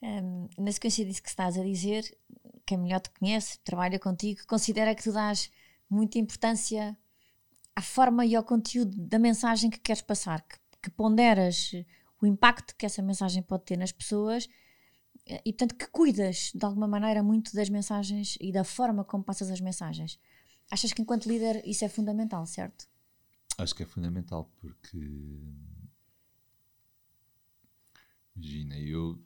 Um, 0.00 0.48
na 0.56 0.70
sequência 0.70 1.04
disso 1.04 1.20
que 1.20 1.28
estás 1.28 1.58
a 1.58 1.64
dizer, 1.64 2.04
quem 2.64 2.78
melhor 2.78 3.00
te 3.00 3.10
conhece, 3.10 3.58
trabalha 3.64 3.98
contigo, 3.98 4.46
considera 4.46 4.94
que 4.94 5.02
tu 5.02 5.12
dás 5.12 5.50
muita 5.90 6.16
importância 6.16 6.96
à 7.74 7.82
forma 7.82 8.24
e 8.24 8.36
ao 8.36 8.44
conteúdo 8.44 8.96
da 8.96 9.18
mensagem 9.18 9.68
que 9.68 9.80
queres 9.80 10.00
passar, 10.00 10.42
que, 10.42 10.58
que 10.80 10.90
ponderas 10.90 11.72
o 12.22 12.26
impacto 12.26 12.76
que 12.76 12.86
essa 12.86 13.02
mensagem 13.02 13.42
pode 13.42 13.64
ter 13.64 13.76
nas 13.76 13.90
pessoas 13.90 14.48
e, 15.44 15.52
portanto, 15.52 15.74
que 15.74 15.86
cuidas 15.86 16.52
de 16.54 16.64
alguma 16.64 16.88
maneira 16.88 17.22
muito 17.22 17.54
das 17.54 17.68
mensagens 17.68 18.36
e 18.40 18.50
da 18.50 18.64
forma 18.64 19.04
como 19.04 19.22
passas 19.22 19.50
as 19.50 19.60
mensagens. 19.60 20.18
Achas 20.70 20.92
que, 20.92 21.02
enquanto 21.02 21.26
líder, 21.26 21.62
isso 21.66 21.84
é 21.84 21.88
fundamental, 21.88 22.46
certo? 22.46 22.88
Acho 23.58 23.74
que 23.74 23.82
é 23.82 23.86
fundamental 23.86 24.50
porque. 24.60 25.42
Imagina, 28.34 28.78
eu. 28.78 29.22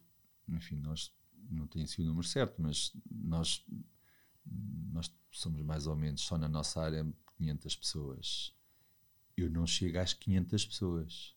Enfim, 0.48 0.76
nós. 0.76 1.12
Não 1.50 1.66
tenho 1.66 1.86
sido 1.86 2.04
o 2.04 2.08
número 2.08 2.26
certo, 2.26 2.60
mas 2.60 2.92
nós. 3.10 3.64
Nós 4.92 5.14
somos 5.30 5.62
mais 5.62 5.86
ou 5.86 5.96
menos 5.96 6.22
só 6.22 6.36
na 6.36 6.48
nossa 6.48 6.80
área 6.80 7.06
500 7.38 7.76
pessoas. 7.76 8.54
Eu 9.36 9.50
não 9.50 9.66
chego 9.66 9.98
às 9.98 10.12
500 10.12 10.66
pessoas. 10.66 11.36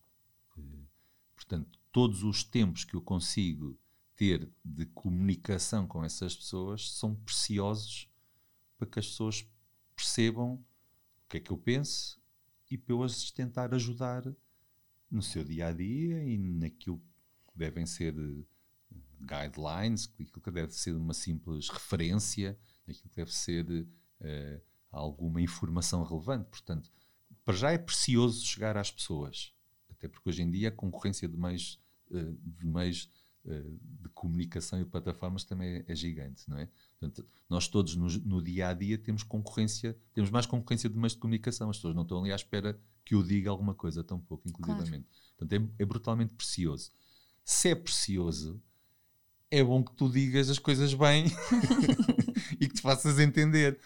Portanto, 1.36 1.80
todos 1.92 2.24
os 2.24 2.44
tempos 2.44 2.84
que 2.84 2.96
eu 2.96 3.02
consigo 3.02 3.78
ter 4.18 4.52
de 4.66 4.86
comunicação 4.88 5.88
com 5.88 6.04
essas 6.04 6.36
pessoas 6.36 6.92
são 6.92 7.16
preciosos 7.16 8.10
para 8.78 8.88
que 8.88 9.00
as 9.00 9.08
pessoas 9.08 9.50
percebam 9.96 10.54
o 10.56 11.30
que 11.30 11.38
é 11.38 11.40
que 11.40 11.52
eu 11.52 11.58
penso 11.58 12.20
e 12.70 12.78
para 12.78 12.94
eu 12.94 13.04
as 13.04 13.32
tentar 13.32 13.74
ajudar 13.74 14.24
no 15.10 15.22
seu 15.22 15.44
dia 15.44 15.68
a 15.68 15.72
dia 15.72 16.22
e 16.24 16.38
naquilo 16.38 17.00
que 17.48 17.58
devem 17.58 17.86
ser 17.86 18.14
eh, 18.14 18.44
guidelines, 19.22 20.12
aquilo 20.20 20.42
que 20.42 20.52
deve 20.52 20.74
ser 20.74 20.96
uma 20.96 21.14
simples 21.14 21.70
referência, 21.70 22.60
aquilo 22.84 23.10
que 23.10 23.16
deve 23.16 23.34
ser 23.34 23.66
uh, 23.70 24.62
alguma 24.92 25.42
informação 25.42 26.04
relevante. 26.04 26.50
Portanto, 26.50 26.92
para 27.46 27.56
já 27.56 27.72
é 27.72 27.78
precioso 27.78 28.46
chegar 28.46 28.76
às 28.76 28.92
pessoas 28.92 29.56
até 29.98 30.08
porque 30.08 30.30
hoje 30.30 30.42
em 30.44 30.50
dia 30.50 30.70
a 30.70 30.72
concorrência 30.72 31.28
de 31.28 31.36
meios, 31.36 31.82
eh, 32.12 32.34
de, 32.40 32.66
meios 32.66 33.12
de 33.52 34.10
comunicação 34.10 34.80
e 34.80 34.86
plataformas 34.86 35.44
também 35.44 35.78
é, 35.78 35.86
é, 35.88 35.96
gigante, 35.96 36.44
não 36.50 36.58
é? 36.58 36.68
Portanto, 37.00 37.28
nós 37.50 37.68
todos 37.68 37.96
no, 37.96 38.08
no, 38.08 38.42
dia 38.42 38.70
a 38.70 38.74
dia 38.74 38.98
temos 38.98 39.24
concorrência, 39.24 39.98
temos 40.14 40.30
mais 40.30 40.46
concorrência 40.46 40.90
de 40.90 40.96
meios 40.96 41.14
de 41.14 41.20
comunicação, 41.20 41.70
as 41.70 41.78
pessoas 41.78 41.96
não 41.96 42.04
estão 42.04 42.20
ali 42.20 42.32
à 42.32 42.36
espera 42.36 42.80
que 43.06 43.16
eu 43.16 43.24
diga 43.24 43.50
alguma 43.50 43.74
coisa 43.74 44.04
tão 44.04 44.20
pouco, 44.20 44.48
inclusivamente. 44.48 45.06
Claro. 45.06 45.36
Portanto, 45.38 45.54
é, 45.80 45.84
é 45.84 45.86
brutalmente 45.86 46.34
precioso. 46.34 46.92
Se 47.44 47.70
é 47.70 47.76
precioso, 47.76 48.62
é 49.50 49.64
bom 49.64 49.84
que 49.84 49.94
tu 49.94 50.10
digas 50.10 50.50
as 50.50 50.60
coisas 50.60 50.94
bem 50.94 51.26
e 52.60 52.68
que 52.68 52.76
te 52.76 52.82
faças 52.82 53.20
entender. 53.20 53.80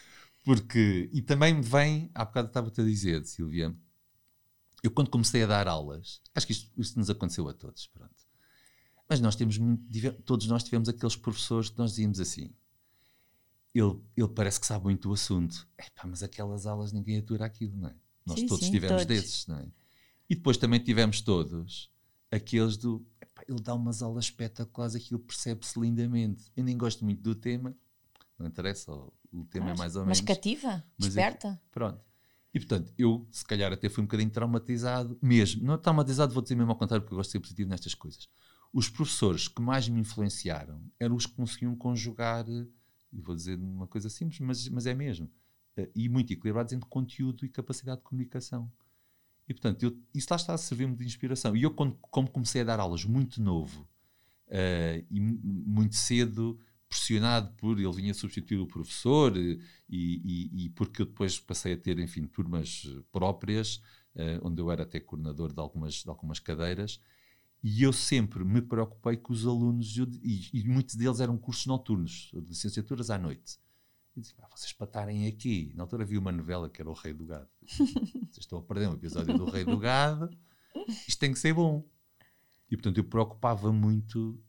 Porque, 0.43 1.07
e 1.13 1.21
também 1.21 1.61
vem, 1.61 2.09
há 2.15 2.25
bocado 2.25 2.47
estava-te 2.47 2.81
a 2.81 2.83
dizer, 2.83 3.23
Silvia, 3.25 3.75
eu 4.81 4.89
quando 4.89 5.11
comecei 5.11 5.43
a 5.43 5.47
dar 5.47 5.67
aulas, 5.67 6.19
acho 6.33 6.47
que 6.47 6.53
isto, 6.53 6.71
isto 6.77 6.97
nos 6.97 7.09
aconteceu 7.09 7.47
a 7.47 7.53
todos, 7.53 7.85
pronto. 7.87 8.30
Mas 9.11 9.19
nós 9.19 9.35
temos 9.35 9.59
todos 10.23 10.47
nós 10.47 10.63
tivemos 10.63 10.87
aqueles 10.87 11.17
professores 11.17 11.69
que 11.69 11.77
nós 11.77 11.89
dizíamos 11.89 12.17
assim. 12.17 12.49
Ele, 13.75 13.99
ele 14.15 14.29
parece 14.29 14.57
que 14.57 14.65
sabe 14.65 14.85
muito 14.85 15.09
o 15.09 15.13
assunto. 15.13 15.67
Epá, 15.77 16.07
mas 16.07 16.23
aquelas 16.23 16.65
aulas 16.65 16.93
ninguém 16.93 17.17
atura 17.17 17.43
aquilo, 17.43 17.75
não 17.75 17.89
é? 17.89 17.95
Nós 18.25 18.39
sim, 18.39 18.47
todos 18.47 18.63
sim, 18.63 18.71
tivemos 18.71 19.01
todos. 19.01 19.05
desses, 19.05 19.47
não 19.47 19.57
é? 19.57 19.67
E 20.29 20.35
depois 20.35 20.55
também 20.55 20.79
tivemos 20.79 21.19
todos 21.19 21.91
aqueles 22.31 22.77
do. 22.77 23.05
Epá, 23.19 23.43
ele 23.49 23.59
dá 23.59 23.75
umas 23.75 24.01
aulas 24.01 24.23
espetaculares, 24.23 24.95
aquilo 24.95 25.19
percebe-se 25.19 25.77
lindamente. 25.77 26.49
Eu 26.55 26.63
nem 26.63 26.77
gosto 26.77 27.03
muito 27.03 27.21
do 27.21 27.35
tema, 27.35 27.75
não 28.39 28.47
interessa, 28.47 28.93
o 28.93 29.43
tema 29.43 29.65
mas, 29.65 29.75
é 29.75 29.77
mais 29.77 29.95
ou 29.97 30.03
menos. 30.03 30.21
Mas 30.21 30.25
cativa, 30.25 30.85
mas 30.97 31.13
desperta. 31.13 31.47
É, 31.49 31.59
pronto. 31.69 31.99
E 32.53 32.59
portanto, 32.59 32.93
eu 32.97 33.27
se 33.29 33.43
calhar 33.43 33.73
até 33.73 33.89
fui 33.89 34.03
um 34.03 34.07
bocadinho 34.07 34.29
traumatizado, 34.29 35.19
mesmo. 35.21 35.65
Não 35.65 35.77
traumatizado, 35.77 36.33
vou 36.33 36.41
dizer 36.41 36.55
mesmo 36.55 36.71
ao 36.71 36.77
contrário, 36.77 37.03
porque 37.03 37.13
eu 37.13 37.17
gosto 37.17 37.27
de 37.27 37.33
ser 37.33 37.39
positivo 37.41 37.69
nestas 37.69 37.93
coisas. 37.93 38.29
Os 38.73 38.89
professores 38.89 39.47
que 39.47 39.61
mais 39.61 39.89
me 39.89 39.99
influenciaram 39.99 40.81
eram 40.99 41.15
os 41.15 41.25
que 41.25 41.33
conseguiam 41.33 41.75
conjugar, 41.75 42.45
e 42.47 43.21
vou 43.21 43.35
dizer 43.35 43.59
uma 43.59 43.87
coisa 43.87 44.09
simples, 44.09 44.39
mas, 44.39 44.67
mas 44.69 44.85
é 44.85 44.93
mesmo, 44.93 45.29
eh, 45.75 45.89
e 45.93 46.07
muito 46.07 46.31
equilibrados 46.31 46.71
entre 46.71 46.87
conteúdo 46.87 47.45
e 47.45 47.49
capacidade 47.49 47.99
de 47.99 48.03
comunicação. 48.03 48.71
E 49.47 49.53
portanto, 49.53 49.83
eu, 49.83 49.97
isso 50.13 50.27
lá 50.29 50.37
está 50.37 50.53
a 50.53 50.57
servir-me 50.57 50.95
de 50.95 51.05
inspiração. 51.05 51.55
E 51.55 51.63
eu, 51.63 51.71
quando, 51.71 51.97
como 52.09 52.29
comecei 52.29 52.61
a 52.61 52.63
dar 52.63 52.79
aulas 52.79 53.03
muito 53.03 53.41
novo 53.41 53.81
uh, 54.47 55.05
e 55.09 55.19
muito 55.19 55.95
cedo, 55.95 56.57
pressionado 56.87 57.53
por 57.53 57.79
ele 57.79 57.91
vinha 57.91 58.13
substituir 58.13 58.59
o 58.59 58.67
professor 58.67 59.35
e, 59.37 59.61
e, 59.89 60.65
e, 60.65 60.69
porque 60.69 61.01
eu 61.01 61.05
depois 61.05 61.39
passei 61.39 61.73
a 61.73 61.77
ter, 61.77 61.99
enfim, 61.99 62.25
turmas 62.27 62.85
próprias, 63.11 63.81
uh, 64.15 64.39
onde 64.43 64.61
eu 64.61 64.71
era 64.71 64.83
até 64.83 64.99
coordenador 64.99 65.53
de 65.53 65.59
algumas, 65.59 65.95
de 65.95 66.09
algumas 66.09 66.39
cadeiras, 66.39 67.01
e 67.63 67.83
eu 67.83 67.93
sempre 67.93 68.43
me 68.43 68.61
preocupei 68.61 69.17
com 69.17 69.31
os 69.31 69.45
alunos, 69.45 69.95
eu, 69.95 70.07
e, 70.23 70.49
e, 70.51 70.63
muitos 70.67 70.95
deles 70.95 71.19
eram 71.19 71.37
cursos 71.37 71.67
noturnos, 71.67 72.31
licenciaturas 72.33 73.09
à 73.11 73.17
noite. 73.19 73.59
Eu 74.15 74.21
disse, 74.21 74.33
ah, 74.39 74.47
vocês 74.49 74.73
para 74.73 74.87
estarem 74.87 75.27
aqui. 75.27 75.71
Na 75.75 75.83
altura 75.83 76.03
havia 76.03 76.19
uma 76.19 76.31
novela 76.31 76.69
que 76.69 76.81
era 76.81 76.89
O 76.89 76.93
Rei 76.93 77.13
do 77.13 77.25
Gado. 77.25 77.47
vocês 77.61 78.39
estão 78.39 78.59
a 78.59 78.63
perder 78.63 78.89
um 78.89 78.93
episódio 78.93 79.37
do 79.37 79.45
Rei 79.45 79.63
do 79.63 79.77
Gado, 79.77 80.29
isto 81.07 81.19
tem 81.19 81.31
que 81.31 81.39
ser 81.39 81.53
bom. 81.53 81.85
E 82.69 82.75
portanto 82.75 82.97
eu 82.97 83.03
preocupava 83.03 83.71
muito 83.71 84.41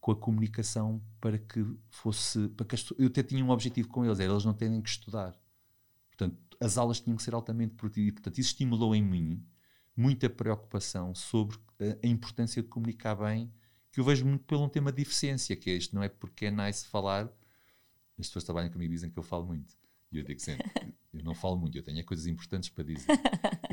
com 0.00 0.12
a 0.12 0.16
comunicação 0.16 1.02
para 1.20 1.38
que 1.38 1.64
fosse. 1.90 2.48
Para 2.48 2.66
que 2.66 2.74
as, 2.74 2.90
eu 2.98 3.06
até 3.06 3.22
tinha 3.22 3.44
um 3.44 3.50
objetivo 3.50 3.88
com 3.88 4.04
eles, 4.04 4.18
era 4.18 4.32
eles 4.32 4.44
não 4.44 4.54
terem 4.54 4.82
que 4.82 4.88
estudar. 4.88 5.38
Portanto, 6.08 6.36
as 6.60 6.76
aulas 6.76 7.00
tinham 7.00 7.16
que 7.16 7.22
ser 7.22 7.34
altamente 7.34 7.74
produtivas. 7.74 8.14
Portanto, 8.14 8.38
isso 8.38 8.50
estimulou 8.50 8.94
em 8.94 9.02
mim 9.02 9.46
muita 9.98 10.30
preocupação 10.30 11.12
sobre 11.12 11.58
a, 11.80 12.06
a, 12.06 12.08
importância 12.08 12.62
de 12.62 12.68
comunicar 12.68 13.16
bem, 13.16 13.52
que 13.90 13.98
eu 13.98 14.04
vejo 14.04 14.24
muito 14.24 14.44
pelo 14.44 14.62
um 14.64 14.68
tema 14.68 14.92
de 14.92 15.02
eficiência, 15.02 15.56
que 15.56 15.70
é 15.70 15.74
isto, 15.74 15.92
não 15.92 16.02
é 16.04 16.08
porque 16.08 16.46
é 16.46 16.50
nice 16.52 16.86
falar. 16.86 17.24
As 18.16 18.28
pessoas 18.28 18.44
que 18.44 18.46
trabalham 18.46 18.70
comigo 18.70 18.92
dizem 18.92 19.10
que 19.10 19.18
eu 19.18 19.22
falo 19.24 19.46
muito. 19.46 19.74
E 20.12 20.18
eu 20.18 20.24
digo 20.24 20.40
sempre, 20.40 20.64
eu 21.12 21.24
não 21.24 21.34
falo 21.34 21.58
muito, 21.58 21.76
eu 21.76 21.82
tenho 21.82 22.04
coisas 22.04 22.26
importantes 22.28 22.68
para 22.68 22.84
dizer. 22.84 23.06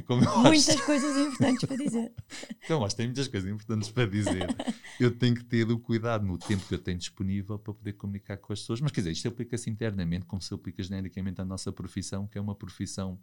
muitas 0.07 0.69
acho... 0.69 0.85
coisas 0.85 1.15
importantes 1.15 1.65
para 1.65 1.77
dizer. 1.77 2.11
Então, 2.65 2.79
mas 2.79 2.95
tem 2.95 3.05
muitas 3.05 3.27
coisas 3.27 3.47
importantes 3.47 3.91
para 3.91 4.09
dizer. 4.09 4.47
Eu 4.99 5.15
tenho 5.15 5.35
que 5.35 5.43
ter 5.43 5.69
o 5.69 5.77
cuidado 5.77 6.25
no 6.25 6.35
tempo 6.35 6.65
que 6.65 6.73
eu 6.73 6.79
tenho 6.79 6.97
disponível 6.97 7.59
para 7.59 7.75
poder 7.75 7.93
comunicar 7.93 8.37
com 8.37 8.51
as 8.51 8.61
pessoas. 8.61 8.81
Mas 8.81 8.91
quer 8.91 9.01
dizer, 9.01 9.11
isto 9.11 9.27
aplica-se 9.27 9.69
internamente, 9.69 10.25
como 10.25 10.41
se 10.41 10.51
aplica 10.51 10.81
genericamente 10.81 11.39
à 11.39 11.45
nossa 11.45 11.71
profissão, 11.71 12.25
que 12.25 12.39
é 12.39 12.41
uma 12.41 12.55
profissão 12.55 13.19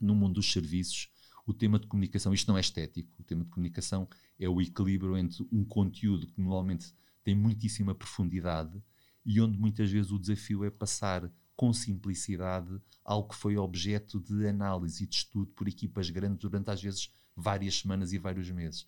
no 0.00 0.12
mundo 0.12 0.34
dos 0.34 0.52
serviços. 0.52 1.08
O 1.48 1.54
tema 1.54 1.78
de 1.78 1.86
comunicação, 1.86 2.34
isto 2.34 2.46
não 2.46 2.58
é 2.58 2.60
estético, 2.60 3.10
o 3.18 3.24
tema 3.24 3.42
de 3.42 3.48
comunicação 3.48 4.06
é 4.38 4.46
o 4.46 4.60
equilíbrio 4.60 5.16
entre 5.16 5.48
um 5.50 5.64
conteúdo 5.64 6.26
que 6.26 6.38
normalmente 6.38 6.94
tem 7.24 7.34
muitíssima 7.34 7.94
profundidade 7.94 8.82
e 9.24 9.40
onde 9.40 9.56
muitas 9.56 9.90
vezes 9.90 10.12
o 10.12 10.18
desafio 10.18 10.62
é 10.62 10.70
passar 10.70 11.32
com 11.56 11.72
simplicidade 11.72 12.78
algo 13.02 13.30
que 13.30 13.34
foi 13.34 13.56
objeto 13.56 14.20
de 14.20 14.46
análise 14.46 15.04
e 15.04 15.06
de 15.06 15.14
estudo 15.14 15.46
por 15.52 15.66
equipas 15.66 16.10
grandes 16.10 16.38
durante 16.38 16.70
às 16.70 16.82
vezes 16.82 17.10
várias 17.34 17.78
semanas 17.78 18.12
e 18.12 18.18
vários 18.18 18.50
meses. 18.50 18.86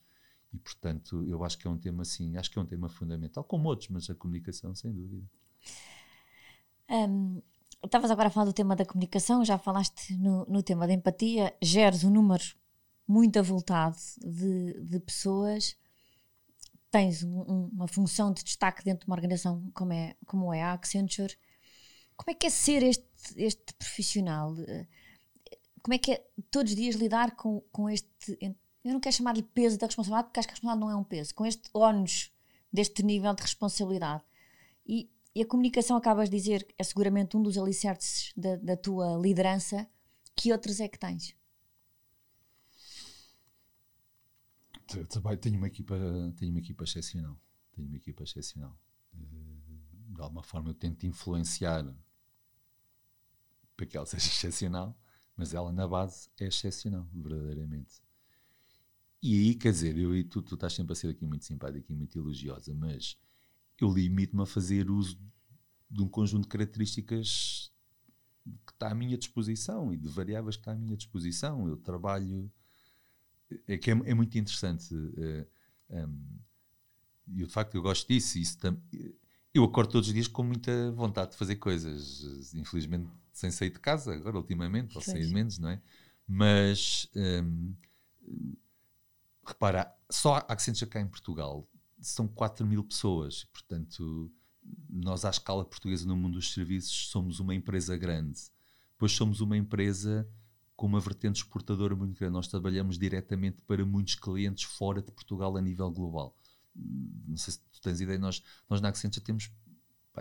E 0.53 0.59
portanto, 0.59 1.25
eu 1.27 1.43
acho 1.43 1.57
que 1.57 1.67
é 1.67 1.71
um 1.71 1.79
tema 1.79 2.03
assim, 2.03 2.37
acho 2.37 2.51
que 2.51 2.59
é 2.59 2.63
um 2.63 2.67
tema 2.67 2.91
fundamental, 2.91 3.43
como 3.43 3.71
outros, 3.71 3.89
mas 3.89 4.11
a 4.11 4.15
comunicação, 4.15 4.75
sem 4.75 4.93
dúvida. 4.93 5.27
Um, 6.91 7.41
Estavas 7.85 8.11
agora 8.11 8.29
a 8.29 8.31
falar 8.31 8.47
do 8.47 8.53
tema 8.53 8.77
da 8.77 8.85
comunicação, 8.85 9.45
já 9.45 9.57
falaste 9.57 10.15
no, 10.17 10.45
no 10.47 10.63
tema 10.63 10.87
da 10.87 10.93
empatia, 10.93 11.55
geres 11.63 12.05
um 12.05 12.11
número 12.11 12.45
muito 13.09 13.39
avultado 13.39 13.97
de, 14.19 14.81
de 14.85 15.01
pessoas, 15.01 15.77
tens 16.91 17.23
um, 17.23 17.71
uma 17.73 17.89
função 17.89 18.33
de 18.33 18.45
destaque 18.45 18.85
dentro 18.85 19.07
de 19.07 19.11
uma 19.11 19.17
organização 19.17 19.71
como 19.73 19.93
é, 19.93 20.15
como 20.27 20.53
é 20.53 20.63
a 20.63 20.73
Accenture. 20.73 21.37
Como 22.17 22.31
é 22.31 22.35
que 22.35 22.47
é 22.47 22.51
ser 22.51 22.83
este, 22.83 23.09
este 23.37 23.73
profissional? 23.75 24.55
Como 25.83 25.95
é 25.95 25.99
que 25.99 26.13
é 26.13 26.27
todos 26.51 26.73
os 26.73 26.77
dias 26.77 26.97
lidar 26.97 27.35
com, 27.35 27.63
com 27.73 27.89
este. 27.89 28.37
Eu 28.85 28.93
não 28.93 29.01
quero 29.01 29.17
chamar-lhe 29.17 29.43
peso 29.43 29.79
da 29.79 29.87
responsabilidade, 29.87 30.29
porque 30.29 30.41
acho 30.41 30.49
que 30.49 30.53
a 30.53 30.57
responsabilidade 30.57 30.93
não 30.93 30.99
é 30.99 31.01
um 31.01 31.05
peso, 31.05 31.35
com 31.35 31.47
este 31.47 31.71
ónus 31.73 32.31
deste 32.71 33.03
nível 33.03 33.35
de 33.35 33.43
responsabilidade. 33.43 34.23
E 34.87 35.11
e 35.35 35.43
a 35.43 35.47
comunicação, 35.47 35.97
acabas 35.97 36.29
de 36.29 36.37
dizer, 36.37 36.67
é 36.77 36.83
seguramente 36.83 37.37
um 37.37 37.43
dos 37.43 37.57
alicerces 37.57 38.33
da, 38.37 38.57
da 38.57 38.77
tua 38.77 39.17
liderança. 39.17 39.89
Que 40.35 40.53
outros 40.53 40.81
é 40.81 40.89
que 40.89 40.99
tens? 40.99 41.37
Também 45.09 45.37
tenho 45.37 45.57
uma 45.57 45.69
equipa, 45.69 45.97
tenho 46.37 46.51
uma 46.51 46.59
equipa 46.59 46.83
excepcional. 46.83 47.41
Tenho 47.73 47.87
uma 47.87 47.97
equipa 47.97 48.25
excepcional. 48.25 48.77
Eh, 49.15 49.61
de 50.15 50.21
alguma 50.21 50.43
forma 50.43 50.71
eu 50.71 50.75
tento 50.75 51.07
influenciar 51.07 51.85
para 53.77 53.87
que 53.87 53.97
ela 53.97 54.07
seja 54.07 54.27
excepcional, 54.29 54.99
mas 55.37 55.55
ela 55.55 55.73
na 55.73 55.87
base 55.87 56.29
é 56.41 56.47
excepcional, 56.47 57.09
verdadeiramente. 57.13 58.03
E 59.23 59.35
aí, 59.35 59.55
quer 59.55 59.71
dizer, 59.71 59.97
eu 59.97 60.17
e 60.17 60.25
tu, 60.25 60.43
tu 60.43 60.55
estás 60.55 60.73
sempre 60.73 60.93
a 60.93 60.97
ser 60.97 61.09
aqui 61.09 61.25
muito 61.25 61.45
simpática 61.45 61.93
e 61.93 61.95
muito 61.95 62.19
elogiosa, 62.19 62.75
mas 62.75 63.17
eu 63.85 63.93
limito-me 63.93 64.43
a 64.43 64.47
fazer 64.47 64.91
uso 64.91 65.19
de 65.91 66.03
um 66.03 66.09
conjunto 66.09 66.43
de 66.43 66.49
características 66.49 67.73
que 68.67 68.73
está 68.73 68.91
à 68.91 68.95
minha 68.95 69.17
disposição 69.19 69.93
e 69.93 69.97
de 69.97 70.09
variáveis 70.09 70.57
que 70.57 70.63
está 70.63 70.73
à 70.73 70.75
minha 70.75 70.97
disposição. 70.97 71.69
Eu 71.69 71.77
trabalho. 71.77 72.51
É 73.67 73.77
que 73.77 73.91
é, 73.91 73.95
é 74.05 74.15
muito 74.15 74.39
interessante. 74.39 74.95
Uh, 74.95 75.47
eh, 75.89 76.07
um, 76.07 76.39
e 77.29 77.45
de 77.45 77.53
facto 77.53 77.75
eu 77.75 77.83
gosto 77.83 78.07
disso. 78.09 78.39
Isso 78.39 78.59
eu 79.53 79.65
acordo 79.65 79.91
todos 79.91 80.09
os 80.09 80.15
dias 80.15 80.29
com 80.29 80.43
muita 80.43 80.93
vontade 80.93 81.33
de 81.33 81.37
fazer 81.37 81.57
coisas. 81.57 82.55
Infelizmente, 82.55 83.11
sem 83.33 83.51
sair 83.51 83.71
de 83.71 83.81
casa, 83.81 84.15
agora, 84.15 84.37
ultimamente, 84.37 84.97
ou 84.97 85.03
sair 85.03 85.29
menos, 85.33 85.59
não 85.59 85.71
é? 85.71 85.83
Mas. 86.27 87.09
Um, 87.15 87.75
repara, 89.45 89.93
só 90.09 90.37
a 90.37 90.53
Accenture 90.53 90.89
cá 90.89 91.01
em 91.01 91.09
Portugal 91.09 91.69
são 92.01 92.27
4 92.27 92.67
mil 92.67 92.83
pessoas, 92.83 93.45
portanto, 93.45 94.33
nós 94.89 95.25
à 95.25 95.31
escala 95.31 95.65
portuguesa 95.65 96.07
no 96.07 96.17
mundo 96.17 96.35
dos 96.35 96.53
serviços 96.53 97.09
somos 97.09 97.41
uma 97.41 97.55
empresa 97.55 97.97
grande, 97.97 98.39
pois 98.99 99.13
somos 99.13 99.41
uma 99.41 99.57
empresa 99.57 100.29
com 100.77 100.87
uma 100.87 101.01
vertente 101.01 101.37
exportadora 101.37 101.95
muito 101.95 102.19
grande. 102.19 102.33
Nós 102.33 102.49
trabalhamos 102.49 102.99
diretamente 102.99 103.61
para 103.63 103.85
muitos 103.85 104.15
clientes 104.15 104.65
fora 104.65 105.03
de 105.03 105.13
Portugal 105.13 105.57
a 105.57 105.61
nível 105.61 105.91
global. 105.91 106.35
Não 106.75 107.37
sei 107.37 107.53
se 107.53 107.61
tu 107.71 107.81
tens 107.83 108.01
ideia, 108.01 108.19
nós, 108.19 108.43
nós 108.69 108.81
na 108.81 108.89
Accenture 108.89 109.23
temos 109.23 109.51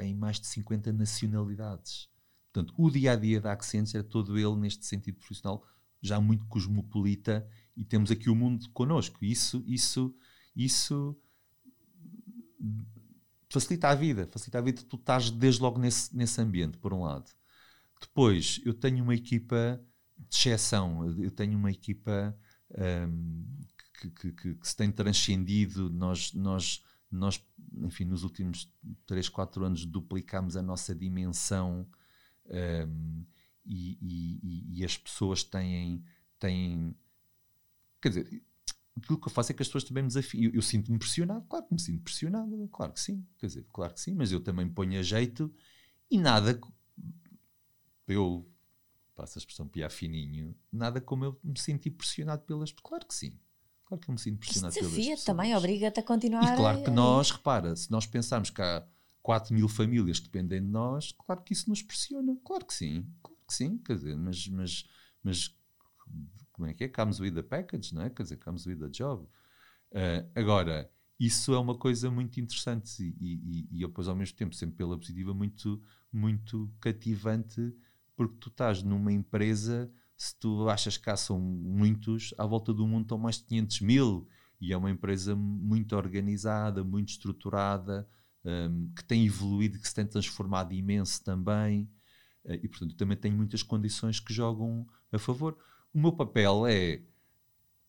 em 0.02 0.14
mais 0.14 0.40
de 0.40 0.48
50 0.48 0.92
nacionalidades. 0.92 2.10
Portanto, 2.52 2.74
o 2.78 2.90
dia 2.90 3.14
a 3.14 3.16
dia 3.16 3.40
da 3.40 3.54
Accenture 3.54 4.00
é 4.00 4.04
todo 4.04 4.38
ele, 4.38 4.56
neste 4.58 4.86
sentido 4.86 5.18
profissional, 5.20 5.66
já 6.02 6.20
muito 6.20 6.46
cosmopolita 6.48 7.48
e 7.76 7.86
temos 7.86 8.12
aqui 8.12 8.30
o 8.30 8.36
mundo 8.36 8.70
connosco. 8.72 9.24
Isso, 9.24 9.64
isso, 9.66 10.14
isso 10.56 11.18
facilita 13.50 13.90
a 13.90 13.96
vida, 13.96 14.28
facilita 14.32 14.60
a 14.60 14.62
vida, 14.62 14.82
tu 14.84 14.96
estás 14.96 15.32
desde 15.32 15.62
logo 15.62 15.80
nesse, 15.80 16.16
nesse 16.16 16.40
ambiente, 16.40 16.78
por 16.78 16.94
um 16.94 17.04
lado. 17.04 17.32
Depois, 18.00 18.62
eu 18.64 18.74
tenho 18.74 19.04
uma 19.04 19.16
equipa 19.16 19.82
de 20.18 20.36
exceção, 20.36 21.06
eu 21.20 21.32
tenho 21.32 21.58
uma 21.58 21.72
equipa 21.72 22.38
um, 23.08 23.46
que, 24.00 24.10
que, 24.10 24.32
que, 24.32 24.56
que, 24.56 24.68
se 24.68 24.76
tem 24.76 24.92
transcendido, 24.92 25.90
nós, 25.90 26.34
nós, 26.34 26.84
nós, 27.12 27.44
enfim, 27.78 28.06
nos 28.06 28.24
últimos 28.24 28.72
3, 29.06 29.28
4 29.28 29.66
anos 29.66 29.86
duplicámos 29.86 30.56
a 30.56 30.62
nossa 30.62 30.94
dimensão 30.94 31.88
um, 32.46 33.26
e, 33.66 33.98
e, 34.02 34.80
e, 34.80 34.86
as 34.86 34.98
pessoas 34.98 35.44
têm, 35.44 36.04
têm 36.40 36.96
quer 38.02 38.10
dizer, 38.10 38.44
aquilo 39.00 39.20
que 39.20 39.28
eu 39.28 39.32
faço 39.32 39.52
é 39.52 39.56
que 39.56 39.62
as 39.62 39.68
pessoas 39.68 39.84
também 39.84 40.04
me 40.04 40.08
desafiam. 40.08 40.44
Eu, 40.44 40.52
eu 40.56 40.62
sinto-me 40.62 40.98
pressionado, 41.00 41.46
claro 41.48 41.66
que 41.66 41.74
me 41.74 41.80
sinto 41.80 42.04
pressionado, 42.04 42.68
claro 42.72 42.94
que 42.94 43.00
sim, 43.00 43.26
quer 43.38 43.48
dizer, 43.48 43.66
claro 43.74 43.94
que 43.94 44.02
sim, 44.02 44.14
mas 44.14 44.32
eu 44.32 44.40
também 44.40 44.70
ponho 44.70 45.00
a 45.00 45.04
jeito 45.04 45.54
e 46.10 46.18
nada. 46.18 46.60
Eu 48.08 48.50
passo 49.16 49.38
a 49.38 49.40
expressão 49.40 49.68
piar 49.68 49.92
fininho, 49.92 50.56
nada 50.72 51.02
como 51.02 51.26
eu 51.26 51.40
me 51.44 51.60
senti 51.60 51.90
pressionado 51.90 52.44
pelas. 52.44 52.72
Claro 52.72 53.06
que 53.06 53.14
sim. 53.14 53.38
Claro 53.86 54.02
que 54.02 54.10
eu 54.10 54.14
me 54.14 54.20
sinto 54.20 54.40
pressionado 54.40 54.76
pelas 54.76 55.24
também, 55.24 55.56
obriga-te 55.56 56.00
a 56.00 56.04
continuar. 56.04 56.54
E 56.54 56.56
claro 56.56 56.84
que 56.84 56.92
nós, 56.92 57.32
repara, 57.32 57.76
se 57.76 57.90
nós 57.90 58.06
pensarmos 58.06 58.50
que 58.52 58.62
há 58.62 58.88
4 59.22 59.54
mil 59.54 59.68
famílias 59.68 60.20
que 60.20 60.26
dependem 60.26 60.62
de 60.62 60.68
nós, 60.68 61.12
claro 61.12 61.42
que 61.42 61.54
isso 61.54 61.70
nos 61.70 61.82
pressiona. 61.82 62.38
Claro 62.46 62.66
que 62.66 62.74
sim, 62.74 63.06
claro 63.22 63.40
que 63.48 63.54
sim, 63.54 63.78
quer 63.80 63.96
dizer, 63.96 64.16
mas, 64.16 64.48
mas, 64.48 64.86
mas 65.24 65.56
como 66.60 66.70
é 66.70 66.74
que 66.74 66.84
é? 66.84 66.90
Comes 66.90 67.22
with 67.22 67.32
the 67.32 67.42
package, 67.42 67.96
não 67.96 68.02
é? 68.02 68.10
Quer 68.10 68.24
dizer, 68.24 68.38
comes 68.38 68.66
with 68.66 68.76
the 68.76 68.90
job. 68.90 69.24
Uh, 69.94 70.30
agora, 70.36 70.92
isso 71.18 71.54
é 71.54 71.58
uma 71.58 71.74
coisa 71.74 72.12
muito 72.12 72.38
interessante 72.40 73.02
e, 73.02 73.68
e, 73.72 73.78
e 73.78 73.80
depois 73.80 74.10
ao 74.10 74.16
mesmo 74.16 74.36
tempo, 74.36 74.54
sempre 74.54 74.76
pela 74.76 74.98
positiva, 74.98 75.34
muito, 75.34 75.82
muito 76.12 76.70
cativante, 76.82 77.74
porque 78.14 78.36
tu 78.42 78.50
estás 78.50 78.84
numa 78.84 79.12
empresa, 79.14 79.90
se 80.18 80.38
tu 80.38 80.68
achas 80.68 80.98
que 80.98 81.06
cá 81.06 81.16
são 81.16 81.40
muitos, 81.40 82.34
à 82.38 82.46
volta 82.46 82.74
do 82.74 82.86
mundo 82.86 83.04
estão 83.04 83.18
mais 83.18 83.38
de 83.38 83.46
500 83.46 83.82
mil, 83.82 84.28
e 84.60 84.74
é 84.74 84.78
uma 84.78 84.92
empresa 84.92 85.34
muito 85.34 85.96
organizada, 85.96 86.84
muito 86.84 87.10
estruturada, 87.10 88.06
um, 88.44 88.92
que 88.94 89.06
tem 89.06 89.26
evoluído, 89.26 89.80
que 89.80 89.88
se 89.88 89.96
tem 89.96 90.06
transformado 90.06 90.74
imenso 90.74 91.24
também, 91.24 91.90
uh, 92.44 92.54
e 92.54 92.68
portanto 92.68 92.96
também 92.96 93.16
tem 93.16 93.32
muitas 93.32 93.64
condições 93.64 94.20
que 94.20 94.34
jogam 94.34 94.86
a 95.10 95.18
favor. 95.18 95.58
O 95.92 96.00
meu 96.00 96.12
papel 96.12 96.68
é 96.68 97.02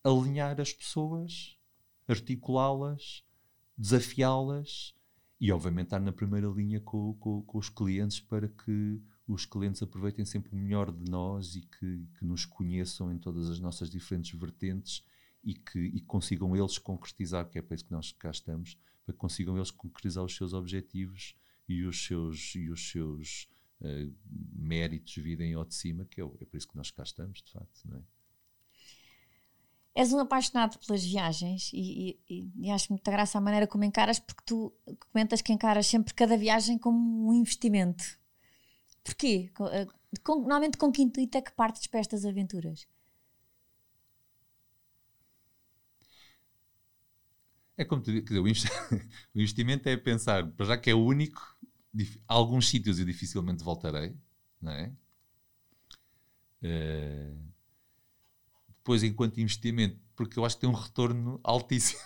alinhar 0.02 0.58
as 0.58 0.72
pessoas, 0.72 1.58
articulá-las, 2.08 3.22
desafiá-las 3.76 4.94
e, 5.38 5.52
obviamente, 5.52 5.88
estar 5.88 6.00
na 6.00 6.10
primeira 6.10 6.48
linha 6.48 6.80
com, 6.80 7.12
com, 7.14 7.42
com, 7.42 7.58
os 7.58 7.68
clientes 7.68 8.18
para 8.18 8.48
que 8.48 9.02
os 9.28 9.44
clientes 9.44 9.82
aproveitem 9.82 10.24
sempre 10.24 10.52
o 10.52 10.56
melhor 10.56 10.90
de 10.90 11.10
nós 11.10 11.56
e 11.56 11.60
que, 11.60 12.08
que 12.18 12.24
nos 12.24 12.46
conheçam 12.46 13.12
em 13.12 13.18
todas 13.18 13.50
as 13.50 13.60
nossas 13.60 13.90
diferentes 13.90 14.38
vertentes 14.38 15.04
e 15.44 15.54
que 15.54 15.78
e 15.78 16.00
consigam 16.00 16.56
eles 16.56 16.78
concretizar, 16.78 17.50
que 17.50 17.58
é 17.58 17.62
para 17.62 17.74
isso 17.74 17.84
que 17.84 17.92
nós 17.92 18.12
cá 18.12 18.30
estamos, 18.30 18.78
para 19.04 19.12
que 19.12 19.18
consigam 19.18 19.56
eles 19.56 19.70
concretizar 19.70 20.24
os 20.24 20.34
seus 20.34 20.54
objetivos 20.54 21.34
e 21.68 21.84
os 21.84 22.02
seus, 22.02 22.54
e 22.54 22.70
os 22.70 22.90
seus 22.90 23.46
uh, 23.80 24.14
méritos 24.52 25.14
virem 25.16 25.54
ao 25.54 25.64
de 25.64 25.74
cima, 25.74 26.04
que 26.04 26.20
é, 26.20 26.24
é 26.24 26.44
por 26.44 26.56
isso 26.56 26.68
que 26.68 26.76
nós 26.76 26.90
cá 26.90 27.02
estamos, 27.02 27.42
de 27.42 27.52
facto, 27.52 27.80
não 27.84 27.98
é? 27.98 28.02
És 29.94 30.12
um 30.12 30.20
apaixonado 30.20 30.78
pelas 30.78 31.04
viagens 31.04 31.70
e, 31.72 32.18
e, 32.28 32.50
e 32.56 32.70
acho 32.70 32.92
muita 32.92 33.10
graça 33.10 33.38
a 33.38 33.40
maneira 33.40 33.66
como 33.66 33.82
encaras, 33.84 34.20
porque 34.20 34.42
tu 34.46 34.72
comentas 35.12 35.42
que 35.42 35.52
encaras 35.52 35.86
sempre 35.86 36.14
cada 36.14 36.36
viagem 36.36 36.78
como 36.78 37.28
um 37.28 37.34
investimento. 37.34 38.04
Porquê? 39.02 39.50
Com, 39.54 39.66
eh, 39.66 39.86
com, 40.22 40.36
normalmente 40.36 40.78
com 40.78 40.92
que 40.92 41.02
intuito 41.02 41.36
é 41.36 41.42
que 41.42 41.52
partes 41.52 41.86
para 41.88 42.00
estas 42.00 42.24
aventuras? 42.24 42.86
É 47.76 47.84
como 47.84 48.02
tu 48.02 48.12
dizer, 48.12 48.38
o 49.34 49.38
investimento 49.38 49.88
é 49.88 49.96
pensar, 49.96 50.46
para 50.52 50.66
já 50.66 50.78
que 50.78 50.90
é 50.90 50.94
único, 50.94 51.40
alguns 52.26 52.68
sítios 52.68 52.98
eu 52.98 53.04
dificilmente 53.04 53.64
voltarei, 53.64 54.16
não 54.60 54.72
é? 54.72 54.92
Uh, 56.62 57.50
depois, 58.68 59.02
enquanto 59.02 59.40
investimento, 59.40 59.98
porque 60.14 60.38
eu 60.38 60.44
acho 60.44 60.56
que 60.56 60.62
tem 60.62 60.70
um 60.70 60.74
retorno 60.74 61.40
altíssimo. 61.42 62.00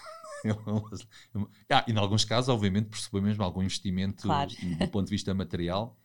ah, 1.71 1.85
e 1.89 1.93
em 1.93 1.97
alguns 1.97 2.25
casos, 2.25 2.49
obviamente, 2.49 2.89
pressupõe 2.89 3.23
mesmo 3.23 3.43
algum 3.43 3.63
investimento 3.63 4.25
claro. 4.25 4.51
do 4.51 4.89
ponto 4.89 5.07
de 5.07 5.11
vista 5.11 5.33
material. 5.33 5.99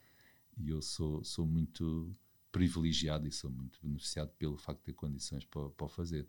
E 0.58 0.70
eu 0.70 0.82
sou, 0.82 1.24
sou 1.24 1.46
muito 1.46 2.16
privilegiado 2.52 3.28
e 3.28 3.32
sou 3.32 3.50
muito 3.50 3.80
beneficiado 3.82 4.30
pelo 4.38 4.58
facto 4.58 4.80
de 4.80 4.86
ter 4.86 4.94
condições 4.94 5.46
para, 5.46 5.70
para 5.70 5.86
o 5.86 5.90
fazer. 5.90 6.28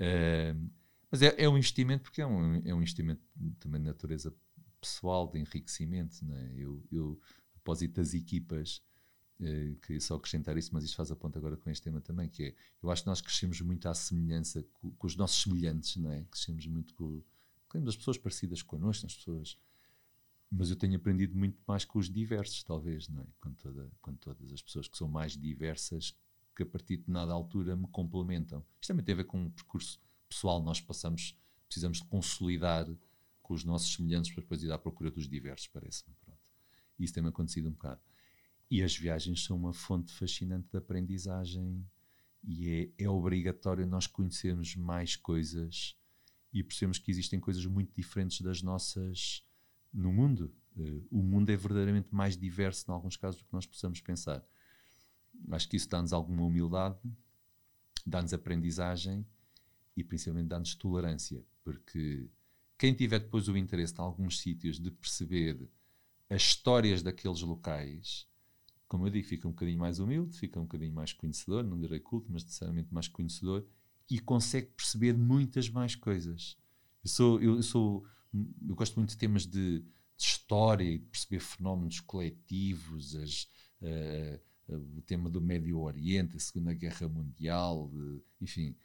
Uh, 0.00 0.70
mas 1.10 1.22
é, 1.22 1.34
é, 1.38 1.48
um 1.48 1.56
investimento 1.56 2.02
porque 2.02 2.20
é 2.20 2.26
um, 2.26 2.56
é 2.64 2.74
um 2.74 2.78
investimento 2.78 3.22
também 3.60 3.80
de 3.80 3.86
natureza 3.86 4.34
pessoal, 4.84 5.26
de 5.26 5.38
enriquecimento. 5.38 6.24
Não 6.24 6.36
é? 6.36 6.52
eu, 6.56 6.82
eu, 6.92 7.20
após 7.56 7.80
ir 7.80 7.88
das 7.88 8.12
equipas, 8.12 8.82
eh, 9.40 9.74
queria 9.82 10.00
só 10.00 10.16
acrescentar 10.16 10.56
isso, 10.56 10.70
mas 10.72 10.84
isto 10.84 10.96
faz 10.96 11.10
a 11.10 11.16
ponta 11.16 11.38
agora 11.38 11.56
com 11.56 11.70
este 11.70 11.82
tema 11.82 12.00
também, 12.00 12.28
que 12.28 12.44
é, 12.44 12.54
eu 12.82 12.90
acho 12.90 13.02
que 13.02 13.08
nós 13.08 13.20
crescemos 13.20 13.60
muito 13.62 13.88
à 13.88 13.94
semelhança 13.94 14.62
com, 14.74 14.90
com 14.92 15.06
os 15.06 15.16
nossos 15.16 15.42
semelhantes, 15.42 15.96
não 15.96 16.10
é? 16.12 16.24
Crescemos 16.24 16.66
muito 16.66 16.94
com, 16.94 17.22
com 17.68 17.78
as 17.88 17.96
pessoas 17.96 18.18
parecidas 18.18 18.62
connosco, 18.62 19.06
as 19.06 19.14
pessoas... 19.14 19.58
Mas 20.56 20.70
eu 20.70 20.76
tenho 20.76 20.94
aprendido 20.94 21.36
muito 21.36 21.58
mais 21.66 21.84
com 21.84 21.98
os 21.98 22.08
diversos, 22.08 22.62
talvez, 22.62 23.08
não 23.08 23.22
é? 23.22 23.26
Com, 23.40 23.52
toda, 23.54 23.90
com 24.00 24.14
todas 24.14 24.52
as 24.52 24.62
pessoas 24.62 24.86
que 24.86 24.96
são 24.96 25.08
mais 25.08 25.36
diversas, 25.36 26.14
que 26.54 26.62
a 26.62 26.66
partir 26.66 26.98
de 26.98 27.10
nada 27.10 27.32
altura 27.32 27.74
me 27.74 27.88
complementam. 27.88 28.64
Isto 28.80 28.88
também 28.88 29.04
tem 29.04 29.14
a 29.14 29.16
ver 29.16 29.24
com 29.24 29.40
um 29.40 29.50
percurso 29.50 29.98
pessoal, 30.28 30.62
nós 30.62 30.80
passamos, 30.80 31.36
precisamos 31.66 31.98
de 31.98 32.04
consolidar 32.04 32.86
com 33.44 33.52
os 33.52 33.62
nossos 33.62 33.92
semelhantes 33.94 34.32
para 34.32 34.40
depois 34.40 34.62
ir 34.62 34.72
à 34.72 34.78
procura 34.78 35.10
dos 35.10 35.28
diversos, 35.28 35.68
parece-me. 35.68 36.16
Isso 36.98 37.12
tem-me 37.12 37.28
acontecido 37.28 37.68
um 37.68 37.72
bocado. 37.72 38.00
E 38.70 38.82
as 38.82 38.96
viagens 38.96 39.44
são 39.44 39.56
uma 39.56 39.72
fonte 39.72 40.12
fascinante 40.14 40.66
de 40.70 40.78
aprendizagem 40.78 41.86
e 42.42 42.90
é, 42.98 43.04
é 43.04 43.08
obrigatório 43.08 43.86
nós 43.86 44.06
conhecermos 44.06 44.74
mais 44.74 45.14
coisas 45.14 45.94
e 46.52 46.62
percebemos 46.62 46.98
que 46.98 47.10
existem 47.10 47.38
coisas 47.38 47.66
muito 47.66 47.92
diferentes 47.94 48.40
das 48.40 48.62
nossas 48.62 49.44
no 49.92 50.10
mundo. 50.10 50.50
Uh, 50.74 51.06
o 51.10 51.22
mundo 51.22 51.50
é 51.50 51.56
verdadeiramente 51.56 52.14
mais 52.14 52.38
diverso, 52.38 52.90
em 52.90 52.94
alguns 52.94 53.16
casos, 53.16 53.40
do 53.40 53.46
que 53.46 53.52
nós 53.52 53.66
possamos 53.66 54.00
pensar. 54.00 54.42
Acho 55.50 55.68
que 55.68 55.76
isso 55.76 55.88
dá-nos 55.88 56.14
alguma 56.14 56.44
humildade, 56.44 56.98
dá-nos 58.06 58.32
aprendizagem 58.32 59.26
e 59.94 60.02
principalmente 60.02 60.48
dá-nos 60.48 60.74
tolerância, 60.74 61.44
porque 61.62 62.26
quem 62.84 62.94
tiver 62.94 63.20
depois 63.20 63.48
o 63.48 63.56
interesse 63.56 63.94
em 63.94 64.00
alguns 64.00 64.40
sítios 64.40 64.78
de 64.78 64.90
perceber 64.90 65.68
as 66.28 66.42
histórias 66.42 67.02
daqueles 67.02 67.40
locais 67.40 68.26
como 68.94 69.08
eu 69.08 69.10
digo, 69.10 69.26
fica 69.26 69.48
um 69.48 69.50
bocadinho 69.50 69.78
mais 69.78 69.98
humilde, 69.98 70.38
fica 70.38 70.60
um 70.60 70.62
bocadinho 70.62 70.94
mais 70.94 71.12
conhecedor, 71.12 71.64
não 71.64 71.80
direi 71.80 71.98
culto, 71.98 72.30
mas 72.30 72.44
necessariamente 72.44 72.94
mais 72.94 73.08
conhecedor, 73.08 73.66
e 74.08 74.20
consegue 74.20 74.68
perceber 74.68 75.14
muitas 75.14 75.68
mais 75.68 75.96
coisas. 75.96 76.56
Eu 77.02 77.10
sou, 77.10 77.40
eu, 77.40 77.56
eu 77.56 77.62
sou, 77.62 78.06
eu 78.32 78.74
gosto 78.76 78.94
muito 78.94 79.10
de 79.10 79.16
temas 79.16 79.46
de, 79.46 79.80
de 79.80 79.84
história 80.16 80.84
e 80.84 80.98
de 80.98 81.06
perceber 81.06 81.40
fenómenos 81.40 81.98
coletivos, 81.98 83.16
as, 83.16 83.48
uh, 83.80 84.40
o 84.96 85.02
tema 85.02 85.28
do 85.28 85.40
Médio 85.40 85.80
Oriente, 85.80 86.36
a 86.36 86.40
Segunda 86.40 86.72
Guerra 86.72 87.08
Mundial, 87.08 87.90
uh, 87.92 88.22
enfim. 88.40 88.76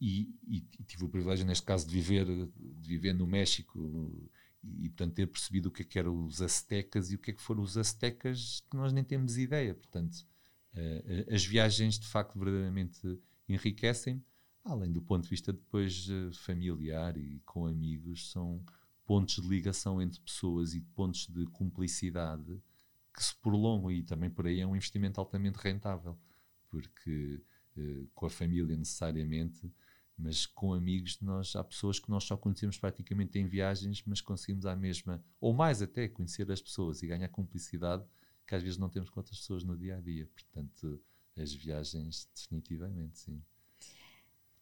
E, 0.00 0.34
e, 0.46 0.56
e, 0.78 0.84
tive 0.84 1.04
o 1.04 1.08
privilégio, 1.08 1.46
neste 1.46 1.64
caso, 1.64 1.86
de 1.86 1.94
viver, 1.94 2.26
de 2.26 2.88
viver 2.88 3.12
no 3.14 3.26
México 3.26 4.30
e, 4.62 4.88
portanto, 4.88 5.14
ter 5.14 5.26
percebido 5.26 5.68
o 5.68 5.70
que 5.70 5.82
é 5.82 5.84
que 5.84 5.98
eram 5.98 6.24
os 6.24 6.40
aztecas 6.40 7.10
e 7.10 7.14
o 7.14 7.18
que 7.18 7.30
é 7.30 7.34
que 7.34 7.42
foram 7.42 7.62
os 7.62 7.76
aztecas 7.76 8.62
que 8.70 8.76
nós 8.76 8.92
nem 8.92 9.04
temos 9.04 9.36
ideia. 9.36 9.74
Portanto, 9.74 10.14
uh, 10.74 11.34
as 11.34 11.44
viagens, 11.44 11.98
de 11.98 12.06
facto, 12.06 12.38
verdadeiramente 12.38 13.00
enriquecem, 13.48 14.24
além 14.64 14.90
do 14.92 15.02
ponto 15.02 15.24
de 15.24 15.30
vista 15.30 15.52
depois 15.52 16.08
uh, 16.08 16.32
familiar 16.32 17.16
e 17.16 17.40
com 17.44 17.66
amigos, 17.66 18.30
são 18.30 18.64
pontos 19.06 19.36
de 19.36 19.48
ligação 19.48 20.00
entre 20.00 20.18
pessoas 20.20 20.74
e 20.74 20.80
pontos 20.80 21.26
de 21.26 21.44
cumplicidade 21.46 22.60
que 23.14 23.22
se 23.22 23.34
prolongam 23.36 23.92
e 23.92 24.02
também 24.02 24.30
por 24.30 24.46
aí 24.46 24.60
é 24.60 24.66
um 24.66 24.74
investimento 24.74 25.20
altamente 25.20 25.58
rentável, 25.58 26.18
porque 26.68 27.40
com 28.14 28.26
a 28.26 28.30
família 28.30 28.76
necessariamente 28.76 29.70
mas 30.16 30.46
com 30.46 30.72
amigos 30.72 31.20
nós 31.20 31.56
há 31.56 31.64
pessoas 31.64 31.98
que 31.98 32.10
nós 32.10 32.24
só 32.24 32.36
conhecemos 32.36 32.78
praticamente 32.78 33.38
em 33.38 33.46
viagens, 33.46 34.02
mas 34.06 34.20
conseguimos 34.20 34.66
à 34.66 34.76
mesma, 34.76 35.22
ou 35.40 35.52
mais 35.52 35.82
até, 35.82 36.08
conhecer 36.08 36.50
as 36.50 36.62
pessoas 36.62 37.02
e 37.02 37.06
ganhar 37.06 37.28
cumplicidade 37.28 38.04
que 38.46 38.54
às 38.54 38.62
vezes 38.62 38.78
não 38.78 38.88
temos 38.88 39.10
com 39.10 39.20
outras 39.20 39.38
pessoas 39.38 39.64
no 39.64 39.76
dia 39.76 39.96
a 39.96 40.00
dia. 40.00 40.26
Portanto, 40.26 41.00
as 41.36 41.52
viagens, 41.52 42.28
definitivamente, 42.34 43.18
sim. 43.18 43.42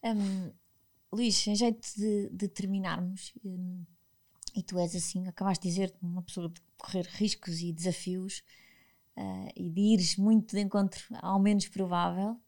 Um, 0.04 0.52
Luís, 1.12 1.46
em 1.46 1.54
jeito 1.54 1.86
de, 1.96 2.30
de 2.30 2.48
terminarmos, 2.48 3.32
um, 3.44 3.84
e 4.54 4.62
tu 4.62 4.78
és 4.78 4.94
assim, 4.94 5.26
acabaste 5.26 5.62
de 5.62 5.68
dizer, 5.68 5.94
uma 6.00 6.22
pessoa 6.22 6.48
de 6.48 6.60
correr 6.76 7.06
riscos 7.06 7.60
e 7.60 7.72
desafios 7.72 8.42
uh, 9.16 9.52
e 9.56 9.70
de 9.70 9.80
ires 9.80 10.16
muito 10.16 10.54
de 10.54 10.60
encontro 10.60 11.02
ao 11.20 11.40
menos 11.40 11.68
provável. 11.68 12.40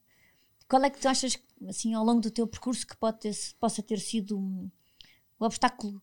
Qual 0.69 0.83
é 0.83 0.91
que 0.91 0.99
tu 0.99 1.09
achas, 1.09 1.39
assim, 1.69 1.95
ao 1.95 2.05
longo 2.05 2.21
do 2.21 2.31
teu 2.31 2.47
percurso, 2.47 2.87
que 2.87 2.97
pode 2.97 3.21
ter, 3.21 3.37
possa 3.61 3.83
ter 3.83 3.99
sido 3.99 4.39
um, 4.39 4.71
o 5.39 5.45
obstáculo 5.45 6.03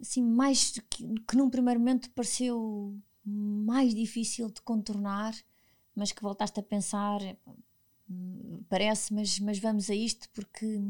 assim, 0.00 0.22
mais 0.22 0.72
que, 0.90 1.04
que 1.20 1.36
num 1.36 1.50
primeiro 1.50 1.80
momento 1.80 2.10
pareceu 2.10 2.98
mais 3.24 3.94
difícil 3.94 4.50
de 4.50 4.60
contornar, 4.62 5.34
mas 5.94 6.12
que 6.12 6.22
voltaste 6.22 6.58
a 6.58 6.62
pensar, 6.62 7.20
parece, 8.68 9.12
mas, 9.12 9.38
mas 9.38 9.58
vamos 9.58 9.90
a 9.90 9.94
isto 9.94 10.28
porque 10.30 10.80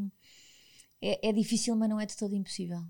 é, 1.00 1.28
é 1.28 1.32
difícil, 1.32 1.74
mas 1.76 1.88
não 1.88 2.00
é 2.00 2.06
de 2.06 2.16
todo 2.16 2.34
impossível. 2.34 2.82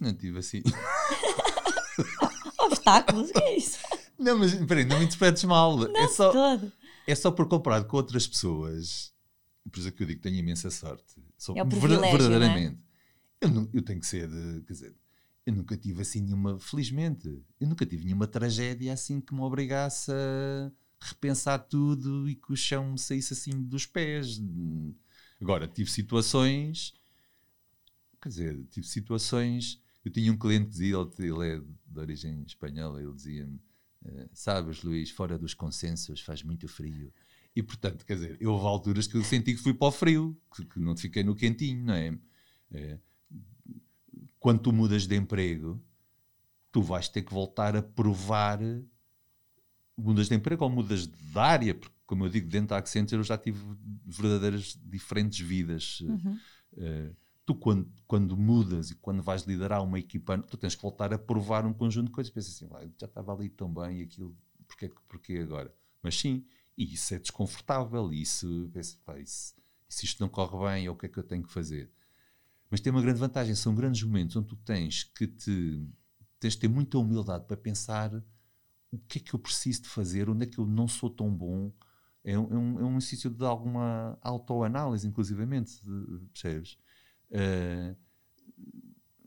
Não 0.00 0.14
tive 0.14 0.38
assim. 0.38 0.62
Obstáculos, 2.60 3.30
o 3.30 3.32
que 3.32 3.42
é 3.42 3.56
isso? 3.56 3.78
Não, 4.18 4.38
mas 4.38 4.54
peraí, 4.66 4.84
não 4.84 4.98
me 4.98 5.04
interpretes 5.04 5.44
mal. 5.44 5.76
Não 5.76 5.96
é 5.96 6.08
só, 6.08 6.32
todo. 6.32 6.72
é 7.06 7.14
só 7.14 7.30
por 7.30 7.48
comparado 7.48 7.86
com 7.86 7.96
outras 7.96 8.26
pessoas. 8.26 9.12
Por 9.70 9.78
isso 9.78 9.88
é 9.88 9.90
que 9.90 10.02
eu 10.02 10.06
digo 10.06 10.20
que 10.20 10.28
tenho 10.28 10.38
imensa 10.38 10.70
sorte. 10.70 11.04
Sou, 11.36 11.56
é 11.56 11.62
o 11.62 11.66
verdadeiramente. 11.66 12.80
É? 13.40 13.46
Eu, 13.46 13.50
não, 13.50 13.68
eu 13.72 13.82
tenho 13.82 14.00
que 14.00 14.06
ser, 14.06 14.28
quer 14.66 14.72
dizer, 14.72 14.94
eu 15.44 15.52
nunca 15.52 15.76
tive 15.76 16.02
assim 16.02 16.20
nenhuma, 16.20 16.58
felizmente, 16.58 17.28
eu 17.60 17.68
nunca 17.68 17.84
tive 17.84 18.04
nenhuma 18.04 18.26
tragédia 18.26 18.92
assim 18.92 19.20
que 19.20 19.34
me 19.34 19.40
obrigasse 19.40 20.10
a 20.10 20.72
repensar 21.00 21.58
tudo 21.58 22.28
e 22.28 22.34
que 22.34 22.52
o 22.52 22.56
chão 22.56 22.92
me 22.92 22.98
saísse 22.98 23.32
assim 23.32 23.62
dos 23.62 23.86
pés. 23.86 24.40
Agora, 25.40 25.68
tive 25.68 25.90
situações, 25.90 26.94
quer 28.20 28.28
dizer, 28.28 28.64
tive 28.70 28.86
situações. 28.86 29.80
Eu 30.04 30.10
tinha 30.10 30.32
um 30.32 30.38
cliente 30.38 30.66
que 30.66 30.70
dizia, 30.70 30.96
ele 31.18 31.48
é 31.48 31.58
de 31.60 32.00
origem 32.00 32.42
espanhola, 32.46 33.02
ele 33.02 33.12
dizia-me 33.12 33.60
sabes, 34.32 34.82
Luís, 34.82 35.10
fora 35.10 35.38
dos 35.38 35.54
consensos 35.54 36.20
faz 36.20 36.42
muito 36.42 36.68
frio. 36.68 37.12
E 37.54 37.62
portanto, 37.62 38.04
quer 38.04 38.14
dizer, 38.14 38.36
eu 38.40 38.52
houve 38.52 38.66
alturas 38.66 39.06
que 39.06 39.16
eu 39.16 39.24
senti 39.24 39.54
que 39.54 39.62
fui 39.62 39.72
para 39.72 39.88
o 39.88 39.92
frio, 39.92 40.38
que, 40.54 40.64
que 40.64 40.78
não 40.78 40.96
fiquei 40.96 41.24
no 41.24 41.34
quentinho, 41.34 41.84
não 41.84 41.94
é? 41.94 42.18
é? 42.72 42.98
Quando 44.38 44.60
tu 44.60 44.72
mudas 44.72 45.06
de 45.06 45.16
emprego, 45.16 45.82
tu 46.70 46.82
vais 46.82 47.08
ter 47.08 47.22
que 47.22 47.32
voltar 47.32 47.74
a 47.74 47.82
provar. 47.82 48.60
Mudas 49.96 50.28
de 50.28 50.34
emprego 50.34 50.62
ou 50.62 50.70
mudas 50.70 51.06
de 51.06 51.38
área, 51.38 51.74
porque, 51.74 51.96
como 52.04 52.26
eu 52.26 52.28
digo, 52.28 52.48
dentro 52.50 52.68
da 52.68 52.76
Accenture 52.76 53.18
eu 53.18 53.24
já 53.24 53.38
tive 53.38 53.58
verdadeiras 54.04 54.78
diferentes 54.84 55.40
vidas. 55.40 56.00
Uhum. 56.00 56.38
Uh, 56.74 57.16
tu 57.46 57.54
quando, 57.54 57.88
quando 58.08 58.36
mudas 58.36 58.90
e 58.90 58.96
quando 58.96 59.22
vais 59.22 59.42
liderar 59.42 59.82
uma 59.82 59.98
equipa, 59.98 60.36
tu 60.38 60.56
tens 60.56 60.74
que 60.74 60.82
voltar 60.82 61.14
a 61.14 61.18
provar 61.18 61.64
um 61.64 61.72
conjunto 61.72 62.08
de 62.08 62.12
coisas. 62.12 62.32
Pensas 62.32 62.54
assim, 62.54 62.68
já 62.98 63.06
estava 63.06 63.32
ali 63.32 63.48
tão 63.48 63.72
bem 63.72 64.00
e 64.00 64.02
aquilo, 64.02 64.36
porquê, 64.66 64.92
porquê 65.08 65.38
agora? 65.38 65.72
Mas 66.02 66.18
sim, 66.18 66.44
e 66.76 66.92
isso 66.92 67.14
é 67.14 67.18
desconfortável, 67.18 68.12
e 68.12 68.20
isso, 68.20 68.68
penso, 68.72 68.98
isso, 69.22 69.54
se 69.88 70.04
isto 70.04 70.20
não 70.20 70.28
corre 70.28 70.58
bem, 70.66 70.88
o 70.88 70.96
que 70.96 71.06
é 71.06 71.08
que 71.08 71.18
eu 71.18 71.22
tenho 71.22 71.44
que 71.44 71.52
fazer? 71.52 71.90
Mas 72.68 72.80
tem 72.80 72.92
uma 72.92 73.00
grande 73.00 73.20
vantagem, 73.20 73.54
são 73.54 73.74
grandes 73.74 74.02
momentos 74.02 74.34
onde 74.34 74.48
tu 74.48 74.56
tens 74.56 75.04
que 75.04 75.28
te 75.28 75.88
tens 76.40 76.54
de 76.54 76.58
ter 76.58 76.68
muita 76.68 76.98
humildade 76.98 77.46
para 77.46 77.56
pensar 77.56 78.12
o 78.90 78.98
que 78.98 79.18
é 79.18 79.22
que 79.22 79.34
eu 79.34 79.38
preciso 79.38 79.82
de 79.82 79.88
fazer, 79.88 80.28
onde 80.28 80.44
é 80.44 80.46
que 80.46 80.58
eu 80.58 80.66
não 80.66 80.88
sou 80.88 81.08
tão 81.08 81.32
bom. 81.32 81.72
É 82.24 82.36
um, 82.38 82.78
é 82.80 82.84
um, 82.84 82.94
é 82.94 82.96
exercício 82.98 83.30
de 83.30 83.44
alguma 83.44 84.18
autoanálise, 84.20 85.06
inclusivamente, 85.06 85.80
percebes? 86.32 86.76
Uh, 87.30 87.96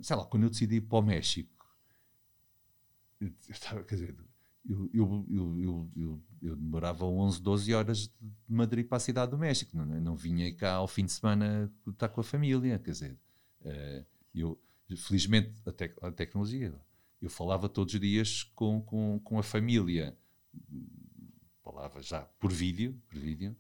sei 0.02 0.16
lá, 0.16 0.26
quando 0.26 0.44
eu 0.44 0.50
decidi 0.50 0.76
ir 0.76 0.82
para 0.82 0.98
o 0.98 1.02
México, 1.02 1.68
eu, 3.20 3.32
estava, 3.50 3.84
quer 3.84 3.96
dizer, 3.96 4.16
eu, 4.68 4.90
eu, 4.94 5.26
eu, 5.30 5.90
eu, 5.96 6.24
eu 6.42 6.56
demorava 6.56 7.06
11, 7.06 7.42
12 7.42 7.74
horas 7.74 8.08
de 8.08 8.14
Madrid 8.48 8.88
para 8.88 8.98
a 8.98 9.02
cidade 9.02 9.32
do 9.32 9.38
México, 9.38 9.76
não, 9.78 9.86
não 9.86 10.16
vinha 10.16 10.54
cá 10.56 10.74
ao 10.74 10.88
fim 10.88 11.06
de 11.06 11.12
semana 11.12 11.72
estar 11.88 12.10
com 12.10 12.22
a 12.22 12.24
família, 12.24 12.80
quer 12.80 12.92
dizer, 12.92 13.18
uh, 13.62 14.06
eu, 14.34 14.60
felizmente 14.96 15.54
a, 15.66 15.72
tec 15.72 15.96
a, 16.02 16.12
tecnologia, 16.12 16.74
eu 17.22 17.30
falava 17.30 17.68
todos 17.68 17.94
os 17.94 18.00
dias 18.00 18.44
com, 18.56 18.82
com, 18.82 19.20
com 19.24 19.38
a 19.38 19.44
família, 19.44 20.18
falava 21.62 22.02
já 22.02 22.22
por 22.40 22.52
vídeo, 22.52 23.00
por 23.08 23.20
vídeo 23.20 23.56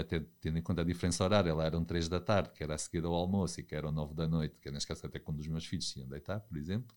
até 0.00 0.20
tendo 0.40 0.58
em 0.58 0.62
conta 0.62 0.82
a 0.82 0.84
diferença 0.84 1.22
horária, 1.22 1.54
lá 1.54 1.64
eram 1.64 1.84
3 1.84 2.08
da 2.08 2.20
tarde, 2.20 2.50
que 2.50 2.62
era 2.62 2.74
a 2.74 2.78
seguir 2.78 3.04
ao 3.04 3.14
almoço, 3.14 3.60
e 3.60 3.62
que 3.62 3.74
eram 3.74 3.92
9 3.92 4.14
da 4.14 4.26
noite, 4.26 4.58
que 4.60 4.70
neste 4.70 4.88
caso 4.88 5.06
até 5.06 5.18
quando 5.18 5.38
os 5.40 5.46
meus 5.46 5.64
filhos 5.64 5.88
se 5.88 6.00
iam 6.00 6.08
deitar, 6.08 6.40
por 6.40 6.56
exemplo. 6.56 6.96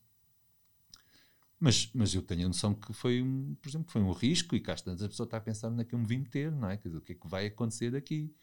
Mas, 1.60 1.92
mas 1.94 2.16
eu 2.16 2.24
tenho 2.24 2.46
a 2.46 2.48
noção 2.48 2.74
que 2.74 2.92
foi, 2.92 3.22
um, 3.22 3.56
por 3.62 3.70
exemplo, 3.70 3.92
foi 3.92 4.02
um 4.02 4.12
risco 4.12 4.56
e 4.56 4.60
cá 4.60 4.74
tantas 4.74 5.04
a 5.04 5.10
pessoa 5.10 5.26
está 5.26 5.38
a 5.38 5.42
pensar 5.42 5.70
onde 5.70 5.82
é 5.82 5.86
que 5.86 5.94
eu 5.94 6.00
me 6.00 6.08
vim 6.08 6.18
meter, 6.18 6.52
não 6.52 6.68
é? 6.68 6.76
Quer 6.76 6.88
dizer, 6.88 6.98
o 6.98 7.02
que 7.02 7.12
é 7.12 7.16
que 7.16 7.28
vai 7.28 7.46
acontecer 7.46 7.96
aqui? 7.96 8.34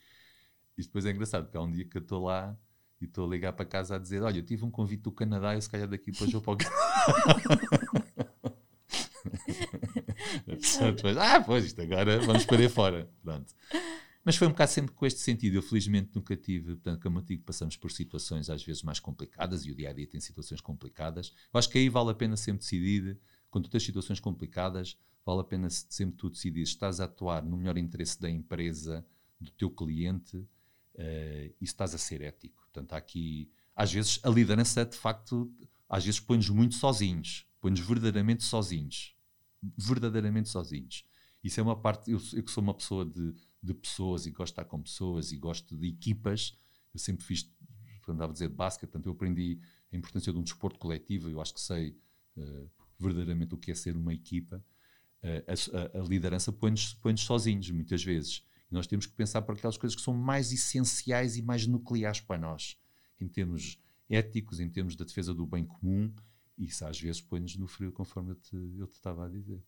E 0.76 0.82
depois 0.82 1.04
é 1.04 1.10
engraçado, 1.10 1.44
porque 1.44 1.56
há 1.56 1.60
um 1.60 1.70
dia 1.70 1.84
que 1.84 1.96
eu 1.96 2.02
estou 2.02 2.24
lá 2.24 2.56
e 3.00 3.06
estou 3.06 3.26
a 3.26 3.28
ligar 3.28 3.52
para 3.52 3.66
casa 3.66 3.96
a 3.96 3.98
dizer: 3.98 4.22
Olha, 4.22 4.38
eu 4.38 4.44
tive 4.44 4.64
um 4.64 4.70
convite 4.70 5.02
do 5.02 5.10
Canadá, 5.10 5.56
eu 5.56 5.60
se 5.60 5.68
calhar 5.68 5.88
daqui 5.88 6.12
depois 6.12 6.30
vou 6.30 6.40
para 6.40 6.52
o 6.52 6.56
Canadá. 6.56 6.78
depois, 10.94 11.16
ah, 11.16 11.40
pois, 11.40 11.64
isto 11.64 11.82
agora 11.82 12.20
vamos 12.20 12.44
para 12.44 12.58
aí 12.58 12.68
fora. 12.68 13.10
Pronto. 13.22 13.52
Mas 14.28 14.36
foi 14.36 14.46
um 14.46 14.50
bocado 14.50 14.70
sempre 14.70 14.92
com 14.94 15.06
este 15.06 15.20
sentido. 15.20 15.54
Eu 15.54 15.62
felizmente 15.62 16.10
nunca 16.14 16.36
tive, 16.36 16.74
portanto, 16.74 17.02
como 17.02 17.20
eu 17.20 17.22
digo, 17.22 17.44
passamos 17.44 17.78
por 17.78 17.90
situações 17.90 18.50
às 18.50 18.62
vezes 18.62 18.82
mais 18.82 19.00
complicadas 19.00 19.64
e 19.64 19.70
o 19.70 19.74
dia 19.74 19.88
a 19.88 19.92
dia 19.94 20.06
tem 20.06 20.20
situações 20.20 20.60
complicadas. 20.60 21.32
Eu 21.50 21.58
acho 21.58 21.70
que 21.70 21.78
aí 21.78 21.88
vale 21.88 22.10
a 22.10 22.14
pena 22.14 22.36
sempre 22.36 22.60
decidir, 22.60 23.18
quando 23.48 23.64
tu 23.64 23.70
tens 23.70 23.84
situações 23.84 24.20
complicadas, 24.20 24.98
vale 25.24 25.40
a 25.40 25.44
pena 25.44 25.70
sempre 25.70 26.14
tu 26.18 26.28
decidir 26.28 26.60
estás 26.60 27.00
a 27.00 27.04
atuar 27.04 27.42
no 27.42 27.56
melhor 27.56 27.78
interesse 27.78 28.20
da 28.20 28.28
empresa, 28.28 29.02
do 29.40 29.50
teu 29.50 29.70
cliente 29.70 30.36
uh, 30.36 30.46
e 30.98 31.64
estás 31.64 31.94
a 31.94 31.98
ser 31.98 32.20
ético. 32.20 32.60
Portanto, 32.64 32.92
há 32.92 32.98
aqui, 32.98 33.50
às 33.74 33.90
vezes, 33.90 34.20
a 34.22 34.28
liderança 34.28 34.84
de 34.84 34.98
facto, 34.98 35.50
às 35.88 36.04
vezes 36.04 36.20
põe-nos 36.20 36.50
muito 36.50 36.74
sozinhos, 36.74 37.46
põe-nos 37.62 37.80
verdadeiramente 37.80 38.44
sozinhos. 38.44 39.16
Verdadeiramente 39.78 40.50
sozinhos. 40.50 41.06
Isso 41.42 41.60
é 41.60 41.62
uma 41.62 41.80
parte, 41.80 42.10
eu, 42.10 42.20
eu 42.34 42.42
que 42.42 42.50
sou 42.50 42.62
uma 42.62 42.74
pessoa 42.74 43.06
de, 43.06 43.34
de 43.62 43.74
pessoas 43.74 44.26
e 44.26 44.30
gosto 44.30 44.54
de 44.54 44.60
estar 44.60 44.64
com 44.64 44.80
pessoas 44.80 45.32
e 45.32 45.36
gosto 45.36 45.76
de 45.76 45.88
equipas, 45.88 46.56
eu 46.92 47.00
sempre 47.00 47.24
fiz, 47.24 47.50
andava 48.08 48.30
a 48.30 48.32
dizer 48.32 48.48
de 48.48 48.54
basquete, 48.54 48.90
portanto 48.90 49.06
eu 49.06 49.12
aprendi 49.12 49.60
a 49.92 49.96
importância 49.96 50.32
de 50.32 50.38
um 50.38 50.42
desporto 50.42 50.78
coletivo, 50.78 51.28
eu 51.28 51.40
acho 51.40 51.54
que 51.54 51.60
sei 51.60 51.96
uh, 52.36 52.70
verdadeiramente 52.98 53.54
o 53.54 53.58
que 53.58 53.70
é 53.70 53.74
ser 53.74 53.96
uma 53.96 54.14
equipa. 54.14 54.64
Uh, 55.22 55.96
a, 55.96 55.98
a, 55.98 56.02
liderança 56.02 56.52
põe-nos 56.52 56.94
põe 56.94 57.16
sozinhos, 57.16 57.70
muitas 57.70 58.02
vezes. 58.02 58.44
E 58.70 58.74
nós 58.74 58.86
temos 58.86 59.06
que 59.06 59.12
pensar 59.12 59.42
por 59.42 59.54
aquelas 59.54 59.76
coisas 59.76 59.96
que 59.96 60.02
são 60.02 60.14
mais 60.14 60.52
essenciais 60.52 61.36
e 61.36 61.42
mais 61.42 61.66
nucleares 61.66 62.20
para 62.20 62.40
nós, 62.40 62.78
em 63.20 63.28
termos 63.28 63.78
éticos, 64.08 64.60
em 64.60 64.68
termos 64.68 64.96
da 64.96 65.04
defesa 65.04 65.34
do 65.34 65.46
bem 65.46 65.64
comum. 65.64 66.12
Isso 66.56 66.84
às 66.84 67.00
vezes 67.00 67.20
põe-nos 67.20 67.56
no 67.56 67.66
frio, 67.66 67.92
conforme 67.92 68.32
eu 68.32 68.36
te, 68.36 68.56
eu 68.76 68.86
te 68.86 68.94
estava 68.94 69.26
a 69.26 69.28
dizer. 69.28 69.62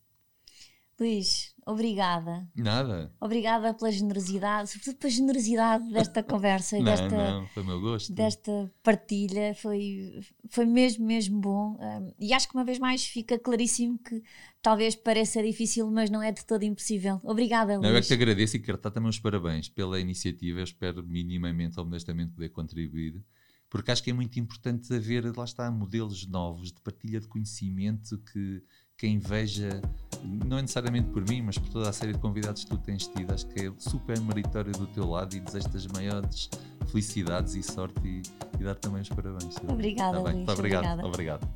Luís, 1.00 1.54
obrigada. 1.66 2.46
Nada. 2.54 3.10
Obrigada 3.18 3.72
pela 3.72 3.90
generosidade, 3.90 4.68
sobretudo 4.68 4.96
pela 4.98 5.10
generosidade 5.10 5.90
desta 5.90 6.22
conversa 6.22 6.76
e 6.76 6.82
não, 6.82 6.84
desta, 6.84 7.08
não, 7.08 7.46
foi 7.48 7.64
meu 7.64 7.80
gosto. 7.80 8.12
desta 8.12 8.70
partilha. 8.82 9.54
Foi, 9.54 10.20
foi 10.50 10.66
mesmo, 10.66 11.06
mesmo 11.06 11.40
bom. 11.40 11.78
Um, 11.80 12.12
e 12.18 12.34
acho 12.34 12.46
que 12.46 12.54
uma 12.54 12.64
vez 12.64 12.78
mais 12.78 13.06
fica 13.06 13.38
claríssimo 13.38 13.98
que 13.98 14.22
talvez 14.60 14.94
pareça 14.94 15.42
difícil, 15.42 15.90
mas 15.90 16.10
não 16.10 16.22
é 16.22 16.30
de 16.30 16.44
todo 16.44 16.64
impossível. 16.64 17.18
Obrigada, 17.24 17.78
Luís. 17.78 17.82
Não, 17.82 17.90
eu 17.90 17.96
é 17.96 18.00
que 18.02 18.08
te 18.08 18.14
agradeço 18.14 18.56
e 18.56 18.60
quero 18.60 18.76
dar 18.76 18.90
também 18.90 19.08
os 19.08 19.18
parabéns 19.18 19.70
pela 19.70 19.98
iniciativa. 19.98 20.60
Eu 20.60 20.64
espero 20.64 21.02
minimamente, 21.02 21.80
honestamente, 21.80 22.32
poder 22.32 22.50
contribuir 22.50 23.24
porque 23.70 23.92
acho 23.92 24.02
que 24.02 24.10
é 24.10 24.12
muito 24.12 24.38
importante 24.40 24.92
haver, 24.92 25.24
lá 25.36 25.44
está, 25.44 25.70
modelos 25.70 26.26
novos 26.26 26.72
de 26.72 26.80
partilha 26.80 27.20
de 27.20 27.28
conhecimento 27.28 28.18
que 28.18 28.62
quem 29.00 29.18
veja, 29.18 29.80
não 30.22 30.58
é 30.58 30.60
necessariamente 30.60 31.08
por 31.08 31.26
mim, 31.26 31.40
mas 31.40 31.56
por 31.56 31.70
toda 31.70 31.88
a 31.88 31.92
série 31.92 32.12
de 32.12 32.18
convidados 32.18 32.64
que 32.64 32.70
tu 32.70 32.76
tens 32.76 33.06
tido, 33.08 33.32
acho 33.32 33.46
que 33.46 33.66
é 33.66 33.72
super 33.78 34.20
meritório 34.20 34.72
do 34.72 34.86
teu 34.88 35.08
lado 35.08 35.34
e 35.34 35.40
desejo-te 35.40 35.78
as 35.78 35.86
maiores 35.86 36.50
felicidades 36.86 37.54
e 37.54 37.62
sorte 37.62 37.98
e, 38.06 38.22
e 38.60 38.62
dar 38.62 38.74
também 38.74 39.00
os 39.00 39.08
parabéns. 39.08 39.56
Obrigada, 39.66 40.22
tá 40.22 40.30
Luís, 40.30 40.48
Obrigado. 40.50 41.06
Obrigado. 41.06 41.48